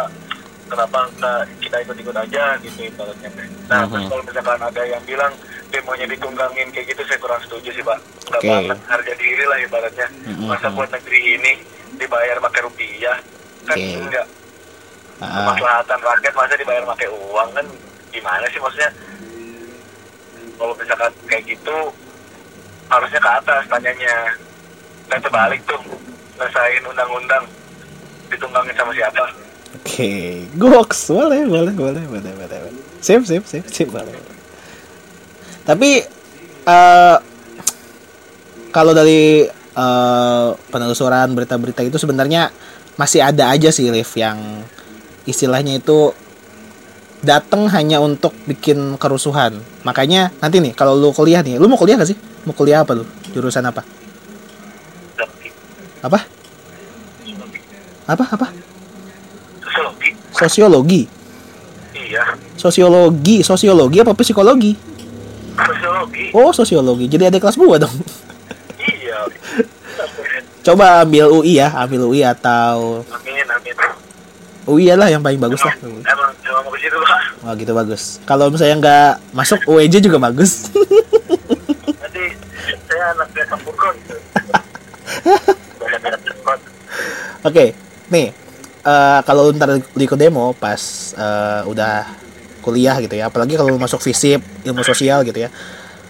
[0.70, 3.30] Kenapa enggak kita ikut-ikut aja gitu ibaratnya.
[3.66, 3.90] Nah, Mhm.
[3.90, 5.34] terus kalau misalkan ada yang bilang
[5.74, 7.98] demonya ditunggangin kayak gitu, saya kurang setuju sih, Pak.
[8.30, 8.50] Enggak Oke.
[8.54, 10.08] banget harga diri lah ibaratnya.
[10.30, 10.46] Mhm.
[10.46, 11.54] Masa buat negeri ini
[12.00, 13.18] dibayar pakai rupiah?
[13.68, 14.00] Kan Oke.
[14.00, 14.28] enggak.
[15.20, 17.66] Ah, Kemaslahatan rakyat masa dibayar pakai uang kan
[18.10, 18.92] gimana sih maksudnya?
[20.56, 21.76] Kalau misalkan kayak gitu
[22.88, 24.16] harusnya ke atas tanyanya.
[25.12, 25.80] Kan terbalik tuh.
[26.40, 27.44] Ngesain undang-undang
[28.32, 29.26] ditunggangin sama siapa?
[29.70, 30.10] oke
[30.58, 32.84] goks boleh boleh boleh boleh boleh boleh.
[33.02, 34.18] sip sip sip sip boleh
[35.62, 36.02] tapi
[36.66, 37.18] eh
[38.70, 39.46] kalau dari
[39.80, 42.52] eh, penelusuran berita-berita itu sebenarnya
[43.00, 44.68] masih ada aja sih Liv yang
[45.24, 46.12] istilahnya itu
[47.24, 49.60] datang hanya untuk bikin kerusuhan.
[49.88, 52.18] Makanya nanti nih kalau lu kuliah nih lu mau kuliah gak sih?
[52.44, 53.04] Mau kuliah apa lu?
[53.32, 53.84] Jurusan apa?
[56.00, 56.20] Apa?
[58.08, 58.24] Apa?
[58.36, 58.48] Apa?
[59.60, 60.10] Sosiologi.
[60.32, 61.02] sosiologi.
[61.94, 62.24] Iya.
[62.56, 63.38] sosiologi.
[63.44, 64.74] Sosiologi apa psikologi?
[65.60, 66.26] Sosiologi.
[66.32, 67.06] oh sosiologi.
[67.12, 67.96] Jadi ada kelas gua dong.
[70.60, 73.76] Coba ambil UI ya ambil UI atau Amin, amin.
[74.70, 77.22] UI lah yang paling bagus lah Emang, emang, ke situ, Pak.
[77.42, 80.68] Wah gitu bagus kalau misalnya nggak masuk UEJ juga bagus
[82.04, 82.24] Nanti
[82.86, 83.96] saya anak anak Sampurkon.
[87.40, 87.66] oke
[88.12, 88.28] nih
[88.84, 90.82] eh, kalau lu ntar lu ikut demo pas
[91.16, 92.06] eh, udah
[92.60, 95.50] kuliah gitu ya apalagi kalau lu masuk FISIP ilmu sosial gitu ya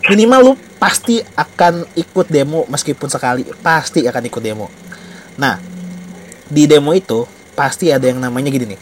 [0.08, 4.72] minimal lu pasti akan ikut demo meskipun sekali pasti akan ikut demo.
[5.36, 5.60] Nah
[6.50, 8.82] di demo itu pasti ada yang namanya gini nih.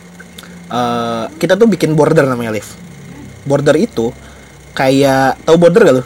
[0.68, 2.68] Eh, kita tuh bikin border namanya Liv.
[3.48, 4.12] Border itu
[4.76, 6.04] kayak tahu border gak lu?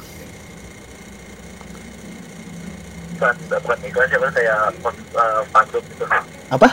[3.17, 4.57] Bukan, bukan iklan siapa kayak
[5.17, 6.05] uh, panduk gitu.
[6.49, 6.69] apa?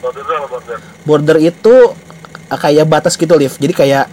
[0.00, 0.78] Border itu apa border?
[1.04, 1.74] border itu
[2.48, 3.52] eh, kayak batas gitu Liv.
[3.52, 4.08] Jadi kayak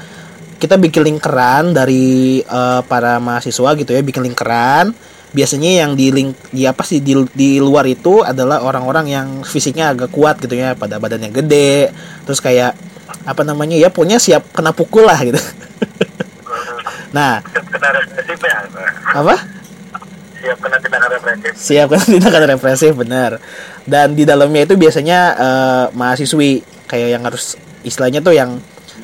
[0.60, 4.92] kita bikin lingkaran dari eh, para mahasiswa gitu ya bikin lingkaran.
[5.30, 9.94] Biasanya yang di link di apa sih di, di luar itu adalah orang-orang yang fisiknya
[9.94, 11.94] agak kuat gitu ya pada badannya gede.
[12.28, 12.74] Terus kayak
[13.24, 15.40] apa namanya ya pokoknya siap kena pukul lah gitu.
[17.10, 17.42] Nah.
[17.42, 18.58] Kena represif ya?
[19.18, 19.36] apa?
[20.40, 21.52] Siap kena tindakan represif.
[21.58, 23.42] siap tindakan represif benar.
[23.84, 26.62] Dan di dalamnya itu biasanya eh, mahasiswi.
[26.90, 28.58] Kayak yang harus istilahnya tuh yang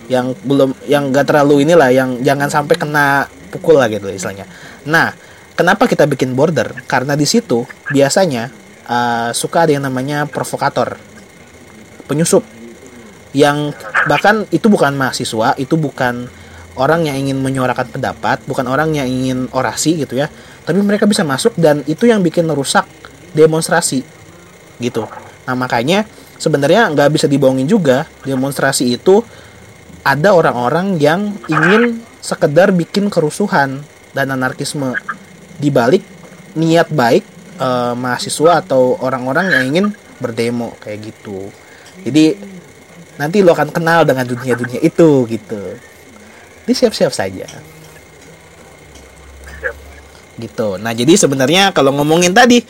[0.05, 4.45] yang belum yang gak terlalu inilah yang jangan sampai kena pukul lah gitu istilahnya.
[4.85, 5.13] Nah
[5.57, 6.85] kenapa kita bikin border?
[6.85, 8.51] Karena di situ biasanya
[8.85, 10.97] eh, suka ada yang namanya provokator
[12.05, 12.45] penyusup.
[13.35, 13.75] Yang
[14.07, 16.29] bahkan itu bukan mahasiswa itu bukan
[16.75, 20.29] orang yang ingin menyuarakan pendapat bukan orang yang ingin orasi gitu ya.
[20.65, 22.85] Tapi mereka bisa masuk dan itu yang bikin merusak
[23.35, 24.05] demonstrasi
[24.79, 25.07] gitu.
[25.45, 29.23] Nah makanya sebenarnya nggak bisa dibohongin juga demonstrasi itu
[30.05, 33.81] ada orang-orang yang ingin sekedar bikin kerusuhan
[34.13, 34.93] dan anarkisme.
[35.57, 36.05] Di balik
[36.53, 37.25] niat baik
[37.57, 39.85] eh, mahasiswa atau orang-orang yang ingin
[40.21, 41.49] berdemo kayak gitu.
[42.05, 42.37] Jadi
[43.17, 45.63] nanti lo akan kenal dengan dunia-dunia itu gitu.
[46.63, 47.49] Jadi siap-siap saja.
[50.35, 50.67] Gitu.
[50.77, 52.61] Nah jadi sebenarnya kalau ngomongin tadi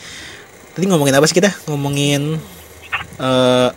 [0.72, 1.52] tadi ngomongin apa sih kita?
[1.68, 2.40] Ngomongin
[3.20, 3.70] eh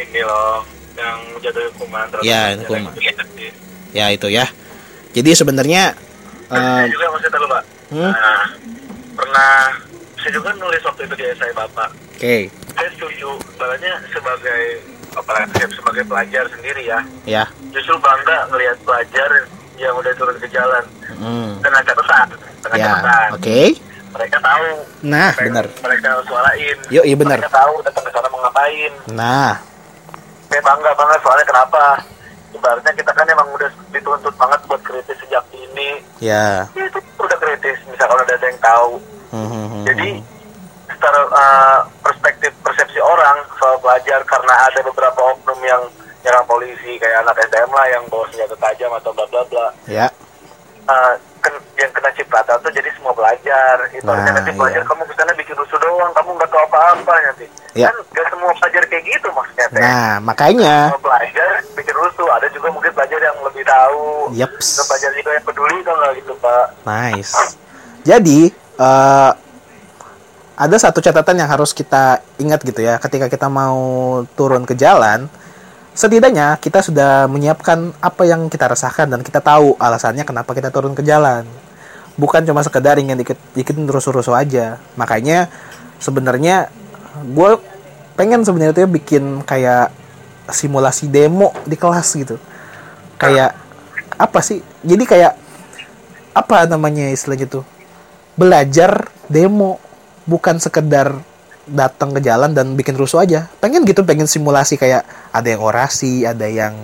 [0.00, 2.92] ini loh yang jatuh hukuman Ya, hukuman.
[3.90, 4.46] ya itu ya.
[5.10, 5.96] Jadi sebenarnya
[6.46, 8.06] saya eh, juga masih tahu pak Hmm?
[8.06, 8.46] Nah,
[9.18, 9.74] pernah
[10.14, 11.90] saya juga nulis waktu itu di esai bapak.
[12.14, 12.46] Oke.
[12.78, 13.34] Saya setuju.
[13.50, 14.62] Sebenarnya sebagai
[15.10, 17.02] apalagi saya sebagai pelajar sendiri ya.
[17.26, 17.44] Ya.
[17.74, 19.26] Justru bangga ngelihat pelajar
[19.74, 20.84] yang udah turun ke jalan.
[21.20, 21.58] Hmm.
[21.60, 22.26] dengan catatan
[22.62, 22.92] dengan ya
[23.34, 23.60] oke.
[24.14, 24.68] Mereka tahu.
[25.02, 25.66] Nah yang benar.
[25.82, 26.76] mereka suarain.
[26.94, 27.38] Yuk, iya benar.
[27.42, 29.52] mereka tahu datang ke sana mau ngapain nah
[30.50, 31.82] saya bangga banget soalnya kenapa?
[32.50, 36.02] Ibaratnya kita kan emang udah dituntut banget buat kritis sejak ini.
[36.18, 36.66] Ya.
[36.74, 38.92] Ya itu udah kritis misalkan udah ada yang tahu.
[39.30, 40.26] Hmm, hmm, hmm, jadi hmm.
[40.90, 45.86] secara uh, perspektif persepsi orang soal pelajar karena ada beberapa oknum yang
[46.26, 49.66] nyerang polisi kayak anak STM lah yang bawa senjata tajam atau bla bla bla.
[49.86, 50.10] Ya.
[50.90, 51.14] Uh,
[51.74, 54.88] yang kena cipratan tuh jadi semua pelajar itu Nah, artinya nanti pelajar iya.
[54.88, 57.86] kamu ke sana bikin rusuh doang kamu nggak tahu apa-apa nanti Iya.
[57.86, 62.46] kan gak semua pelajar kayak gitu maksudnya teh nah makanya semua pelajar bikin rusuh ada
[62.50, 64.66] juga mungkin pelajar yang lebih tahu Yeps.
[64.74, 67.34] ada pelajar juga yang peduli tuh nggak gitu pak Nice.
[68.00, 68.40] Jadi
[68.76, 69.32] eh,
[70.56, 73.80] ada satu catatan yang harus kita ingat gitu ya, ketika kita mau
[74.34, 75.24] turun ke jalan,
[76.00, 80.96] setidaknya kita sudah menyiapkan apa yang kita rasakan dan kita tahu alasannya kenapa kita turun
[80.96, 81.44] ke jalan.
[82.16, 84.80] Bukan cuma sekedar ingin ikut rusuh-rusuh aja.
[84.96, 85.52] Makanya
[86.00, 86.72] sebenarnya
[87.20, 87.60] gue
[88.16, 89.92] pengen sebenarnya tuh ya bikin kayak
[90.48, 92.40] simulasi demo di kelas gitu.
[93.20, 93.52] Kayak
[94.16, 94.64] apa sih?
[94.80, 95.36] Jadi kayak
[96.32, 97.64] apa namanya istilahnya tuh
[98.40, 99.76] belajar demo
[100.24, 101.20] bukan sekedar
[101.70, 103.46] datang ke jalan dan bikin rusuh aja.
[103.62, 106.74] Pengen gitu pengen simulasi kayak ada yang orasi ada yang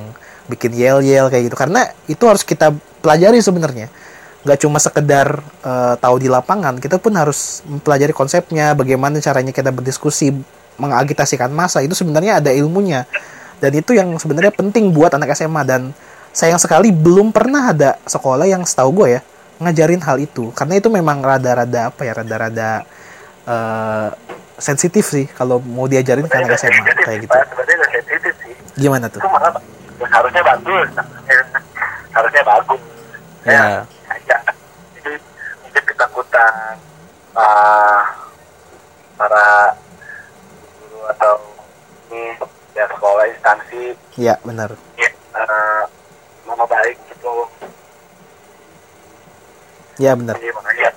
[0.46, 1.56] bikin yel yel kayak gitu.
[1.58, 2.72] Karena itu harus kita
[3.02, 3.90] pelajari sebenarnya.
[4.46, 9.74] Nggak cuma sekedar eh, tahu di lapangan kita pun harus mempelajari konsepnya bagaimana caranya kita
[9.74, 10.30] berdiskusi
[10.78, 13.04] mengagitasikan massa itu sebenarnya ada ilmunya.
[13.58, 15.90] Dan itu yang sebenarnya penting buat anak SMA dan
[16.30, 19.20] sayang sekali belum pernah ada sekolah yang setahu gue ya
[19.56, 20.52] ngajarin hal itu.
[20.52, 22.84] Karena itu memang rada-rada apa ya rada-rada
[23.48, 24.08] eh,
[24.56, 27.36] sensitif sih kalau mau diajarin ke anak SMA kayak gitu.
[27.36, 28.54] sebenarnya sensitif sih.
[28.80, 29.20] Gimana tuh?
[29.20, 29.52] Itu malah
[30.00, 30.88] ya, harusnya bagus.
[32.16, 32.80] Harusnya bagus.
[33.44, 33.84] Ya.
[34.08, 34.36] aja
[34.96, 35.20] jadi
[35.62, 36.74] mungkin ketakutan
[37.36, 38.02] uh,
[39.20, 39.76] para
[40.80, 41.34] guru atau
[42.08, 42.40] ini
[42.72, 43.92] ya sekolah instansi.
[44.16, 44.72] Ya benar.
[44.96, 45.84] Ya uh,
[46.48, 47.44] nama baik gitu.
[50.00, 50.40] Ya benar.
[50.40, 50.88] Jadi makanya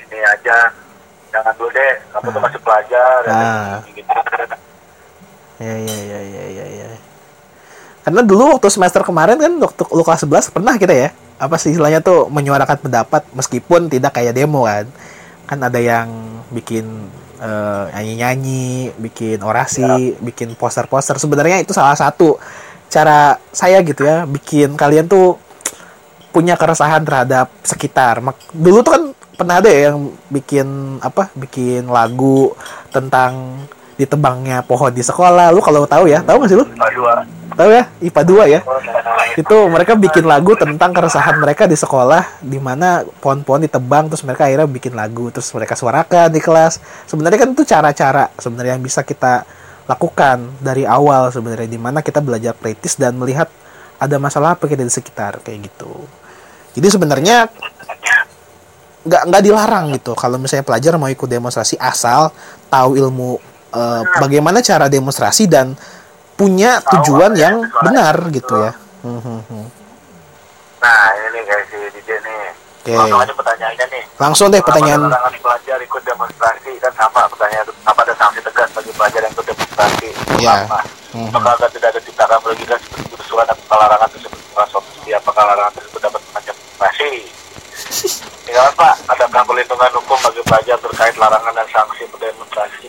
[0.00, 0.71] ini aja
[1.32, 3.80] jangan dulu deh kamu tuh masih pelajar Ah.
[3.88, 4.12] gitu
[5.58, 6.88] ya ya ya ya ya ya
[8.02, 11.08] karena dulu waktu semester kemarin kan waktu lu kelas 11 pernah kita ya
[11.38, 14.86] apa sih istilahnya tuh menyuarakan pendapat meskipun tidak kayak demo kan.
[15.42, 16.06] Kan ada yang
[16.50, 16.86] bikin
[17.38, 19.82] eh, nyanyi-nyanyi bikin orasi
[20.18, 21.14] bikin poster-poster.
[21.16, 22.38] Sebenarnya itu salah satu
[22.86, 25.34] cara saya gitu ya bikin kalian tuh
[26.30, 28.18] punya keresahan terhadap sekitar.
[28.18, 29.02] Mak- Dulu tuh kan
[29.36, 31.32] pernah ada ya yang bikin apa?
[31.36, 32.52] Bikin lagu
[32.92, 33.64] tentang
[33.96, 35.52] ditebangnya pohon di sekolah.
[35.52, 36.66] Lu kalau tahu ya, tahu gak sih lu?
[36.66, 37.84] dua Tahu ya?
[38.00, 38.60] IPA 2 ya.
[39.36, 44.48] Itu mereka bikin lagu tentang keresahan mereka di sekolah di mana pohon-pohon ditebang terus mereka
[44.48, 46.80] akhirnya bikin lagu terus mereka suarakan di kelas.
[47.04, 49.44] Sebenarnya kan itu cara-cara sebenarnya yang bisa kita
[49.84, 53.52] lakukan dari awal sebenarnya di mana kita belajar kritis dan melihat
[54.00, 55.92] ada masalah apa kita di sekitar kayak gitu.
[56.72, 57.52] Jadi sebenarnya
[59.02, 62.30] nggak nggak dilarang gitu kalau misalnya pelajar mau ikut demonstrasi asal
[62.70, 63.38] tahu ilmu
[63.74, 65.74] eh, bagaimana cara demonstrasi dan
[66.38, 68.72] punya tujuan yang benar gitu ya.
[69.02, 69.66] Hmm, hmm, hmm.
[70.80, 72.38] nah ini guys si DJ nih
[72.82, 72.94] Oke.
[72.98, 75.10] langsung aja pertanyaannya nih Langsung deh pertanyaan.
[75.10, 79.46] larangan pelajar ikut demonstrasi kan sama pertanyaan apa ada sanksi tegas bagi pelajar yang ikut
[79.46, 80.08] demonstrasi
[80.42, 80.66] Ya.
[80.66, 80.82] Apa?
[81.14, 81.30] Mhm.
[81.30, 84.42] Apakah agar tidak ada tindakan merugikan seperti usulan atau larangan tersebut
[85.12, 87.12] apakah larangan tersebut dapat mengancam privasi
[88.48, 92.88] Tinggal Pak, adakah perlindungan hukum bagi pelajar terkait larangan dan sanksi berdemonstrasi?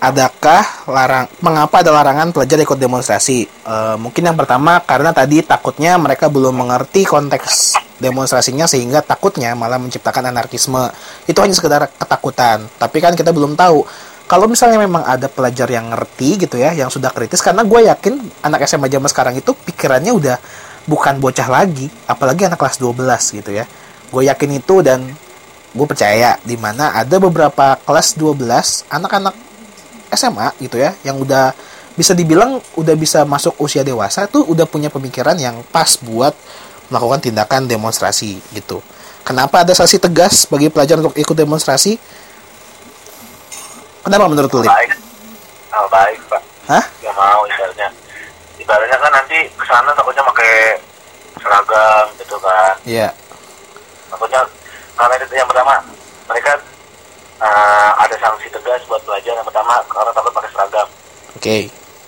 [0.00, 3.44] adakah larang mengapa ada larangan pelajar ikut demonstrasi?
[3.44, 9.76] Eh, mungkin yang pertama karena tadi takutnya mereka belum mengerti konteks demonstrasinya sehingga takutnya malah
[9.76, 10.88] menciptakan anarkisme.
[11.28, 12.64] Itu hanya sekedar ketakutan.
[12.80, 13.84] Tapi kan kita belum tahu
[14.24, 18.14] kalau misalnya memang ada pelajar yang ngerti gitu ya, yang sudah kritis karena gue yakin
[18.40, 20.36] anak SMA zaman sekarang itu pikirannya udah
[20.88, 23.64] bukan bocah lagi, apalagi anak kelas 12 gitu ya.
[24.08, 25.04] Gue yakin itu dan
[25.70, 29.34] gue percaya di mana ada beberapa kelas 12 anak-anak
[30.10, 31.54] SMA gitu ya yang udah
[31.94, 36.34] bisa dibilang udah bisa masuk usia dewasa tuh udah punya pemikiran yang pas buat
[36.90, 38.82] melakukan tindakan demonstrasi gitu.
[39.22, 41.94] Kenapa ada sanksi tegas bagi pelajar untuk ikut demonstrasi?
[44.02, 44.66] Kenapa menurut lu?
[44.66, 45.10] Baik
[45.74, 46.84] oh, baik pak Hah?
[47.02, 47.88] nggak mau ibaratnya
[48.70, 50.78] ibaratnya kan nanti ke sana takutnya pakai
[51.34, 53.10] seragam gitu kan Iya.
[54.06, 54.46] takutnya
[54.94, 55.74] karena itu yang pertama
[56.30, 56.54] mereka
[57.42, 60.86] eh, ada sanksi tegas buat pelajar yang pertama karena takut pakai seragam
[61.34, 61.58] Oke.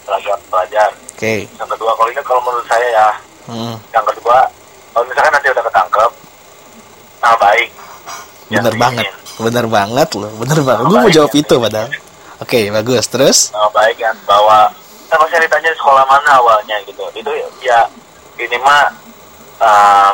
[0.06, 0.88] seragam pelajar
[1.18, 1.34] Oke.
[1.50, 3.08] yang kedua kalau ini kalau menurut saya ya
[3.42, 4.38] Hmm, yang kedua
[4.94, 6.10] kalau misalkan nanti udah ketangkep
[7.18, 7.68] nah baik
[8.46, 9.06] bener banget.
[9.34, 10.30] Bener banget loh.
[10.38, 10.84] Bener banget.
[10.84, 11.88] Gue mau jawab itu padahal.
[12.38, 13.08] Oke, bagus.
[13.08, 13.38] Terus?
[13.50, 14.68] Nah, baik kan bahwa
[15.12, 17.04] kita pasti ditanya sekolah mana awalnya gitu.
[17.12, 17.28] Itu
[17.60, 17.84] ya
[18.40, 18.88] ini mah
[19.60, 20.10] eh,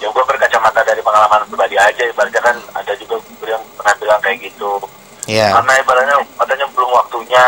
[0.00, 2.00] ya gue berkacamata dari pengalaman pribadi aja.
[2.00, 4.80] Ibaratnya kan ada juga yang pernah bilang kayak gitu.
[5.28, 5.54] Ya.
[5.54, 7.46] karena ibaratnya katanya belum waktunya.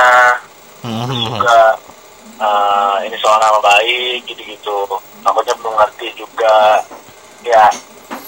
[0.84, 1.80] Hmm, juga
[2.36, 4.84] eh, ini soal nama baik gitu-gitu.
[5.24, 6.84] Takutnya belum ngerti juga.
[7.40, 7.72] Ya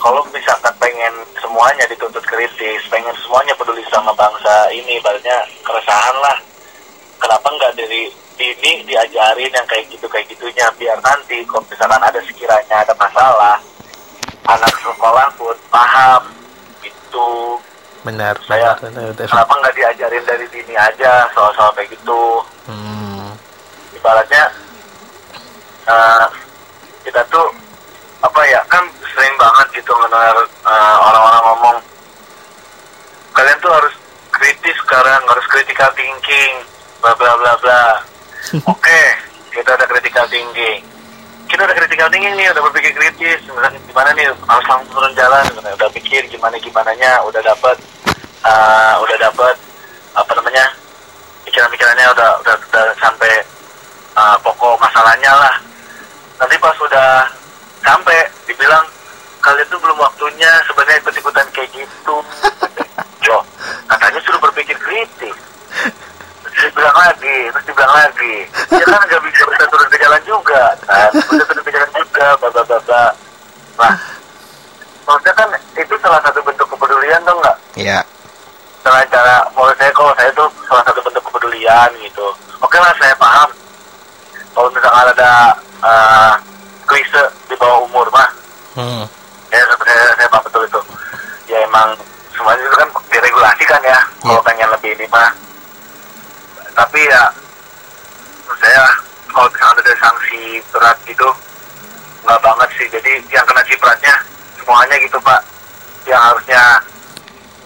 [0.01, 6.37] kalau misalkan pengen semuanya dituntut kritis pengen semuanya peduli sama bangsa ini ibaratnya keresahan lah
[7.27, 8.07] kenapa nggak dari
[8.39, 10.71] dini diajarin yang kayak gitu kayak gitunya?
[10.79, 13.59] Biar nanti kalau misalkan ada sekiranya ada masalah
[14.47, 16.23] anak sekolah pun paham.
[16.87, 17.59] Itu
[18.07, 18.39] benar.
[18.47, 19.27] saya benar, benar.
[19.27, 22.47] kenapa nggak diajarin dari dini aja soal-soal kayak gitu?
[22.71, 23.35] Hmm,
[23.91, 24.47] ibaratnya
[25.91, 26.27] eh,
[27.03, 27.51] kita tuh
[28.23, 31.77] apa ya kan sering banget gitu ngedengar eh, orang-orang ngomong
[33.35, 33.95] kalian tuh harus
[34.31, 36.63] kritis sekarang harus critical thinking
[37.01, 37.83] bla bla bla bla.
[38.73, 39.01] Oke
[39.57, 40.85] kita ada critical thinking.
[41.49, 43.41] Kita udah critical thinking nih udah berpikir kritis.
[43.49, 45.45] Misalnya gimana nih harus langsung turun jalan.
[45.57, 47.77] Udah pikir gimana gimana nya udah dapat
[48.45, 49.55] eh, udah dapat
[50.17, 50.65] apa namanya
[51.49, 53.33] pikiran-pikirannya udah udah, udah sampai
[54.17, 55.55] uh, pokok masalahnya lah.
[56.41, 57.29] Nanti pas sudah
[57.85, 58.85] sampai dibilang
[59.45, 62.17] kalian tuh belum waktunya sebenarnya ikut ikutan kayak gitu.
[63.29, 63.43] Loh
[63.87, 65.37] katanya suruh berpikir kritis
[66.57, 68.35] dibilang lagi terus dibilang lagi.
[68.73, 71.11] Ya kan nggak bisa bisa turun ke jalan juga kan?
[71.13, 73.11] Bisa turun ke jalan juga bla
[73.77, 73.93] nah
[75.05, 77.57] maksudnya kan itu salah satu bentuk kepedulian dong nggak?
[77.77, 78.01] Ya.
[78.81, 82.27] cara cara menurut saya kalau saya tuh salah satu bentuk kepedulian gitu.
[82.59, 83.51] Oke lah saya paham.
[84.51, 85.33] Kalau misalkan ada
[85.85, 86.33] uh,
[86.87, 88.31] klise di bawah umur mah
[88.73, 89.05] Hmm,
[89.49, 90.81] ya sebenarnya saya paham betul itu
[91.47, 91.89] ya emang
[92.33, 94.45] semuanya itu kan diregulasikan ya kalau Iya.
[94.45, 95.29] pengen lebih ini mah
[96.97, 97.29] tapi ya
[98.49, 98.85] menurut saya
[99.29, 101.29] kalau misalkan ada sanksi berat gitu
[102.25, 102.89] nggak banget sih.
[102.89, 104.17] Jadi yang kena cipratnya
[104.57, 105.45] semuanya gitu pak.
[106.09, 106.63] Yang harusnya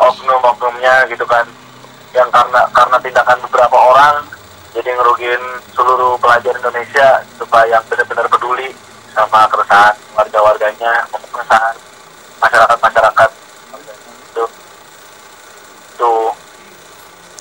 [0.02, 1.46] oknum-oknumnya gitu kan.
[2.10, 4.26] Yang karena karena tindakan beberapa orang
[4.74, 5.44] jadi ngerugiin
[5.78, 8.74] seluruh pelajar Indonesia supaya yang benar-benar peduli
[9.14, 11.78] sama keresahan warga-warganya keresahan
[12.42, 13.30] masyarakat-masyarakat.
[14.34, 14.44] Itu.
[15.94, 16.12] Itu.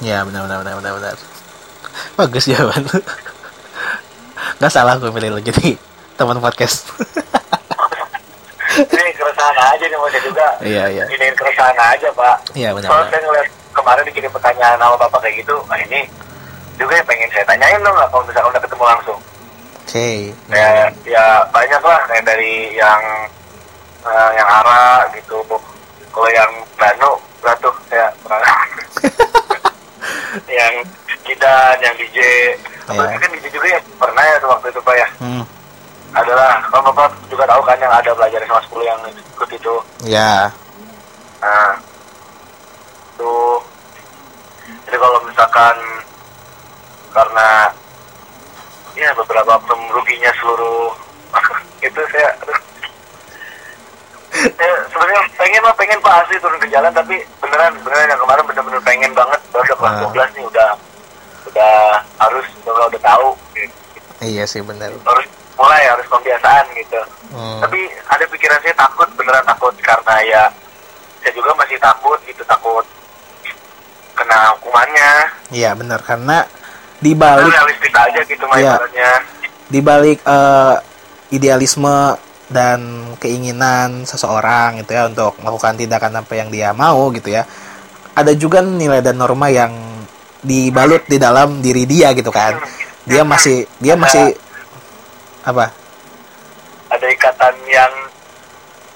[0.05, 1.28] Ya benar benar benar benar.
[2.19, 2.99] Bagus jawaban lu.
[4.59, 5.79] Gak salah gue pilih lo jadi
[6.19, 6.91] teman podcast.
[8.79, 11.03] ini keresahan aja nih maksudnya juga Iya, iya.
[11.07, 15.35] ini keresahan aja pak Iya, benar, soalnya saya ngeliat kemarin dikirim pertanyaan sama bapak kayak
[15.43, 16.07] gitu nah ini
[16.79, 19.19] juga yang pengen saya tanyain dong nggak kalau misalkan udah ketemu langsung
[19.83, 20.09] Oke.
[20.53, 20.69] ya
[21.03, 23.01] ya banyak lah kayak dari yang
[24.05, 25.37] eh, yang Ara gitu
[26.11, 27.11] kalau yang Banu
[27.43, 28.07] lah tuh ya
[30.61, 30.73] yang
[31.29, 32.17] Kidan yang DJ.
[32.83, 35.43] Apalagi kan DJ juga ya pernah ya waktu itu pak ya Hmm,
[36.11, 39.73] adalah kalau bapak juga tahu kan yang ada belajar sama 10 yang ikut itu
[40.03, 40.49] ya.
[41.37, 41.71] nah
[43.13, 43.61] tuh
[44.83, 45.75] jadi kalau misalkan
[47.09, 47.69] karena
[48.93, 50.89] ya beberapa ruginya seluruh
[51.85, 52.29] itu saya
[54.33, 58.43] saya sebenarnya pengen mah pengen pak asli turun ke jalan tapi beneran beneran yang kemarin
[58.45, 60.09] bener-bener pengen banget baru kelas Ah.
[60.09, 60.69] 12 nih udah
[61.49, 61.75] udah
[62.17, 63.73] harus udah udah tahu gitu.
[64.19, 64.91] Iya sih benar.
[64.95, 67.61] harus mulai harus pembiasaan gitu Hmm.
[67.61, 67.77] tapi
[68.09, 70.43] ada pikiran saya takut beneran takut karena ya
[71.19, 72.81] saya juga masih takut gitu takut
[74.13, 75.11] kena hukumannya
[75.49, 76.41] Iya benar karena
[76.97, 78.73] di balik realistis aja gitu Iya.
[79.69, 80.75] di balik eh,
[81.29, 82.17] idealisme
[82.49, 82.79] dan
[83.21, 87.45] keinginan seseorang gitu ya untuk melakukan tindakan apa yang dia mau gitu ya
[88.11, 89.98] ada juga nilai dan norma yang
[90.39, 92.55] dibalut di dalam diri dia gitu kan
[93.03, 94.35] dia masih dia masih
[95.43, 95.71] apa
[96.89, 97.93] ada ikatan yang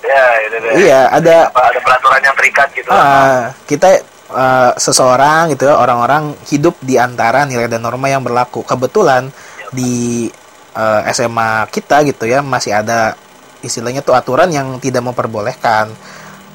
[0.04, 0.74] ya deh.
[0.84, 3.88] iya ada Apa, ada peraturan yang terikat gitu Ah, kita
[4.34, 8.68] eh, seseorang gitu ya orang-orang hidup di antara nilai dan norma yang berlaku.
[8.68, 9.32] Kebetulan
[9.72, 10.28] di
[10.76, 13.16] eh, SMA kita gitu ya masih ada
[13.64, 15.94] istilahnya tuh aturan yang tidak memperbolehkan.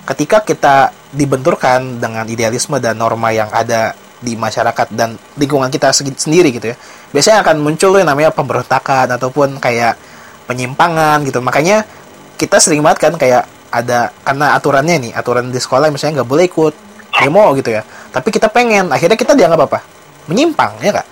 [0.04, 0.76] Ketika kita
[1.12, 6.76] dibenturkan dengan idealisme dan norma yang ada di masyarakat dan lingkungan kita sendiri gitu ya,
[7.14, 9.94] biasanya akan muncul yang namanya pemberontakan ataupun kayak
[10.50, 11.38] penyimpangan gitu.
[11.38, 11.86] Makanya
[12.38, 16.44] kita sering banget kan kayak ada karena aturannya nih aturan di sekolah misalnya nggak boleh
[16.48, 16.74] ikut
[17.20, 17.82] demo gitu ya.
[18.10, 19.78] Tapi kita pengen akhirnya kita dianggap apa?
[20.28, 21.06] Menyimpang ya kak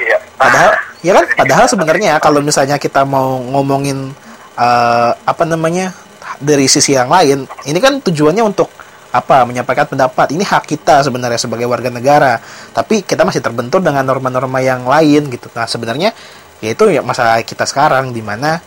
[0.00, 0.18] iya.
[0.36, 0.70] Padahal
[1.04, 1.24] ya kan?
[1.36, 4.12] Padahal sebenarnya kalau misalnya kita mau ngomongin
[4.58, 5.94] eh, apa namanya
[6.40, 8.68] dari sisi yang lain ini kan tujuannya untuk
[9.14, 10.34] apa menyampaikan pendapat.
[10.34, 12.42] Ini hak kita sebenarnya sebagai warga negara.
[12.74, 15.46] Tapi kita masih terbentur dengan norma-norma yang lain gitu.
[15.54, 16.10] Nah sebenarnya
[16.58, 18.58] yaitu ya masalah kita sekarang di mana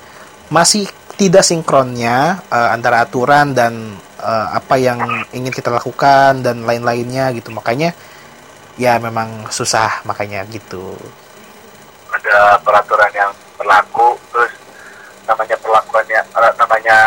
[0.48, 0.88] masih
[1.20, 7.52] tidak sinkronnya eh, antara aturan dan eh, apa yang ingin kita lakukan dan lain-lainnya gitu.
[7.52, 7.92] Makanya
[8.80, 10.96] ya memang susah makanya gitu.
[12.08, 14.54] Ada peraturan yang berlaku terus
[15.28, 16.98] namanya perlakuannya eh, namanya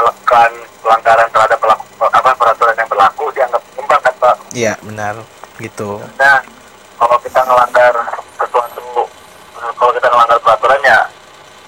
[0.00, 5.14] melakukan pelanggaran terhadap pelaku apa peraturan yang berlaku dianggap menyimpang kan pak Iya benar
[5.56, 6.00] gitu.
[6.16, 6.40] nah
[6.96, 7.92] kalau kita ngelanggar
[8.34, 9.04] sesuatu
[9.74, 10.98] kalau kita ngelanggar peraturannya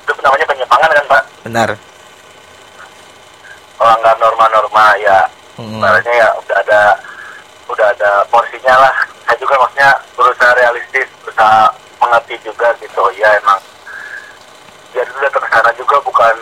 [0.02, 1.70] itu namanya penyimpangan kan pak Benar.
[3.76, 5.20] melanggar norma-norma ya
[5.52, 5.68] Mm.
[5.68, 6.80] sebenarnya ya udah ada
[7.68, 11.68] udah ada porsinya lah saya juga maksudnya berusaha realistis berusaha
[12.00, 13.60] mengerti juga gitu ya emang
[14.90, 16.32] ya sudah tersana juga bukan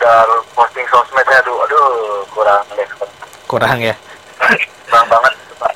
[0.00, 0.26] sekedar
[0.56, 1.84] posting sosmed ya aduh aduh
[2.32, 2.88] kurang deh
[3.44, 3.92] Kurang ya.
[4.88, 5.72] kurang banget pak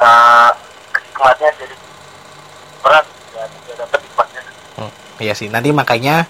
[0.00, 0.48] uh,
[0.96, 1.74] nikmatnya jadi
[2.80, 3.04] berat
[3.36, 4.42] ya tidak dapat nikmatnya
[4.76, 5.48] Hmm, Iya sih.
[5.48, 6.24] Nanti makanya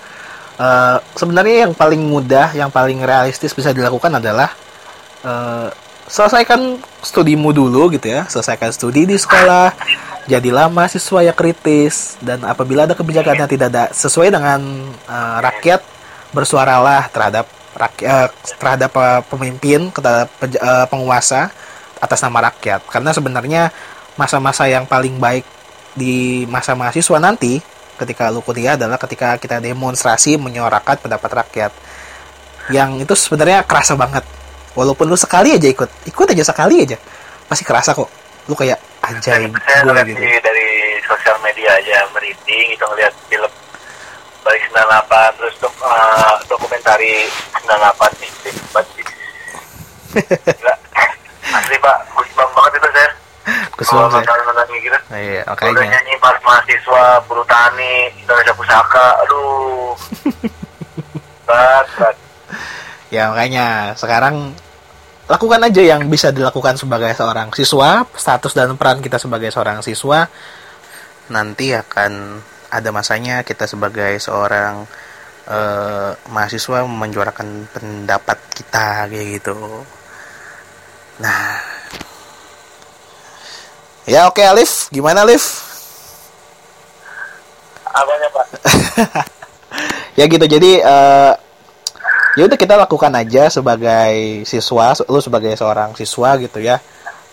[0.55, 4.51] eh, sebenarnya yang paling mudah, yang paling realistis bisa dilakukan adalah
[5.23, 5.69] eh,
[6.07, 8.27] selesaikan studimu dulu gitu ya.
[8.27, 9.75] Selesaikan studi di sekolah.
[10.27, 14.59] Jadilah mahasiswa yang kritis dan apabila ada kebijakan yang tidak ada sesuai dengan
[15.07, 15.81] eh, rakyat,
[16.37, 18.31] bersuaralah terhadap rakyat
[18.61, 21.49] terhadap eh, pemimpin, terhadap eh, penguasa
[22.01, 22.85] atas nama rakyat.
[22.89, 23.63] Karena sebenarnya
[24.21, 25.45] masa-masa yang paling baik
[25.97, 27.61] di masa mahasiswa nanti
[27.97, 31.73] ketika lu kuliah adalah ketika kita demonstrasi menyuarakan pendapat rakyat.
[32.69, 34.25] Yang itu sebenarnya kerasa banget.
[34.77, 37.01] Walaupun lu sekali aja ikut ikut aja sekali aja
[37.49, 38.11] pasti kerasa kok.
[38.45, 38.77] Lu kayak
[39.07, 40.21] anjay gue gitu.
[40.43, 40.69] dari
[41.07, 43.46] sosial media aja merinding gitu ngeliat film
[44.47, 47.27] balik 98 terus dok, eh, dokumentari
[47.67, 48.31] 98 nih
[50.47, 50.75] Gila.
[51.47, 53.09] asli pak goosebump banget itu saya
[53.77, 54.25] kalau saya.
[54.25, 54.99] nonton nonton kayak gitu.
[55.13, 59.93] Nah, iya udah nyanyi pas mahasiswa buruh tani Indonesia Pusaka aduh.
[61.47, 62.17] Berat berat.
[63.13, 64.57] Ya makanya sekarang
[65.27, 70.27] lakukan aja yang bisa dilakukan sebagai seorang siswa status dan peran kita sebagai seorang siswa
[71.31, 74.87] nanti akan ada masanya kita sebagai seorang
[75.47, 79.57] eh, mahasiswa menjuarakan pendapat kita kayak gitu.
[81.23, 81.59] Nah.
[84.07, 84.87] Ya oke Alif.
[84.95, 85.45] Gimana Alif?
[87.91, 88.47] Apanya pak?
[90.17, 90.49] Ya gitu.
[90.49, 91.33] Jadi eh
[92.41, 96.81] ya udah kita lakukan aja sebagai siswa lu sebagai seorang siswa gitu ya.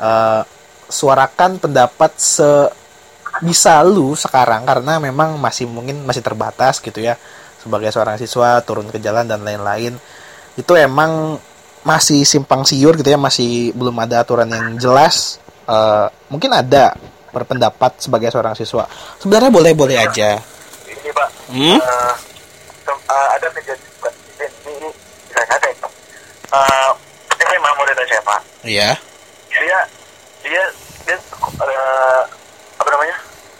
[0.03, 0.41] Eh
[0.91, 2.49] suarakan pendapat se
[3.41, 7.17] bisa lu sekarang karena memang masih mungkin masih terbatas gitu ya
[7.57, 9.95] sebagai seorang siswa turun ke jalan dan lain-lain.
[10.59, 11.39] Itu emang
[11.83, 15.39] masih simpang siur gitu ya masih belum ada aturan yang jelas.
[15.65, 16.93] Eh, mungkin ada
[17.33, 18.85] berpendapat sebagai seorang siswa.
[19.17, 20.37] Sebenarnya boleh-boleh aja.
[20.85, 21.29] Ini pak.
[21.49, 21.79] Hmm?
[22.83, 24.89] tem- eh, ada kejadian ini ini
[25.31, 25.87] saya kata itu
[27.31, 28.89] ketika Imam murid SMA iya.
[29.49, 29.79] Dia
[30.43, 30.63] dia
[31.07, 31.83] dia namanya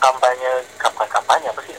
[0.04, 1.78] kampanye kampanye kampanye apa sih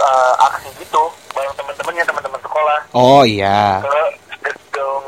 [0.00, 1.02] Eh, aksi gitu
[1.36, 4.00] bareng teman-temannya teman-teman sekolah oh iya ke
[4.48, 5.04] gedung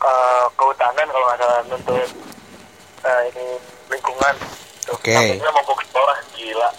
[0.00, 2.08] eh, kehutanan kalau nggak salah nuntut
[3.04, 3.46] eh, ini
[3.92, 4.34] lingkungan
[4.88, 5.12] Oke.
[5.12, 6.70] Sampingnya mau ke sekolah gila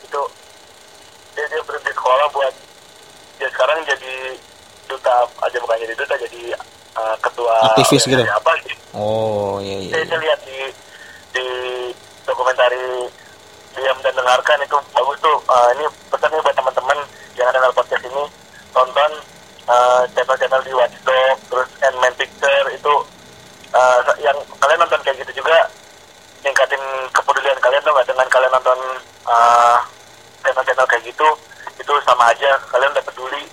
[0.00, 0.22] itu
[1.36, 2.54] dia dia berhenti sekolah buat
[3.36, 4.14] dia sekarang jadi
[4.88, 6.40] duta aja bukan jadi duta jadi
[6.96, 8.24] eh, ketua Aktivis gitu?
[8.24, 9.92] apa gitu Oh iya iya.
[9.92, 10.58] saya, saya lihat di
[11.36, 11.46] di
[12.24, 13.12] mendokumentari
[13.76, 15.38] diam dan dengarkan itu bagus tuh.
[15.46, 16.98] Eh, ini pesannya buat teman-teman
[17.36, 18.24] yang ada dalam podcast ini
[18.72, 19.12] tonton
[19.68, 22.94] eh, channel-channel di Watchdog, terus and Man Picture itu
[23.76, 25.68] eh, yang kalian nonton kayak gitu juga
[26.40, 28.78] ningkatin kepedulian kalian dong dengan kalian nonton
[29.28, 29.78] eh,
[30.42, 31.28] channel-channel kayak gitu
[31.76, 33.44] itu sama aja kalian udah peduli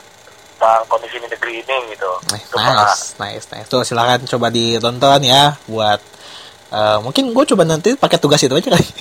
[0.63, 2.11] tentang kondisi di negeri ini gitu.
[2.31, 2.71] Itu Pak.
[2.71, 3.67] nice, nice, nice.
[3.67, 5.99] Tuh silakan coba ditonton ya buat
[6.71, 8.87] eh, mungkin gue coba nanti pakai tugas itu aja kali.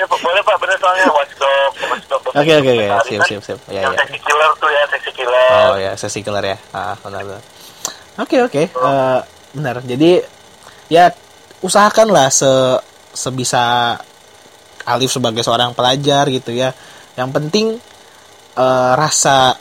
[0.00, 2.20] Iya boleh Pak, bener soalnya Watchdog, Watchdog.
[2.32, 2.86] Oke, oke, oke.
[2.88, 3.60] Siap, kan siap, siap.
[3.68, 4.00] Ya, yang ya.
[4.00, 5.52] seksi killer tuh ya, seksi killer.
[5.52, 6.58] Oh ya, sesi killer ya.
[6.72, 7.42] Ah, benar benar.
[8.16, 9.20] Oke oke, Eh,
[9.52, 9.84] benar.
[9.84, 10.24] Jadi
[10.88, 11.12] ya
[11.60, 12.48] usahakanlah se
[13.12, 13.92] sebisa
[14.88, 16.72] Alif sebagai seorang pelajar gitu ya.
[17.20, 17.66] Yang penting
[18.56, 19.52] eh, rasa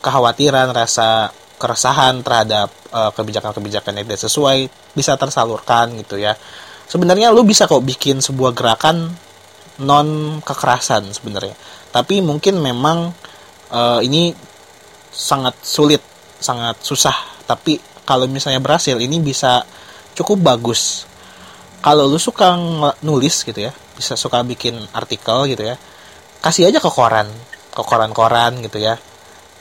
[0.00, 6.32] kekhawatiran, rasa keresahan terhadap eh, kebijakan-kebijakan yang tidak sesuai bisa tersalurkan gitu ya.
[6.88, 9.25] Sebenarnya lu bisa kok bikin sebuah gerakan
[9.82, 11.56] non kekerasan sebenarnya.
[11.92, 13.12] Tapi mungkin memang
[13.72, 14.32] eh, ini
[15.12, 16.00] sangat sulit,
[16.40, 17.16] sangat susah.
[17.48, 19.64] Tapi kalau misalnya berhasil, ini bisa
[20.14, 21.04] cukup bagus.
[21.80, 22.56] Kalau lu suka
[23.02, 25.76] nulis gitu ya, bisa suka bikin artikel gitu ya,
[26.44, 27.28] kasih aja ke koran,
[27.72, 29.00] ke koran-koran gitu ya.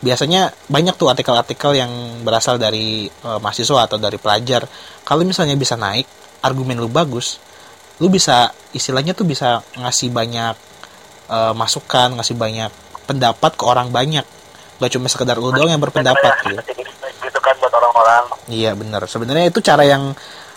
[0.03, 1.91] Biasanya banyak tuh artikel-artikel yang
[2.21, 4.67] berasal dari eh, mahasiswa atau dari pelajar.
[5.01, 6.05] Kalau misalnya bisa naik,
[6.45, 7.41] argumen lu bagus,
[7.99, 10.55] lu bisa istilahnya tuh bisa ngasih banyak
[11.31, 12.71] eh, masukan, ngasih banyak
[13.05, 14.25] pendapat ke orang banyak.
[14.75, 16.59] Gak cuma sekedar lu doang yang berpendapat gitu.
[17.23, 18.23] Gitu kan buat orang-orang.
[18.51, 19.07] Iya benar.
[19.07, 20.11] Sebenarnya itu cara yang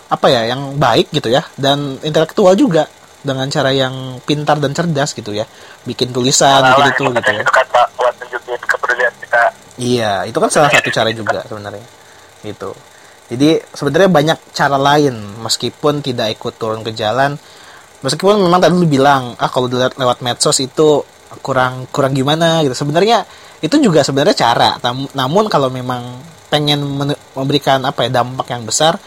[0.09, 2.89] apa ya, yang baik gitu ya, dan intelektual juga
[3.21, 5.45] dengan cara yang pintar dan cerdas gitu ya,
[5.85, 7.43] bikin tulisan gitu yang gitu penting ya.
[7.45, 9.41] Itu kan Pak, buat tunjukin kepedulian kita.
[9.79, 11.85] Iya, itu kan salah satu cara juga sebenarnya.
[12.41, 12.69] Gitu.
[13.29, 15.13] Jadi sebenarnya banyak cara lain
[15.45, 17.37] meskipun tidak ikut turun ke jalan.
[18.01, 21.03] Meskipun memang tadi lu bilang, ah kalau dilihat lewat medsos itu
[21.45, 22.73] kurang kurang gimana gitu.
[22.73, 23.23] Sebenarnya
[23.61, 24.69] itu juga sebenarnya cara.
[25.13, 26.19] Namun kalau memang
[26.49, 26.81] pengen
[27.37, 28.97] memberikan apa ya dampak yang besar,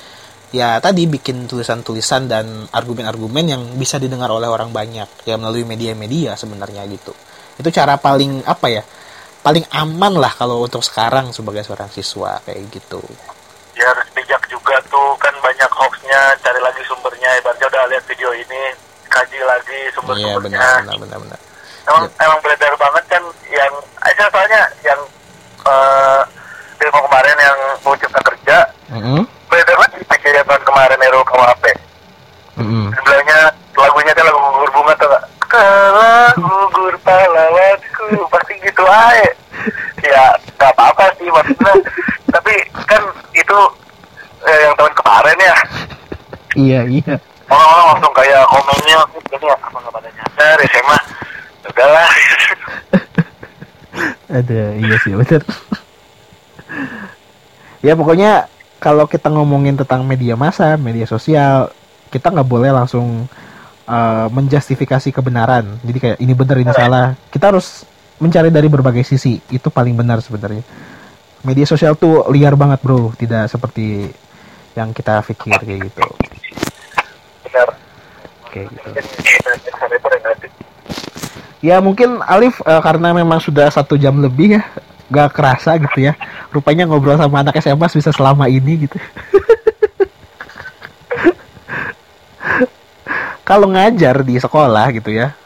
[0.54, 6.38] ya tadi bikin tulisan-tulisan dan argumen-argumen yang bisa didengar oleh orang banyak ya melalui media-media
[6.38, 7.10] sebenarnya gitu.
[7.58, 8.84] Itu cara paling apa ya?
[9.42, 13.02] paling aman lah kalau untuk sekarang sebagai seorang siswa kayak gitu.
[13.74, 13.90] Ya
[14.22, 17.30] bijak juga tuh, kan banyak hoaxnya, cari lagi sumbernya.
[17.36, 18.62] Ibaratnya udah lihat video ini,
[19.04, 20.40] kaji lagi Iya sumber-sumbernya.
[20.40, 21.38] benar benar benar benar.
[21.82, 25.00] emang emang beredar banget kan yang eh, saya soalnya yang
[25.62, 26.20] eh
[26.78, 28.56] demo kemarin yang mau cipta kerja
[28.88, 29.26] Mm-mm.
[29.46, 31.64] beredar banget di kejadian tahun kemarin RUU KUHP
[32.56, 32.86] Mm-mm.
[32.92, 33.38] sebelahnya
[33.74, 39.30] lagunya kan lagu gugur bunga tuh gak kalau gugur pahlawanku pasti gitu aja
[40.00, 40.24] ya
[40.56, 41.74] nggak apa-apa sih maksudnya
[42.30, 42.54] tapi
[42.84, 43.02] kan
[43.32, 43.58] itu
[44.46, 45.56] eh, yang tahun kemarin ya
[46.52, 47.14] Iya iya.
[47.48, 51.02] orang-orang langsung kayak komennya ini apa nggak pada nyadar ya saya mah
[51.68, 52.10] udahlah
[54.40, 55.44] Ada iya sih benar.
[57.84, 58.48] ya pokoknya
[58.82, 61.70] kalau kita ngomongin tentang media massa, media sosial,
[62.10, 63.30] kita nggak boleh langsung
[63.86, 65.78] uh, menjustifikasi kebenaran.
[65.86, 67.14] Jadi kayak ini benar ini salah.
[67.30, 67.86] Kita harus
[68.18, 69.38] mencari dari berbagai sisi.
[69.54, 70.66] Itu paling benar sebenarnya.
[71.46, 74.10] Media sosial tuh liar banget bro, tidak seperti
[74.72, 76.02] yang kita pikir kayak gitu.
[77.48, 77.68] benar
[78.52, 78.88] Kayak gitu.
[81.62, 84.62] Ya mungkin Alif eh, karena memang sudah satu jam lebih ya,
[85.12, 86.18] gak kerasa gitu ya.
[86.50, 88.98] Rupanya ngobrol sama anak SMA bisa selama ini gitu.
[93.48, 95.36] Kalau ngajar di sekolah gitu ya,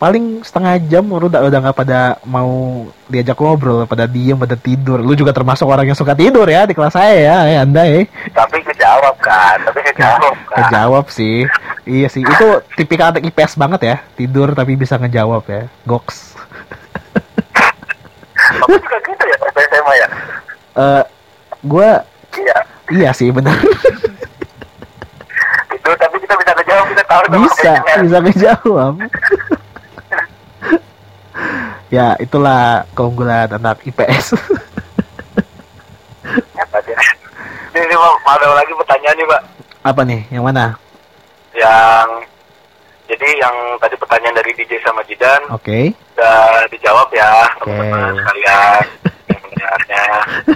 [0.00, 5.04] paling setengah jam lu udah udah nggak pada mau diajak ngobrol, pada diem, pada tidur.
[5.04, 8.08] Lu juga termasuk orang yang suka tidur ya di kelas saya ya, eh, anda ya.
[8.32, 11.44] tapi kejawab kan tapi kejawab kan Kejawab sih.
[11.84, 12.46] Iya sih, itu
[12.80, 15.68] tipikal anak IPS banget ya, tidur tapi bisa ngejawab ya.
[15.84, 16.30] Goks.
[18.50, 19.36] kamu juga gitu ya
[19.70, 20.08] SMA ya
[20.80, 21.02] eh
[21.66, 21.90] gue
[22.40, 22.58] iya
[22.90, 23.54] iya sih benar
[25.76, 27.72] itu tapi kita bisa kejawab kita tahu bisa
[28.02, 28.94] bisa ngejawab
[31.96, 34.34] ya itulah keunggulan anak IPS
[37.70, 37.94] ini, ini
[38.26, 39.42] ada lagi pertanyaan nih pak.
[39.80, 40.20] Apa nih?
[40.30, 40.64] Yang mana?
[41.56, 42.08] Yang
[43.10, 45.42] jadi yang tadi pertanyaan dari DJ sama Jidan.
[45.50, 45.94] Oke.
[46.14, 47.70] Udah dijawab ya Oke.
[47.72, 48.82] teman-teman sekalian.
[49.26, 50.04] Yang mendengarnya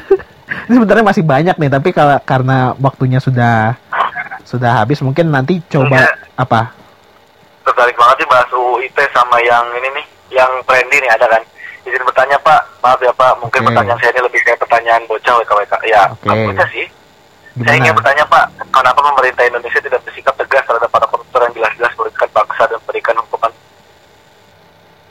[0.68, 3.76] ini sebenarnya masih banyak nih tapi kalau karena waktunya sudah
[4.44, 6.08] sudah habis mungkin nanti coba Iya.
[6.36, 6.60] apa?
[7.64, 11.42] tertarik banget sih bahas UU ITE sama yang ini nih yang trendy nih ada kan
[11.84, 13.66] izin bertanya pak maaf ya pak mungkin Oke.
[13.70, 16.86] pertanyaan saya ini lebih kayak pertanyaan bocah WKWK ya nggak bocah sih
[17.54, 21.54] saya ingin gimana bertanya pak kenapa pemerintah Indonesia tidak bersikap tegas terhadap para koruptor yang
[21.54, 23.52] jelas-jelas merugikan dipaksa dan berikan hukuman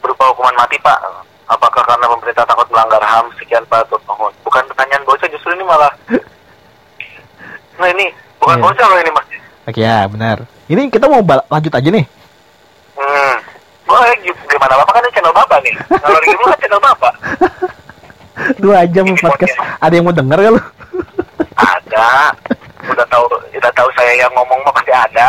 [0.03, 0.99] berupa hukuman mati Pak?
[1.47, 3.31] Apakah karena pemerintah takut melanggar HAM?
[3.39, 4.35] Sekian Pak, nuhun.
[4.43, 5.91] Bukan pertanyaan bocah, justru ini malah
[7.79, 8.63] Nah ini bukan Iya.
[8.67, 9.27] bocah loh ini Mas.
[9.63, 10.37] Oke ya benar.
[10.67, 12.05] Ini kita mau lanjut aja nih.
[12.99, 13.35] Hmm.
[13.83, 15.73] Boleh gi- gimana Bapak kan ini channel Bapak nih.
[15.89, 17.13] Kalau kan channel Bapak.
[18.57, 19.53] Dua jam Ini podcast.
[19.53, 19.77] podcast.
[19.79, 20.61] Ada yang mau denger gak lu?
[21.53, 22.09] Ada.
[22.83, 23.23] Udah tahu
[23.53, 25.27] udah tahu saya yang ngomong mah pasti ada.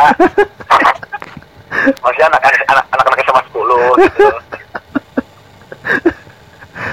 [2.01, 3.55] Masih anak anak anak anak SMA 10
[4.01, 4.27] gitu.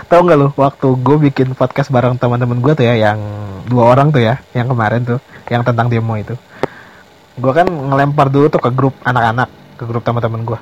[0.05, 3.17] Tahu nggak lu waktu gue bikin podcast bareng teman-teman gue tuh ya yang
[3.65, 6.35] dua orang tuh ya yang kemarin tuh yang tentang demo itu.
[7.33, 9.47] Gue kan ngelempar dulu tuh ke grup anak-anak
[9.79, 10.59] ke grup teman-teman gue.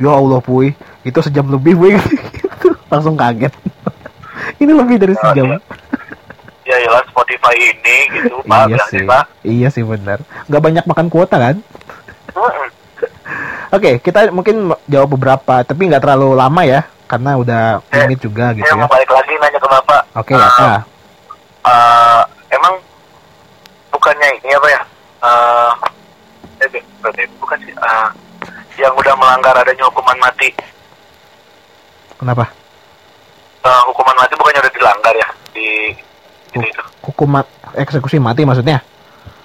[0.00, 0.72] Ya Allah puy
[1.02, 2.72] itu sejam lebih puy gitu.
[2.92, 3.52] langsung kaget.
[4.56, 5.60] Ini lebih dari sejam.
[6.64, 9.24] Ya jelas Spotify ini gitu Pak iya sih, Pak.
[9.42, 10.18] iya sih benar.
[10.46, 11.56] Nggak banyak makan kuota kan?
[13.70, 18.50] Oke, kita mungkin jawab beberapa, tapi nggak terlalu lama ya, karena udah Eh, limit juga
[18.50, 18.80] gitu Saya ya.
[18.80, 20.02] mau balik lagi nanya ke Bapak.
[20.16, 20.70] Oke, Eh, apa?
[21.64, 22.74] eh, emang
[23.90, 24.80] bukannya ini apa ya?
[25.22, 25.70] Eh,
[26.66, 28.06] eh, bukan sih eh,
[28.80, 30.48] yang udah melanggar adanya hukuman mati.
[32.16, 32.44] Kenapa?
[33.60, 35.68] Eh, hukuman mati bukannya udah dilanggar ya di
[36.56, 36.82] itu itu.
[37.04, 38.80] Hukum ma- eksekusi mati maksudnya?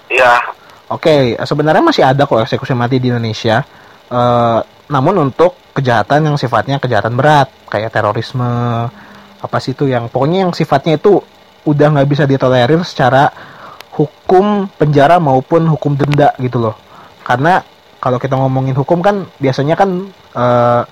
[0.07, 0.39] Iya.
[0.87, 3.59] Oke, sebenarnya masih ada kok eksekusi mati di Indonesia.
[4.07, 8.47] Eh, namun untuk kejahatan yang sifatnya kejahatan berat, kayak terorisme,
[9.41, 11.19] apa sih itu yang pokoknya yang sifatnya itu
[11.65, 13.27] udah nggak bisa ditolerir secara
[13.97, 16.75] hukum penjara maupun hukum denda gitu loh.
[17.25, 17.59] Karena
[18.05, 19.89] kalau kita ngomongin hukum kan biasanya kan
[20.37, 20.83] eh,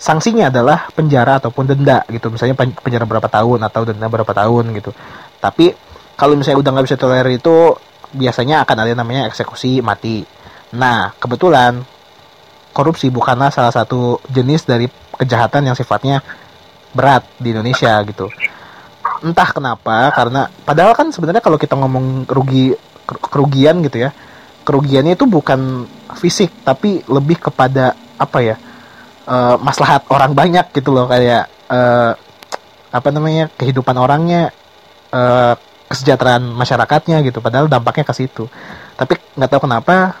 [0.00, 2.32] sanksinya adalah penjara ataupun denda gitu.
[2.32, 4.96] Misalnya pen- penjara berapa tahun atau denda berapa tahun gitu.
[5.36, 5.76] Tapi
[6.16, 7.76] kalau misalnya udah nggak bisa tolerir itu
[8.16, 10.24] biasanya akan ada namanya eksekusi mati.
[10.72, 11.84] Nah, kebetulan
[12.72, 16.24] korupsi bukanlah salah satu jenis dari kejahatan yang sifatnya
[16.96, 18.32] berat di Indonesia gitu.
[19.20, 22.72] Entah kenapa, karena padahal kan sebenarnya kalau kita ngomong rugi
[23.04, 24.10] ker- kerugian gitu ya,
[24.62, 25.86] kerugiannya itu bukan
[26.18, 28.56] fisik tapi lebih kepada apa ya?
[29.26, 32.12] eh, maslahat orang banyak gitu loh kayak eh,
[32.92, 34.50] apa namanya kehidupan orangnya
[35.14, 35.54] eh,
[35.88, 38.48] kesejahteraan masyarakatnya gitu padahal dampaknya ke situ
[38.96, 40.16] tapi nggak tahu kenapa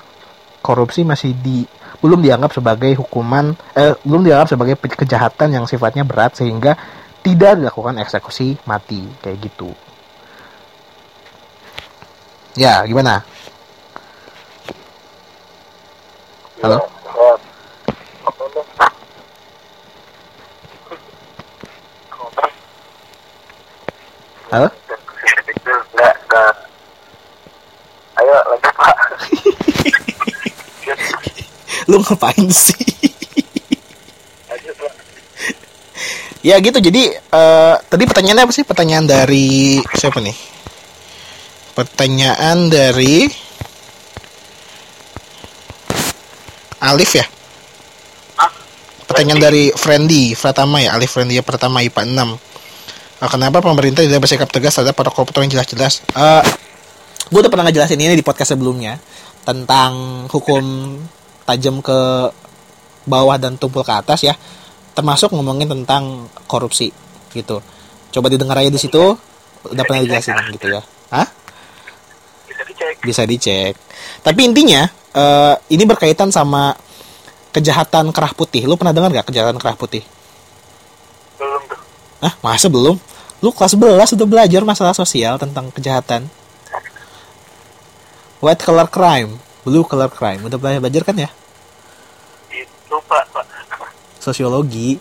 [0.60, 1.64] korupsi masih di
[2.02, 6.76] belum dianggap sebagai hukuman eh, belum dianggap sebagai kejahatan yang sifatnya berat sehingga
[7.22, 9.70] tidak dilakukan eksekusi mati kayak gitu
[12.58, 13.22] ya gimana
[16.62, 16.78] Halo?
[24.54, 24.68] Halo?
[28.14, 28.96] Ayo lanjut Pak.
[31.90, 32.78] lu ngapain sih
[34.46, 34.92] Lanjut Pak.
[36.46, 40.38] ya gitu jadi eh, tadi pertanyaannya apa sih pertanyaan dari siapa nih
[41.74, 43.26] pertanyaan dari
[46.82, 47.26] Alif ya?
[48.36, 48.50] Hah?
[49.06, 52.52] pertanyaan dari Friendly Pratama ya Alif Friendly Pratama IPA 6
[53.22, 56.02] Eh, kenapa pemerintah tidak bersikap tegas terhadap para koruptor yang jelas-jelas?
[56.10, 56.42] Eh,
[57.30, 58.98] gue udah pernah ngejelasin ini di podcast sebelumnya
[59.46, 60.98] tentang hukum
[61.46, 61.98] tajam ke
[63.06, 64.34] bawah dan tumpul ke atas ya.
[64.98, 66.90] Termasuk ngomongin tentang korupsi
[67.30, 67.62] gitu.
[68.10, 69.14] Coba didengar aja di situ
[69.70, 70.82] udah pernah dijelasin gitu ya.
[71.14, 71.30] Hah?
[72.50, 72.94] Bisa dicek.
[73.06, 73.74] bisa dicek.
[74.26, 74.82] Tapi intinya
[75.12, 76.76] eh, ini berkaitan sama
[77.52, 78.64] kejahatan kerah putih.
[78.64, 80.02] Lu pernah dengar gak kejahatan kerah putih?
[81.36, 81.80] Belum tuh.
[82.24, 82.96] Hah, masa belum?
[83.42, 86.30] Lu kelas 11 sudah belajar masalah sosial tentang kejahatan.
[88.42, 90.42] White collar crime blue collar crime.
[90.46, 91.30] Udah belajar belajar kan ya?
[92.50, 93.46] Itu Pak, Pak.
[94.22, 94.98] sosiologi.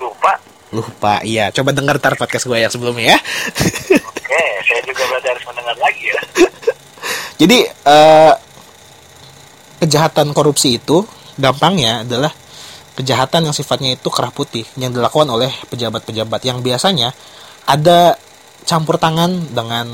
[0.00, 0.32] Lupa.
[0.72, 1.52] lupa iya.
[1.52, 3.18] Coba dengar tar podcast gue yang sebelumnya ya.
[4.00, 6.20] Oke, saya juga berarti harus mendengar lagi ya.
[7.40, 8.34] Jadi eh,
[9.82, 11.02] kejahatan korupsi itu
[11.36, 12.30] gampangnya adalah
[12.92, 17.10] kejahatan yang sifatnya itu kerah putih yang dilakukan oleh pejabat-pejabat yang biasanya
[17.64, 18.14] ada
[18.68, 19.88] campur tangan dengan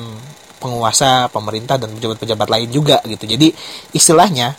[0.58, 3.24] penguasa, pemerintah dan pejabat-pejabat lain juga gitu.
[3.24, 3.54] Jadi
[3.94, 4.58] istilahnya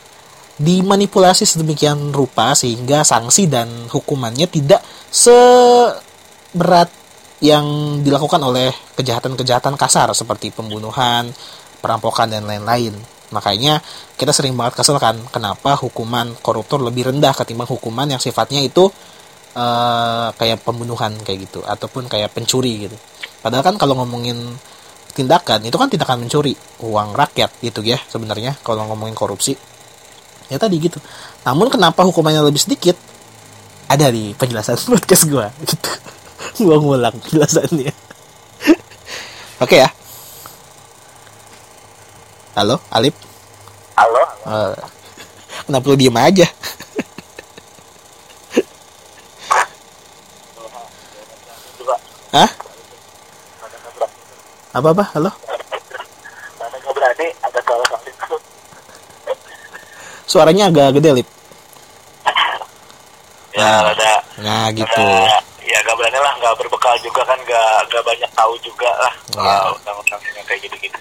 [0.60, 6.92] dimanipulasi sedemikian rupa sehingga sanksi dan hukumannya tidak seberat
[7.40, 11.32] yang dilakukan oleh kejahatan-kejahatan kasar seperti pembunuhan,
[11.80, 12.94] perampokan dan lain-lain.
[13.30, 13.82] Makanya
[14.18, 18.90] kita sering banget kesel kan kenapa hukuman koruptor lebih rendah ketimbang hukuman yang sifatnya itu
[19.58, 22.98] eh, kayak pembunuhan kayak gitu ataupun kayak pencuri gitu.
[23.40, 24.36] Padahal kan kalau ngomongin
[25.14, 29.58] tindakan itu kan tindakan mencuri uang rakyat gitu ya sebenarnya kalau ngomongin korupsi.
[30.50, 30.98] ya tadi gitu
[31.46, 32.98] namun kenapa hukumannya lebih sedikit
[33.86, 35.76] ada di penjelasan podcast gue gitu
[36.66, 37.94] gue ngulang penjelasannya
[39.64, 39.94] oke ya
[42.60, 43.16] halo Alip
[43.96, 44.20] Halo?
[44.44, 44.76] Eh,
[45.68, 46.48] kenapa lu diem aja.
[52.36, 52.50] Hah?
[54.70, 55.32] apa apa halo
[60.30, 61.30] suaranya agak gede Lip
[63.50, 64.14] Ya, ada.
[64.40, 68.54] nah gitu Ada- ya gak berani lah, gak berbekal juga kan, gak, gak banyak tahu
[68.64, 69.14] juga lah.
[69.36, 69.42] Ya.
[69.68, 70.98] Kalau undang-undang yang kayak gitu-gitu.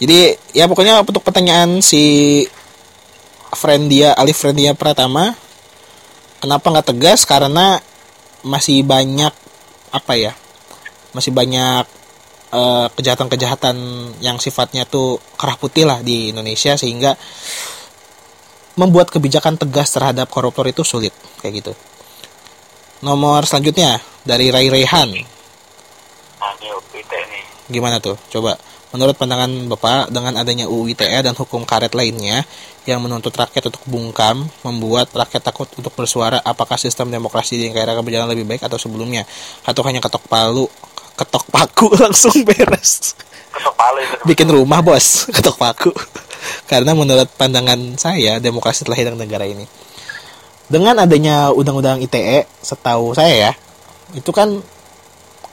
[0.00, 2.44] Jadi ya pokoknya untuk pertanyaan si
[3.52, 5.36] friend dia Alif friend dia Pratama
[6.40, 7.76] kenapa nggak tegas karena
[8.40, 9.34] masih banyak
[9.92, 10.32] apa ya
[11.12, 11.84] masih banyak
[12.54, 13.76] eh, kejahatan-kejahatan
[14.24, 17.12] yang sifatnya tuh kerah putih lah di Indonesia sehingga
[18.80, 21.12] membuat kebijakan tegas terhadap koruptor itu sulit
[21.44, 21.72] kayak gitu.
[23.04, 25.10] Nomor selanjutnya dari Ray Rehan
[26.40, 26.56] Nah.
[27.68, 28.16] Gimana tuh?
[28.32, 28.56] Coba.
[28.90, 32.42] Menurut pandangan Bapak, dengan adanya UU ITE dan hukum karet lainnya
[32.90, 37.94] yang menuntut rakyat untuk bungkam, membuat rakyat takut untuk bersuara, apakah sistem demokrasi di negara
[37.94, 39.22] akan berjalan lebih baik atau sebelumnya?
[39.62, 40.66] Atau hanya ketok palu,
[41.14, 43.14] ketok paku langsung beres?
[43.54, 44.16] Ketok palu itu.
[44.26, 45.06] Bikin rumah, bos.
[45.38, 45.94] Ketok paku.
[46.66, 49.70] Karena menurut pandangan saya, demokrasi telah hilang negara ini.
[50.66, 53.52] Dengan adanya undang-undang ITE, setahu saya ya,
[54.18, 54.58] itu kan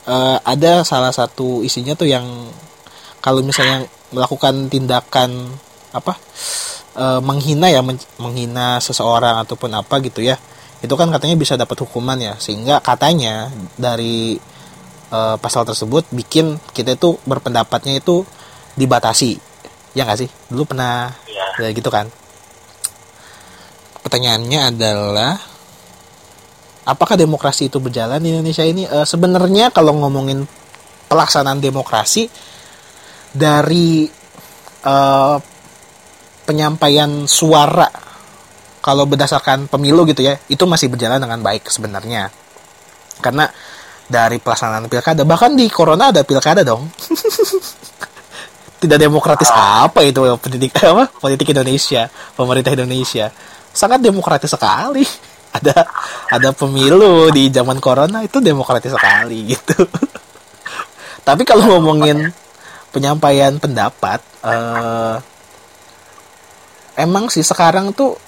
[0.06, 2.26] eh, ada salah satu isinya tuh yang
[3.18, 5.52] kalau misalnya melakukan tindakan
[5.92, 6.16] apa
[6.96, 10.36] eh, menghina ya men- menghina seseorang ataupun apa gitu ya
[10.78, 12.38] itu kan katanya bisa dapat hukuman ya.
[12.38, 14.38] Sehingga katanya dari
[15.10, 18.22] eh, pasal tersebut bikin kita itu berpendapatnya itu
[18.78, 19.38] dibatasi.
[19.98, 20.30] Ya nggak sih?
[20.50, 21.66] Dulu pernah Iya.
[21.66, 22.06] ya gitu kan?
[24.06, 25.34] Pertanyaannya adalah
[26.86, 28.86] apakah demokrasi itu berjalan di Indonesia ini?
[28.86, 30.46] Eh, sebenarnya kalau ngomongin
[31.10, 32.30] pelaksanaan demokrasi
[33.38, 34.10] dari
[34.82, 35.36] eh,
[36.42, 37.86] penyampaian suara
[38.82, 42.32] kalau berdasarkan pemilu gitu ya itu masih berjalan dengan baik sebenarnya.
[43.20, 43.44] Karena
[44.08, 46.88] dari pelaksanaan pilkada bahkan di corona ada pilkada dong.
[48.82, 51.10] Tidak demokratis apa itu politik apa?
[51.12, 53.28] Politik Indonesia pemerintah Indonesia.
[53.70, 55.04] Sangat demokratis sekali.
[55.48, 55.80] Ada
[56.28, 59.80] ada pemilu di zaman corona itu demokratis sekali gitu.
[61.24, 62.28] Tapi kalau ngomongin
[62.98, 65.16] penyampaian pendapat eh,
[66.98, 68.18] emang sih sekarang tuh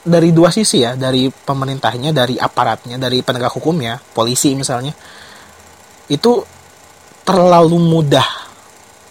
[0.00, 4.94] dari dua sisi ya dari pemerintahnya dari aparatnya dari penegak hukumnya polisi misalnya
[6.08, 6.40] itu
[7.26, 8.26] terlalu mudah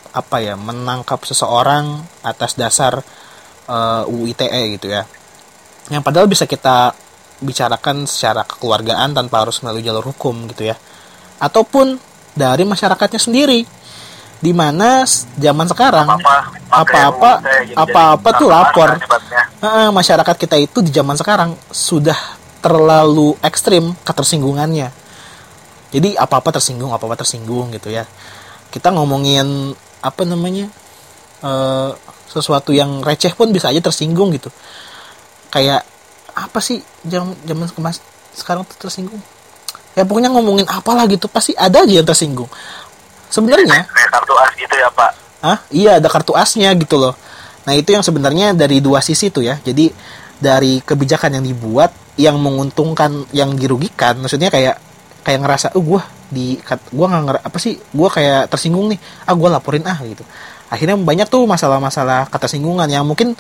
[0.10, 3.00] apa ya menangkap seseorang atas dasar
[3.70, 5.06] eh, UU ITE gitu ya.
[5.90, 6.94] Yang padahal bisa kita
[7.40, 10.76] bicarakan secara kekeluargaan tanpa harus melalui jalur hukum gitu ya.
[11.40, 11.96] Ataupun
[12.36, 13.64] dari masyarakatnya sendiri
[14.40, 15.04] di mana
[15.36, 16.08] zaman sekarang
[16.72, 17.44] apa-apa
[17.76, 18.90] apa-apa tuh lapor.
[19.60, 22.16] Heeh, masyarakat kita itu di zaman sekarang sudah
[22.64, 24.88] terlalu ekstrim ketersinggungannya.
[25.92, 28.08] Jadi apa-apa tersinggung apa-apa tersinggung gitu ya.
[28.72, 30.72] Kita ngomongin apa namanya
[31.44, 31.92] eh,
[32.32, 34.48] sesuatu yang receh pun bisa aja tersinggung gitu.
[35.52, 35.84] Kayak
[36.32, 38.00] apa sih jam zaman kemas
[38.32, 39.20] sekarang tuh tersinggung?
[40.00, 42.48] Ya pokoknya ngomongin apalah gitu pasti ada aja yang tersinggung
[43.30, 45.12] sebenarnya Kayak kartu as gitu ya Pak.
[45.40, 47.14] ah iya ada kartu asnya gitu loh.
[47.64, 49.56] Nah itu yang sebenarnya dari dua sisi tuh ya.
[49.62, 49.88] Jadi
[50.40, 54.76] dari kebijakan yang dibuat yang menguntungkan yang dirugikan maksudnya kayak
[55.24, 56.60] kayak ngerasa oh gue di
[56.92, 57.80] gua nggak ngera- apa sih?
[57.96, 59.00] Gua kayak tersinggung nih.
[59.24, 60.24] Ah gue laporin ah gitu.
[60.70, 63.34] Akhirnya banyak tuh masalah-masalah ketersinggungan yang mungkin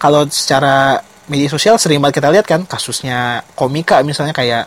[0.00, 4.66] kalau secara media sosial sering banget kita lihat kan kasusnya komika misalnya kayak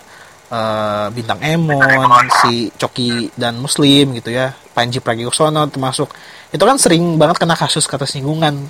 [0.54, 6.14] eh, bintang Emon, si Coki dan Muslim gitu ya, Panji Pragiwaksono termasuk.
[6.54, 8.70] Itu kan sering banget kena kasus ketersinggungan.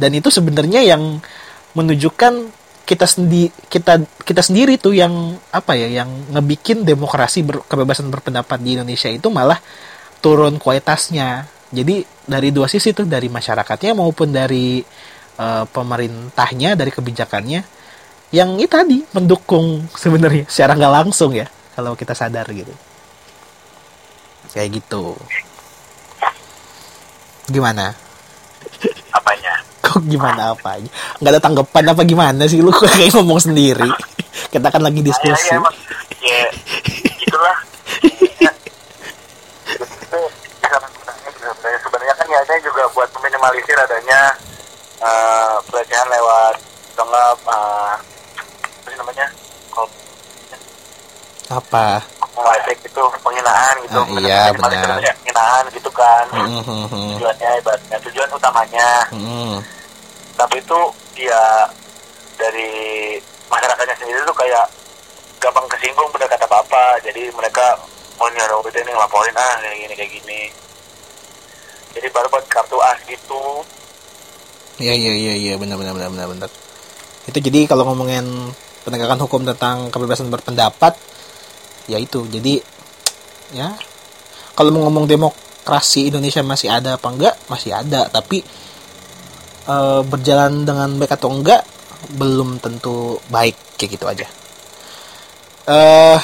[0.00, 1.20] Dan itu sebenarnya yang
[1.76, 2.56] menunjukkan
[2.88, 8.58] kita sendi kita kita sendiri tuh yang apa ya yang ngebikin demokrasi ber- kebebasan berpendapat
[8.58, 9.60] di Indonesia itu malah
[10.18, 11.46] turun kualitasnya.
[11.70, 14.82] Jadi dari dua sisi tuh dari masyarakatnya maupun dari
[15.38, 17.79] eh, pemerintahnya dari kebijakannya
[18.30, 22.70] yang itu tadi mendukung sebenarnya secara nggak langsung ya kalau kita sadar gitu
[24.54, 25.18] kayak gitu
[27.50, 27.94] gimana
[29.10, 29.54] Apanya?
[29.82, 33.90] kok gimana apa aja nggak ada tanggapan apa gimana sih lu kayak ngomong sendiri
[34.50, 35.58] kita kan lagi Ya, diskusi ya.
[36.20, 36.46] Ya,
[37.22, 37.58] itulah.
[38.38, 38.52] Ya.
[41.80, 44.34] Sebenarnya kan niatnya juga buat meminimalisir adanya
[45.02, 46.54] eh, pelecehan lewat
[47.00, 47.58] nggak uh, apa
[48.92, 49.26] sih namanya
[49.72, 49.88] kalau
[51.50, 51.98] Apa?
[52.30, 54.70] ngeledek gitu penghinaan gitu Ah, iya, benar.
[54.72, 59.58] itu penghinaan gitu kan Hmm, hmm, tujuannya ibaratnya tujuan utamanya Hmm.
[60.34, 60.78] tapi itu
[61.18, 61.68] ya
[62.34, 62.70] dari
[63.46, 64.64] masyarakatnya sendiri tuh kayak
[65.36, 67.76] gampang kesinggung pada kata apa jadi mereka
[68.16, 70.42] oh ini ada OBT ini ngelaporin ah kayak gini kayak gini
[71.90, 73.66] jadi baru buat kartu as gitu
[74.78, 76.50] Iya iya iya iya benar benar benar benar benar.
[77.28, 78.24] Itu jadi kalau ngomongin
[78.80, 80.96] penegakan hukum tentang kebebasan berpendapat
[81.86, 82.26] ya itu.
[82.26, 82.60] Jadi
[83.54, 83.72] ya
[84.52, 87.34] kalau mau ngomong demokrasi Indonesia masih ada apa enggak?
[87.48, 88.42] Masih ada, tapi
[89.64, 91.62] eh, berjalan dengan baik atau enggak
[92.16, 94.26] belum tentu baik kayak gitu aja.
[95.68, 96.18] Eh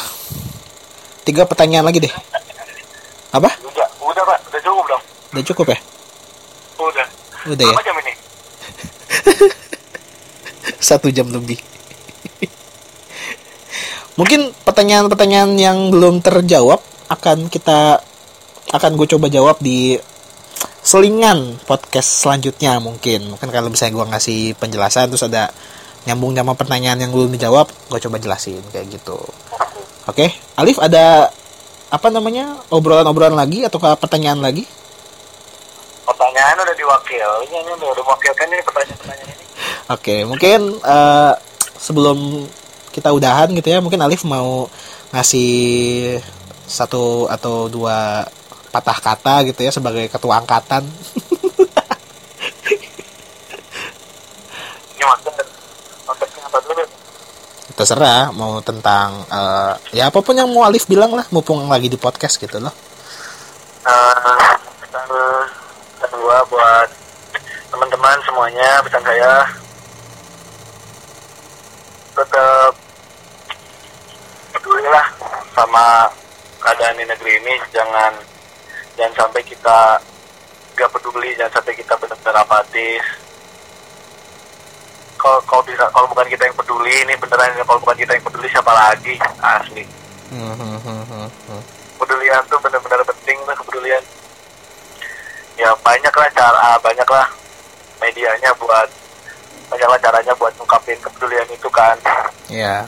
[1.25, 2.15] tiga pertanyaan lagi deh.
[3.35, 3.53] Apa?
[3.61, 5.03] udah udah pak udah cukup dong
[5.35, 5.79] Udah cukup ya?
[6.81, 7.07] udah
[7.53, 7.75] Udah ya?
[7.77, 8.13] apa jam ini
[10.89, 11.59] satu jam lebih.
[14.17, 16.81] Mungkin pertanyaan-pertanyaan yang belum terjawab
[17.13, 18.01] akan kita
[18.73, 19.95] akan gue coba jawab di
[20.81, 23.37] selingan podcast selanjutnya mungkin.
[23.37, 25.53] Mungkin kalau misalnya gue ngasih penjelasan terus ada
[26.09, 29.19] nyambung sama pertanyaan yang belum dijawab, gue coba jelasin kayak gitu.
[30.07, 31.29] Oke, Alif ada
[31.87, 34.67] apa namanya obrolan-obrolan lagi atau pertanyaan lagi?
[36.07, 39.45] pertanyaan udah diwakil ini ini udah diwakilkan ini pertanyaan-pertanyaan ini
[39.87, 41.33] Oke, mungkin eh,
[41.79, 42.47] sebelum
[42.97, 44.73] kita udahan gitu ya, mungkin Alif mau
[45.13, 46.17] ngasih
[46.65, 48.25] satu atau dua
[48.73, 50.89] patah kata gitu ya sebagai ketua angkatan.
[57.77, 62.01] Terserah mau tentang eh, ya apa pun yang mau Alif bilang lah, mumpung lagi di
[62.01, 62.73] podcast gitu loh.
[63.85, 64.13] Eh,
[64.81, 65.05] pesan
[66.01, 66.89] pesan gua buat
[67.69, 69.45] teman-teman semuanya pesan saya
[72.17, 72.73] tetap
[74.77, 75.09] pedulilah
[75.57, 76.05] sama
[76.61, 78.13] keadaan di negeri ini jangan
[78.93, 79.97] jangan sampai kita
[80.77, 83.01] gak peduli jangan sampai kita benar-benar apatis.
[85.17, 88.53] Kalau kalau bisa kalau bukan kita yang peduli ini beneran kalau bukan kita yang peduli
[88.53, 89.17] siapa lagi?
[89.41, 89.89] Asli.
[91.97, 94.05] Kepedulian tuh benar-benar penting tuh kepedulian.
[95.57, 97.25] Ya banyaklah cara banyaklah
[97.97, 98.93] medianya buat
[99.73, 101.97] banyaklah caranya buat ngungkapin kepedulian itu kan.
[102.53, 102.85] Ya,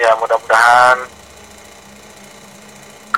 [0.00, 0.96] ya mudah-mudahan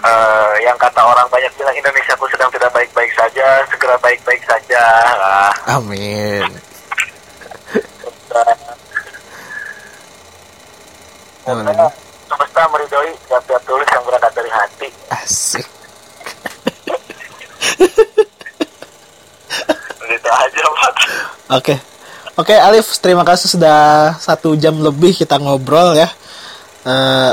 [0.03, 4.83] eh, yang kata orang banyak bilang Indonesia pun sedang tidak baik-baik saja segera baik-baik saja
[5.15, 6.45] lah amin.
[11.43, 15.67] Semesta meridoi tiap-tiap tulis yang berangkat dari hati Asik.
[20.11, 20.95] gitu aja pak
[21.53, 21.75] Oke.
[22.33, 26.09] Oke, Alif, terima kasih sudah satu jam lebih kita ngobrol ya.
[26.83, 27.33] Eh,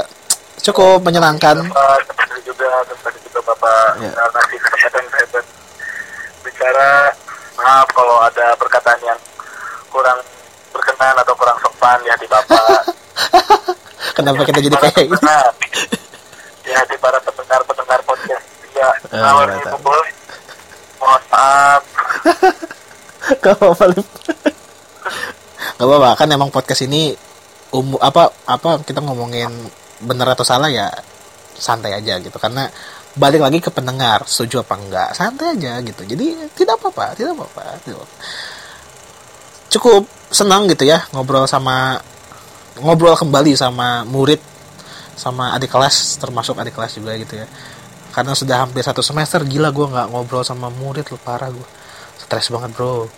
[0.61, 1.57] cukup menyenangkan.
[1.65, 4.09] Kasih juga, terima kasih juga Bapak Ya.
[4.11, 4.23] ya.
[4.29, 5.45] ngasih kesempatan saya buat
[6.43, 6.91] bicara.
[7.55, 9.19] Maaf kalau ada perkataan yang
[9.89, 10.19] kurang
[10.69, 12.81] berkenan atau kurang sopan di hati Bapak.
[14.15, 15.11] Kenapa kita jadi kayak ini?
[15.11, 15.51] pendengar,
[16.61, 18.45] Di hati para pendengar-pendengar podcast.
[18.71, 19.49] Eh, mantap.
[19.49, 19.99] nih, kumpul.
[20.99, 21.81] Mohon maaf.
[23.41, 23.85] Gak apa-apa.
[25.71, 27.11] Gak apa-apa kan emang podcast ini
[27.75, 29.49] umum apa apa kita ngomongin
[30.01, 30.89] bener atau salah ya
[31.57, 32.35] santai aja gitu.
[32.39, 32.69] Karena
[33.17, 36.01] balik lagi ke pendengar setuju apa enggak santai aja gitu.
[36.05, 38.17] Jadi tidak apa-apa tidak apa-apa tidak apa-apa.
[39.69, 42.01] cukup senang gitu ya ngobrol sama
[42.81, 44.41] ngobrol kembali sama murid
[45.13, 47.47] sama adik kelas termasuk adik kelas juga gitu ya.
[48.09, 51.67] Karena sudah hampir satu semester gila gue nggak ngobrol sama murid lu parah gue
[52.19, 53.09] stres banget bro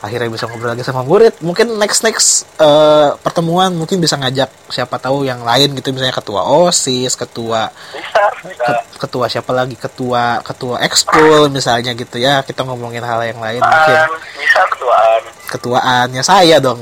[0.00, 1.36] akhirnya bisa ngobrol lagi sama murid.
[1.40, 5.92] Mungkin next next eh, pertemuan mungkin bisa ngajak siapa tahu yang lain gitu.
[5.92, 8.64] Misalnya ketua osis ketua Bisa, bisa.
[8.64, 9.76] ke- ketua siapa lagi?
[9.76, 12.40] Ketua ketua ekskul misalnya gitu ya.
[12.40, 14.00] Kita ngomongin hal yang lain mungkin.
[14.36, 15.22] bisa ketuaan.
[15.50, 16.80] ketuaannya saya dong.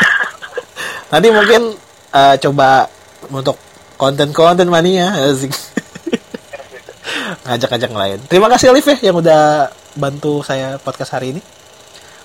[1.14, 1.78] Nanti mungkin
[2.10, 2.90] eh, coba
[3.30, 3.54] untuk
[3.94, 5.54] konten-konten mania asik.
[7.44, 8.18] ngajak-ngajak yang lain.
[8.26, 11.40] Terima kasih Alif ya yang udah bantu saya podcast hari ini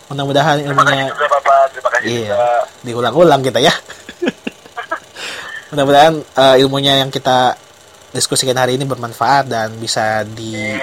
[0.10, 2.50] mudah-mudahan Terima kasih ilmunya juga Bapak, terima kasih iya juga.
[2.82, 3.74] diulang-ulang kita ya.
[5.70, 7.54] Mudah-mudahan eh, ilmunya yang kita
[8.10, 10.74] diskusikan hari ini bermanfaat dan bisa di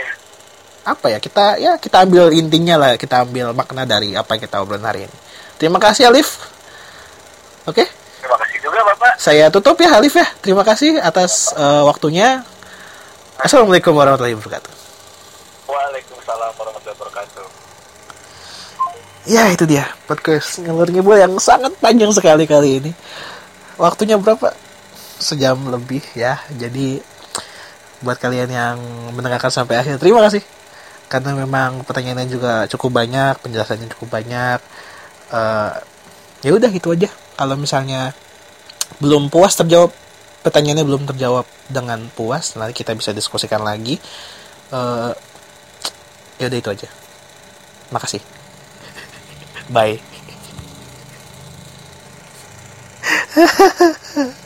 [0.86, 4.62] apa ya kita ya kita ambil intinya lah kita ambil makna dari apa yang kita
[4.62, 5.16] obrolin hari ini.
[5.58, 6.38] Terima kasih Alif.
[7.66, 7.82] Oke?
[8.22, 9.18] Terima kasih juga Bapak.
[9.18, 10.26] saya tutup ya Alif ya.
[10.38, 12.46] Terima kasih atas eh, waktunya.
[13.42, 14.72] Assalamualaikum warahmatullahi wabarakatuh.
[15.66, 17.44] Waalaikumsalam warahmatullahi wabarakatuh.
[19.26, 22.92] Ya itu dia podcast ngalur ngibul yang sangat panjang sekali kali ini.
[23.74, 24.54] Waktunya berapa?
[25.18, 26.38] Sejam lebih ya.
[26.54, 27.02] Jadi
[28.06, 28.78] buat kalian yang
[29.18, 30.46] mendengarkan sampai akhir terima kasih.
[31.10, 34.62] Karena memang pertanyaannya juga cukup banyak, penjelasannya cukup banyak.
[35.34, 35.74] Eh,
[36.46, 37.10] ya udah gitu aja.
[37.34, 38.14] Kalau misalnya
[39.02, 39.90] belum puas terjawab
[40.46, 43.98] pertanyaannya belum terjawab dengan puas, nanti kita bisa diskusikan lagi.
[44.70, 45.12] Eh,
[46.38, 46.86] ya udah itu aja.
[47.90, 48.35] Makasih.
[49.70, 50.00] Bye.